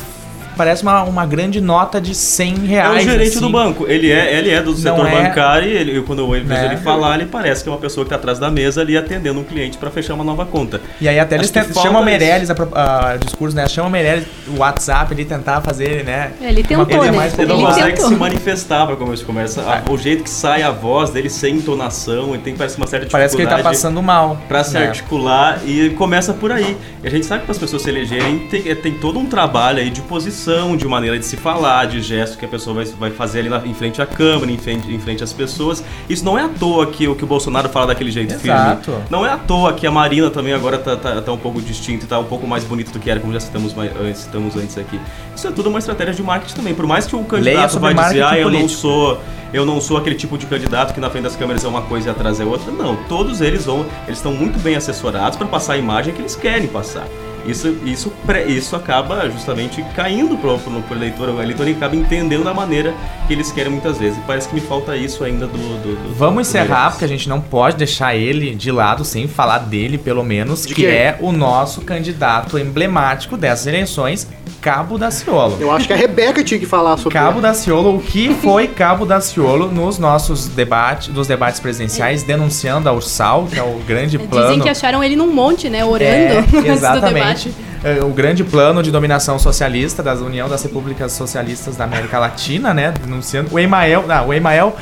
parece 0.56 0.82
uma, 0.82 1.02
uma 1.02 1.26
grande 1.26 1.60
nota 1.60 2.00
de 2.00 2.14
100 2.14 2.54
reais. 2.66 3.06
É 3.06 3.08
o 3.08 3.10
gerente 3.10 3.30
assim. 3.30 3.40
do 3.40 3.50
banco. 3.50 3.86
Ele 3.88 4.10
é, 4.10 4.38
ele 4.38 4.50
é 4.50 4.62
do 4.62 4.74
setor 4.74 5.06
é... 5.06 5.10
bancário 5.10 5.68
e 5.68 5.72
ele, 5.72 6.02
quando 6.02 6.20
eu 6.20 6.30
vejo 6.30 6.44
né? 6.44 6.66
ele 6.66 6.76
falar, 6.78 7.16
ele 7.16 7.26
parece 7.26 7.62
que 7.62 7.68
é 7.68 7.72
uma 7.72 7.78
pessoa 7.78 8.04
que 8.04 8.08
está 8.08 8.16
atrás 8.16 8.38
da 8.38 8.50
mesa 8.50 8.80
ali 8.80 8.96
atendendo 8.96 9.40
um 9.40 9.44
cliente 9.44 9.76
para 9.78 9.90
fechar 9.90 10.14
uma 10.14 10.24
nova 10.24 10.44
conta. 10.46 10.80
E 11.00 11.08
aí 11.08 11.18
até 11.18 11.36
eles 11.36 11.52
chamam 11.82 12.02
o 12.02 12.04
Meirelles, 12.04 12.50
a, 12.50 12.54
a, 12.54 13.16
discurso, 13.16 13.56
né? 13.56 13.68
Chama 13.68 13.88
o 13.88 13.90
Meirelles, 13.90 14.26
o 14.48 14.60
WhatsApp, 14.60 15.12
ele 15.12 15.24
tentar 15.24 15.60
fazer, 15.60 16.04
né? 16.04 16.32
É, 16.40 16.48
ele 16.48 16.62
tentou, 16.62 17.04
ele, 17.04 17.08
é 17.08 17.12
mais, 17.12 17.38
ele 17.38 17.48
não 17.48 17.56
ele 17.56 17.66
consegue 17.66 18.00
se 18.02 18.14
manifestar 18.14 18.86
para 18.86 18.96
começo 18.96 19.22
de 19.22 19.26
conversa. 19.26 19.60
É. 19.60 19.90
O 19.90 19.98
jeito 19.98 20.24
que 20.24 20.30
sai 20.30 20.62
a 20.62 20.70
voz 20.70 21.10
dele 21.10 21.28
sem 21.28 21.56
entonação, 21.56 22.34
ele 22.34 22.42
tem 22.42 22.56
parece 22.56 22.76
uma 22.76 22.86
certa 22.86 23.06
dificuldade. 23.06 23.12
Parece 23.12 23.36
que 23.36 23.42
ele 23.42 23.50
tá 23.50 23.68
passando 23.68 24.02
mal. 24.02 24.38
Para 24.48 24.64
se 24.64 24.74
né? 24.74 24.88
articular 24.88 25.60
e 25.66 25.90
começa 25.90 26.32
por 26.32 26.52
aí. 26.52 26.76
E 27.02 27.06
a 27.06 27.10
gente 27.10 27.26
sabe 27.26 27.40
que 27.40 27.46
para 27.46 27.52
as 27.52 27.58
pessoas 27.58 27.82
se 27.82 27.88
elegerem 27.88 28.38
tem, 28.48 28.74
tem 28.76 28.92
todo 28.94 29.18
um 29.18 29.26
trabalho 29.26 29.78
aí 29.78 29.90
de 29.90 30.00
posição 30.02 30.43
expressão, 30.44 30.76
de 30.76 30.86
maneira 30.86 31.18
de 31.18 31.24
se 31.24 31.36
falar, 31.36 31.86
de 31.86 32.00
gesto 32.02 32.36
que 32.36 32.44
a 32.44 32.48
pessoa 32.48 32.74
vai, 32.74 32.84
vai 32.84 33.10
fazer 33.10 33.40
ali 33.40 33.48
na, 33.48 33.58
em 33.66 33.72
frente 33.72 34.02
à 34.02 34.06
câmera, 34.06 34.50
em 34.50 34.58
frente, 34.58 34.92
em 34.92 34.98
frente 34.98 35.24
às 35.24 35.32
pessoas. 35.32 35.82
Isso 36.08 36.24
não 36.24 36.38
é 36.38 36.42
à 36.42 36.48
toa 36.48 36.86
que 36.86 37.08
o 37.08 37.14
que 37.14 37.24
o 37.24 37.26
Bolsonaro 37.26 37.68
fala 37.68 37.88
daquele 37.88 38.10
jeito 38.10 38.34
Exato. 38.34 38.84
firme. 38.84 39.06
Não 39.10 39.24
é 39.24 39.30
à 39.30 39.38
toa 39.38 39.72
que 39.72 39.86
a 39.86 39.90
Marina 39.90 40.30
também 40.30 40.52
agora 40.52 40.78
tá, 40.78 40.96
tá, 40.96 41.22
tá 41.22 41.32
um 41.32 41.38
pouco 41.38 41.60
distinta 41.60 42.04
e 42.04 42.08
tá 42.08 42.18
um 42.18 42.24
pouco 42.24 42.46
mais 42.46 42.64
bonita 42.64 42.92
do 42.92 42.98
que 42.98 43.10
era, 43.10 43.18
como 43.18 43.32
já 43.32 43.40
citamos, 43.40 43.72
mais, 43.72 44.18
citamos 44.18 44.56
antes 44.56 44.76
aqui. 44.76 45.00
Isso 45.34 45.46
é 45.48 45.50
tudo 45.50 45.70
uma 45.70 45.78
estratégia 45.78 46.14
de 46.14 46.22
marketing 46.22 46.54
também. 46.54 46.74
Por 46.74 46.86
mais 46.86 47.06
que 47.06 47.16
o 47.16 47.24
candidato 47.24 47.78
vai 47.80 47.94
dizer, 47.94 48.22
ah, 48.22 48.38
eu 48.38 48.50
não 48.50 48.60
político." 48.60 48.80
sou 48.80 49.20
eu 49.52 49.64
não 49.64 49.80
sou 49.80 49.96
aquele 49.96 50.16
tipo 50.16 50.36
de 50.36 50.46
candidato 50.46 50.92
que 50.92 50.98
na 50.98 51.08
frente 51.08 51.22
das 51.22 51.36
câmeras 51.36 51.64
é 51.64 51.68
uma 51.68 51.82
coisa 51.82 52.08
e 52.08 52.10
atrás 52.10 52.40
é 52.40 52.44
outra. 52.44 52.72
Não, 52.72 52.96
todos 53.08 53.40
eles 53.40 53.66
vão, 53.66 53.86
eles 54.04 54.18
estão 54.18 54.32
muito 54.32 54.58
bem 54.58 54.74
assessorados 54.74 55.38
para 55.38 55.46
passar 55.46 55.74
a 55.74 55.76
imagem 55.76 56.12
que 56.12 56.20
eles 56.20 56.34
querem 56.34 56.66
passar. 56.66 57.06
Isso, 57.46 57.76
isso, 57.84 58.12
isso 58.46 58.76
acaba 58.76 59.28
justamente 59.30 59.84
caindo 59.94 60.36
pro, 60.36 60.58
pro, 60.58 60.82
pro 60.82 60.96
eleitor, 60.96 61.28
o 61.28 61.42
eleitor 61.42 61.68
acaba 61.68 61.94
entendendo 61.94 62.44
da 62.44 62.54
maneira 62.54 62.94
que 63.26 63.32
eles 63.32 63.52
querem 63.52 63.70
muitas 63.72 63.98
vezes. 63.98 64.18
E 64.18 64.20
parece 64.22 64.48
que 64.48 64.54
me 64.54 64.60
falta 64.60 64.96
isso 64.96 65.24
ainda 65.24 65.46
do. 65.46 65.52
do, 65.56 65.94
do 66.08 66.14
Vamos 66.14 66.34
do 66.34 66.40
encerrar, 66.48 66.66
Meirelles. 66.68 66.92
porque 66.92 67.04
a 67.04 67.08
gente 67.08 67.28
não 67.28 67.40
pode 67.40 67.76
deixar 67.76 68.14
ele 68.16 68.54
de 68.54 68.70
lado 68.70 69.04
sem 69.04 69.28
falar 69.28 69.58
dele, 69.58 69.98
pelo 69.98 70.22
menos, 70.24 70.62
De 70.66 70.74
que 70.74 70.82
quem? 70.82 70.90
é 70.90 71.16
o 71.20 71.32
nosso 71.32 71.80
candidato 71.82 72.58
emblemático 72.58 73.36
dessas 73.36 73.66
eleições, 73.66 74.26
Cabo 74.60 74.96
Daciolo. 74.96 75.58
Eu 75.60 75.70
acho 75.70 75.86
que 75.86 75.92
a 75.92 75.96
Rebeca 75.96 76.42
tinha 76.42 76.58
que 76.58 76.64
falar 76.66 76.96
sobre 76.96 77.18
Cabo 77.18 77.40
Daciolo, 77.40 77.96
o 77.96 78.00
que 78.00 78.32
foi 78.34 78.66
Cabo 78.66 79.04
Daciolo 79.04 79.70
nos 79.70 79.98
nossos 79.98 80.46
debates, 80.48 81.08
nos 81.08 81.26
debates 81.26 81.60
presidenciais, 81.60 82.22
denunciando 82.22 82.88
a 82.88 82.92
Ursal, 82.92 83.46
que 83.50 83.58
é 83.58 83.62
o 83.62 83.78
grande 83.86 84.18
plano. 84.18 84.46
Dizem 84.46 84.62
que 84.62 84.68
acharam 84.70 85.04
ele 85.04 85.16
num 85.16 85.32
monte, 85.32 85.68
né? 85.68 85.84
Orando 85.84 86.04
É, 86.10 86.38
antes 86.70 86.80
do 86.80 87.00
debate. 87.00 87.33
Exatamente. 87.34 87.54
É, 87.84 88.02
O 88.02 88.08
grande 88.10 88.42
plano 88.44 88.82
de 88.82 88.90
dominação 88.90 89.38
socialista 89.38 90.02
da 90.02 90.14
União 90.14 90.48
das 90.48 90.62
Repúblicas 90.62 91.12
Socialistas 91.12 91.76
da 91.76 91.84
América 91.84 92.18
Latina, 92.18 92.72
né? 92.72 92.92
Denunciando. 93.02 93.50
O 93.54 93.58
Emael. 93.58 94.04
Não, 94.06 94.28
o 94.28 94.32
Emael. 94.34 94.74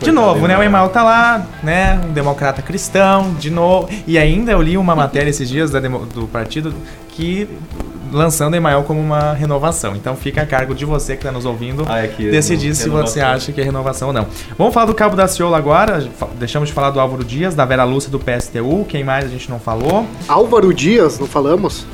De 0.00 0.12
novo, 0.12 0.40
do 0.42 0.48
né? 0.48 0.56
O 0.56 0.62
Emael. 0.62 0.88
Tá 0.88 1.02
lá, 1.02 1.46
né? 1.62 2.00
Um 2.08 2.12
democrata 2.12 2.62
cristão, 2.62 3.34
de 3.38 3.50
novo. 3.50 3.88
E 4.06 4.16
ainda 4.18 4.52
eu 4.52 4.62
li 4.62 4.76
uma 4.76 4.94
matéria 4.94 5.28
esses 5.30 5.48
dias 5.48 5.70
da 5.70 5.80
demo- 5.80 6.06
do 6.06 6.26
partido 6.28 6.72
que 7.10 7.48
lançando 8.12 8.54
o 8.54 8.56
Emael 8.56 8.84
como 8.84 9.00
uma 9.00 9.32
renovação. 9.34 9.94
Então 9.94 10.16
fica 10.16 10.40
a 10.42 10.46
cargo 10.46 10.74
de 10.74 10.84
você 10.84 11.12
que 11.14 11.18
está 11.22 11.30
nos 11.32 11.44
ouvindo 11.44 11.84
Ah, 11.88 11.98
é 12.04 12.06
que 12.08 12.30
decidir 12.30 12.68
não- 12.68 12.74
se 12.74 12.84
renovação. 12.84 13.12
você 13.12 13.20
acha 13.20 13.52
que 13.52 13.60
é 13.60 13.64
renovação 13.64 14.08
ou 14.08 14.14
não. 14.14 14.26
Vamos 14.56 14.72
falar 14.72 14.86
do 14.86 14.94
Cabo 14.94 15.14
da 15.16 15.26
Ciolo 15.28 15.54
agora. 15.54 16.08
Deixamos 16.38 16.68
de 16.68 16.74
falar 16.74 16.90
do 16.90 17.00
Álvaro 17.00 17.22
Dias, 17.24 17.54
da 17.54 17.64
Vera 17.66 17.84
Lúcia 17.84 18.10
do 18.10 18.18
PSTU. 18.20 18.86
Quem 18.88 19.02
mais 19.04 19.24
a 19.24 19.28
gente 19.28 19.50
não 19.50 19.58
falou? 19.60 20.06
Álvaro 20.26 20.72
Dias, 20.72 21.18
não 21.18 21.26
falamos? 21.26 21.84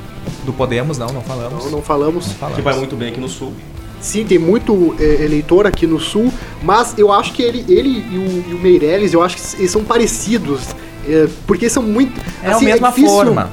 Do 0.45 0.53
Podemos, 0.53 0.99
não, 0.99 1.09
não 1.09 1.23
falamos. 1.23 1.65
Não, 1.65 1.71
não 1.71 1.83
falamos. 1.83 2.33
falamos. 2.33 2.57
Que 2.57 2.63
vai 2.63 2.77
muito 2.77 2.97
bem 2.97 3.09
aqui 3.09 3.21
no 3.21 3.29
sul. 3.29 3.53
Sim, 4.01 4.25
tem 4.25 4.39
muito 4.39 4.95
é, 5.01 5.25
eleitor 5.25 5.67
aqui 5.67 5.87
no 5.87 5.99
sul, 5.99 6.33
mas 6.63 6.95
eu 6.99 7.11
acho 7.11 7.33
que 7.33 7.43
ele, 7.43 7.65
ele 7.69 7.89
e, 7.89 8.19
o, 8.19 8.51
e 8.51 8.55
o 8.55 8.59
Meirelles, 8.59 9.15
eu 9.15 9.23
acho 9.23 9.37
que 9.37 9.57
eles 9.57 9.71
são 9.71 9.83
parecidos, 9.83 10.61
é, 11.09 11.27
porque 11.47 11.71
são 11.71 11.83
muito... 11.83 12.21
É 12.43 12.49
a 12.49 12.57
assim, 12.57 12.67
mesma 12.67 12.89
difícil 12.89 13.11
forma. 13.11 13.51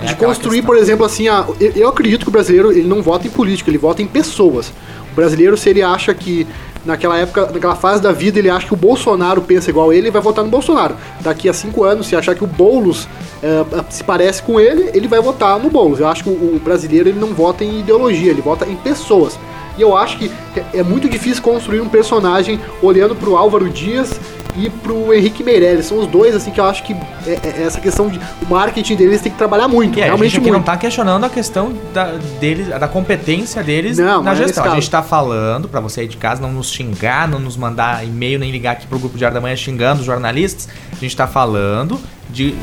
É 0.00 0.06
De 0.06 0.12
aquela 0.12 0.32
construir, 0.32 0.62
por 0.62 0.76
exemplo, 0.76 1.04
assim, 1.04 1.26
a, 1.26 1.44
eu, 1.58 1.72
eu 1.74 1.88
acredito 1.88 2.22
que 2.22 2.28
o 2.28 2.32
brasileiro 2.32 2.70
ele 2.70 2.86
não 2.86 3.02
vota 3.02 3.26
em 3.26 3.30
política, 3.30 3.68
ele 3.70 3.78
vota 3.78 4.00
em 4.00 4.06
pessoas. 4.06 4.72
O 5.10 5.16
brasileiro, 5.16 5.56
se 5.56 5.68
ele 5.68 5.82
acha 5.82 6.14
que 6.14 6.46
naquela 6.88 7.16
época, 7.18 7.50
naquela 7.52 7.76
fase 7.76 8.02
da 8.02 8.10
vida, 8.10 8.38
ele 8.38 8.48
acha 8.50 8.66
que 8.66 8.74
o 8.74 8.76
Bolsonaro 8.76 9.42
pensa 9.42 9.70
igual 9.70 9.92
ele, 9.92 10.06
ele 10.06 10.10
vai 10.10 10.22
votar 10.22 10.42
no 10.44 10.50
Bolsonaro. 10.50 10.96
Daqui 11.20 11.48
a 11.48 11.52
cinco 11.52 11.84
anos, 11.84 12.06
se 12.08 12.16
achar 12.16 12.34
que 12.34 12.42
o 12.42 12.46
Boulos 12.46 13.06
é, 13.42 13.64
se 13.90 14.02
parece 14.02 14.42
com 14.42 14.58
ele, 14.58 14.90
ele 14.94 15.06
vai 15.06 15.20
votar 15.20 15.58
no 15.60 15.68
Boulos. 15.70 16.00
Eu 16.00 16.08
acho 16.08 16.24
que 16.24 16.30
o, 16.30 16.32
o 16.56 16.60
brasileiro 16.64 17.08
ele 17.10 17.20
não 17.20 17.28
vota 17.28 17.62
em 17.62 17.80
ideologia, 17.80 18.30
ele 18.30 18.40
vota 18.40 18.66
em 18.66 18.74
pessoas. 18.74 19.38
E 19.76 19.82
eu 19.82 19.96
acho 19.96 20.18
que 20.18 20.30
é- 20.56 20.78
é 20.78 20.82
muito 20.82 21.08
difícil 21.08 21.40
construir 21.42 21.80
um 21.80 21.88
personagem 21.88 22.58
olhando 22.82 23.14
pro 23.14 23.36
Álvaro 23.36 23.68
Dias 23.68 24.18
e 24.58 24.70
pro 24.70 25.12
Henrique 25.14 25.42
Meirelles. 25.44 25.86
São 25.86 25.98
os 25.98 26.06
dois, 26.06 26.34
assim, 26.34 26.50
que 26.50 26.60
eu 26.60 26.64
acho 26.64 26.82
que 26.82 26.92
é- 27.26 27.38
é- 27.42 27.62
essa 27.62 27.80
questão 27.80 28.08
de. 28.08 28.18
O 28.42 28.50
marketing 28.50 28.96
deles 28.96 29.20
tem 29.20 29.30
que 29.30 29.38
trabalhar 29.38 29.68
muito, 29.68 29.98
é, 29.98 30.02
a 30.02 30.04
realmente 30.06 30.30
gente 30.30 30.40
aqui 30.40 30.50
muito. 30.50 30.58
não 30.60 30.64
tá 30.64 30.76
questionando 30.76 31.24
a 31.24 31.28
questão 31.28 31.72
da, 31.94 32.12
deles, 32.40 32.68
da 32.68 32.88
competência 32.88 33.62
deles 33.62 33.98
Não, 33.98 34.22
na 34.22 34.32
é 34.32 34.36
gestão. 34.36 34.64
A 34.64 34.74
gente 34.74 34.90
tá 34.90 35.02
falando, 35.02 35.68
pra 35.68 35.80
você 35.80 36.00
aí 36.00 36.08
de 36.08 36.16
casa, 36.16 36.40
não 36.42 36.52
nos 36.52 36.70
xingar, 36.70 37.28
não 37.28 37.38
nos 37.38 37.56
mandar 37.56 38.04
e-mail, 38.04 38.38
nem 38.38 38.50
ligar 38.50 38.72
aqui 38.72 38.86
pro 38.86 38.98
grupo 38.98 39.16
Diário 39.16 39.34
da 39.34 39.40
Manhã 39.40 39.54
xingando 39.56 40.00
os 40.00 40.06
jornalistas. 40.06 40.68
A 40.92 40.96
gente 40.96 41.16
tá 41.16 41.26
falando 41.26 41.98
de, 42.30 42.54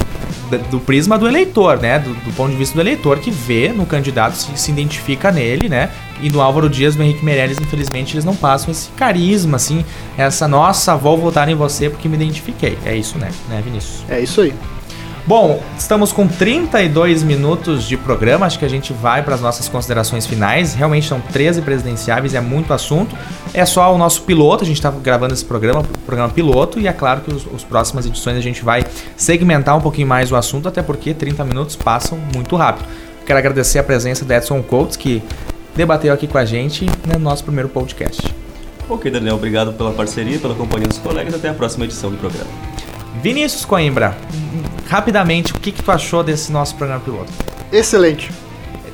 da- 0.50 0.58
do 0.58 0.80
prisma 0.80 1.18
do 1.18 1.28
eleitor, 1.28 1.80
né? 1.80 2.00
Do, 2.00 2.14
do 2.14 2.32
ponto 2.34 2.52
de 2.52 2.58
vista 2.58 2.76
do 2.76 2.82
eleitor 2.82 3.20
que 3.20 3.32
vê 3.32 3.70
no 3.70 3.86
candidato, 3.86 4.36
se, 4.36 4.56
se 4.58 4.72
identifica 4.72 5.32
nele, 5.32 5.68
né? 5.70 5.90
E 6.22 6.30
no 6.30 6.42
Álvaro 6.42 6.70
Dias, 6.70 6.96
no 6.96 7.04
Henrique 7.04 7.24
Meirelles, 7.26 7.60
infelizmente, 7.60 8.14
eles 8.16 8.24
não 8.24 8.36
passam 8.36 8.72
esse 8.72 8.90
carisma, 8.92 9.58
assim, 9.58 9.84
essa 10.18 10.48
nossa, 10.48 10.96
vou 10.96 11.18
votar 11.18 11.50
em 11.50 11.56
você 11.56 11.90
porque 11.90 12.08
me 12.08 12.16
identifiquei. 12.16 12.78
É 12.86 12.96
isso, 12.96 13.18
né, 13.18 13.30
né 13.50 13.62
Vinícius? 13.64 14.04
É 14.10 14.20
isso 14.22 14.42
aí. 14.42 14.54
Bom, 15.28 15.60
estamos 15.76 16.14
com 16.14 16.28
32 16.28 17.24
minutos 17.24 17.86
de 17.86 17.98
programa, 17.98 18.46
acho 18.46 18.60
que 18.60 18.66
a 18.66 18.70
gente 18.70 18.94
vai 18.94 19.24
para 19.24 19.34
as 19.34 19.42
nossas 19.42 19.68
considerações 19.68 20.28
finais. 20.28 20.76
Realmente 20.76 21.08
são 21.08 21.20
13 21.20 21.64
presidenciáveis, 21.64 22.36
é 22.36 22.40
muito 22.40 22.72
assunto. 22.72 23.16
É 23.52 23.66
só 23.66 23.92
o 23.96 23.98
nosso 23.98 24.22
piloto, 24.22 24.64
a 24.64 24.68
gente 24.68 24.78
está 24.78 24.92
gravando 24.92 25.34
esse 25.34 25.44
programa, 25.44 25.84
programa 26.06 26.32
piloto, 26.32 26.80
e 26.80 26.88
é 26.88 26.94
claro 26.94 27.22
que 27.22 27.34
os, 27.34 27.64
próximas 27.64 28.06
edições 28.06 28.38
a 28.38 28.42
gente 28.42 28.64
vai 28.64 28.84
segmentar 29.18 29.76
um 29.76 29.82
pouquinho 29.82 30.08
mais 30.08 30.32
o 30.32 30.36
assunto, 30.36 30.68
até 30.68 30.84
porque 30.84 31.12
30 31.12 31.44
minutos 31.44 31.76
passam 31.76 32.20
muito 32.32 32.56
rápido. 32.56 32.88
Quero 33.26 33.40
agradecer 33.40 33.80
a 33.80 33.84
presença 33.84 34.24
do 34.24 34.32
Edson 34.32 34.62
Coates, 34.62 34.96
que 34.96 35.24
debateu 35.76 36.14
aqui 36.14 36.28
com 36.28 36.38
a 36.38 36.46
gente 36.46 36.86
no 37.04 37.18
nosso 37.18 37.44
primeiro 37.44 37.70
podcast. 37.70 38.22
Ok, 38.88 39.10
Daniel, 39.10 39.38
obrigado 39.38 39.74
pela 39.74 39.92
parceria, 39.92 40.38
pela 40.38 40.54
companhia 40.54 40.88
dos 40.88 41.00
colegas. 41.00 41.34
Até 41.34 41.50
a 41.50 41.54
próxima 41.56 41.86
edição 41.86 42.12
do 42.12 42.18
programa. 42.18 42.75
Vinícius 43.22 43.66
Coimbra, 43.66 44.16
rapidamente, 44.88 45.54
o 45.54 45.60
que, 45.60 45.72
que 45.72 45.82
tu 45.82 45.92
achou 45.92 46.24
desse 46.24 46.52
nosso 46.52 46.76
programa 46.76 47.02
piloto? 47.02 47.32
Excelente. 47.72 48.32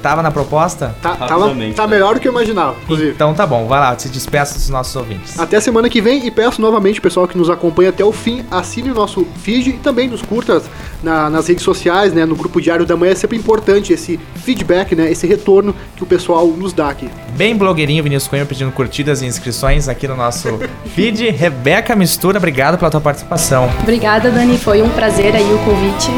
Tava 0.02 0.22
na 0.24 0.32
proposta? 0.32 0.96
Tá, 1.02 1.16
tava, 1.16 1.50
tá 1.50 1.54
né? 1.54 1.88
melhor 1.88 2.16
do 2.16 2.20
que 2.20 2.28
eu 2.28 2.32
imaginava, 2.32 2.76
inclusive. 2.84 3.12
Então 3.12 3.34
tá 3.34 3.46
bom, 3.46 3.68
vai 3.68 3.80
lá, 3.80 3.98
se 3.98 4.10
despeça 4.10 4.56
dos 4.56 4.70
nossos 4.70 4.96
ouvintes. 4.96 5.40
Até 5.40 5.58
a 5.58 5.62
semana 5.62 5.90
que 5.90 6.02
vem 6.02 6.26
e 6.26 6.32
peço 6.32 6.62
novamente, 6.62 7.00
pessoal 7.00 7.28
que 7.28 7.38
nos 7.38 7.50
acompanha 7.50 7.90
até 7.90 8.04
o 8.04 8.12
fim, 8.12 8.44
assine 8.50 8.90
o 8.92 8.94
nosso 8.96 9.26
feed 9.44 9.70
e 9.70 9.74
também 9.74 10.08
nos 10.10 10.22
curtas 10.22 10.64
na- 11.04 11.30
nas 11.30 11.48
redes 11.48 11.64
sociais, 11.64 12.14
né, 12.14 12.26
no 12.26 12.36
grupo 12.36 12.60
Diário 12.62 12.86
da 12.86 12.96
Manhã. 12.98 13.12
É 13.12 13.16
sempre 13.16 13.38
importante 13.38 13.94
esse 13.94 14.20
feedback, 14.36 14.96
né, 14.96 15.12
esse 15.12 15.28
retorno 15.28 15.76
que 15.96 16.04
o 16.04 16.06
pessoal 16.06 16.48
nos 16.48 16.74
dá 16.74 16.90
aqui. 16.90 17.10
Bem 17.36 17.56
blogueirinho 17.56 18.04
Vinícius 18.04 18.28
Coimbra 18.30 18.48
pedindo 18.48 18.72
curtidas 18.72 19.22
e 19.22 19.26
inscrições 19.26 19.88
aqui 19.88 20.08
no 20.08 20.16
nosso 20.16 20.60
feed. 20.96 21.30
Rebeca 21.30 21.96
Mistura, 21.96 22.38
obrigado 22.38 22.78
pela 22.78 22.90
tua 22.90 23.02
participação. 23.02 23.70
Obrigada, 23.82 24.30
Dani. 24.32 24.58
Foi 24.58 24.82
um 24.82 24.90
prazer 24.90 25.36
aí 25.36 25.54
o 25.54 25.58
convite. 25.60 26.12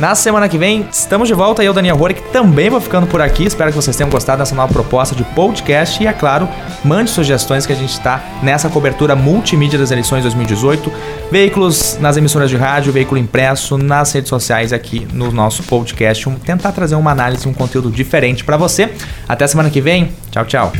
Na 0.00 0.14
semana 0.14 0.48
que 0.48 0.56
vem, 0.56 0.86
estamos 0.92 1.26
de 1.26 1.34
volta. 1.34 1.64
Eu, 1.64 1.74
Daniel 1.74 1.96
Rory, 1.96 2.14
que 2.14 2.22
também 2.30 2.70
vou 2.70 2.80
ficando 2.80 3.04
por 3.08 3.20
aqui. 3.20 3.44
Espero 3.44 3.70
que 3.70 3.76
vocês 3.76 3.96
tenham 3.96 4.08
gostado 4.08 4.38
dessa 4.38 4.54
nova 4.54 4.72
proposta 4.72 5.12
de 5.12 5.24
podcast. 5.24 6.00
E, 6.00 6.06
é 6.06 6.12
claro, 6.12 6.48
mande 6.84 7.10
sugestões 7.10 7.66
que 7.66 7.72
a 7.72 7.76
gente 7.76 7.90
está 7.90 8.22
nessa 8.40 8.68
cobertura 8.68 9.16
multimídia 9.16 9.76
das 9.76 9.90
eleições 9.90 10.22
2018. 10.22 10.92
Veículos 11.32 11.98
nas 12.00 12.16
emissoras 12.16 12.48
de 12.48 12.56
rádio, 12.56 12.92
veículo 12.92 13.18
impresso, 13.20 13.76
nas 13.76 14.12
redes 14.12 14.28
sociais 14.28 14.72
aqui 14.72 15.06
no 15.12 15.32
nosso 15.32 15.64
podcast. 15.64 16.28
Um- 16.28 16.36
tentar 16.36 16.70
trazer 16.70 16.94
uma 16.94 17.10
análise, 17.10 17.48
um 17.48 17.52
conteúdo 17.52 17.90
diferente 17.90 18.44
para 18.44 18.56
você. 18.56 18.92
Até 19.28 19.48
semana 19.48 19.68
que 19.68 19.80
vem. 19.80 20.12
Tchau, 20.30 20.44
tchau. 20.44 20.72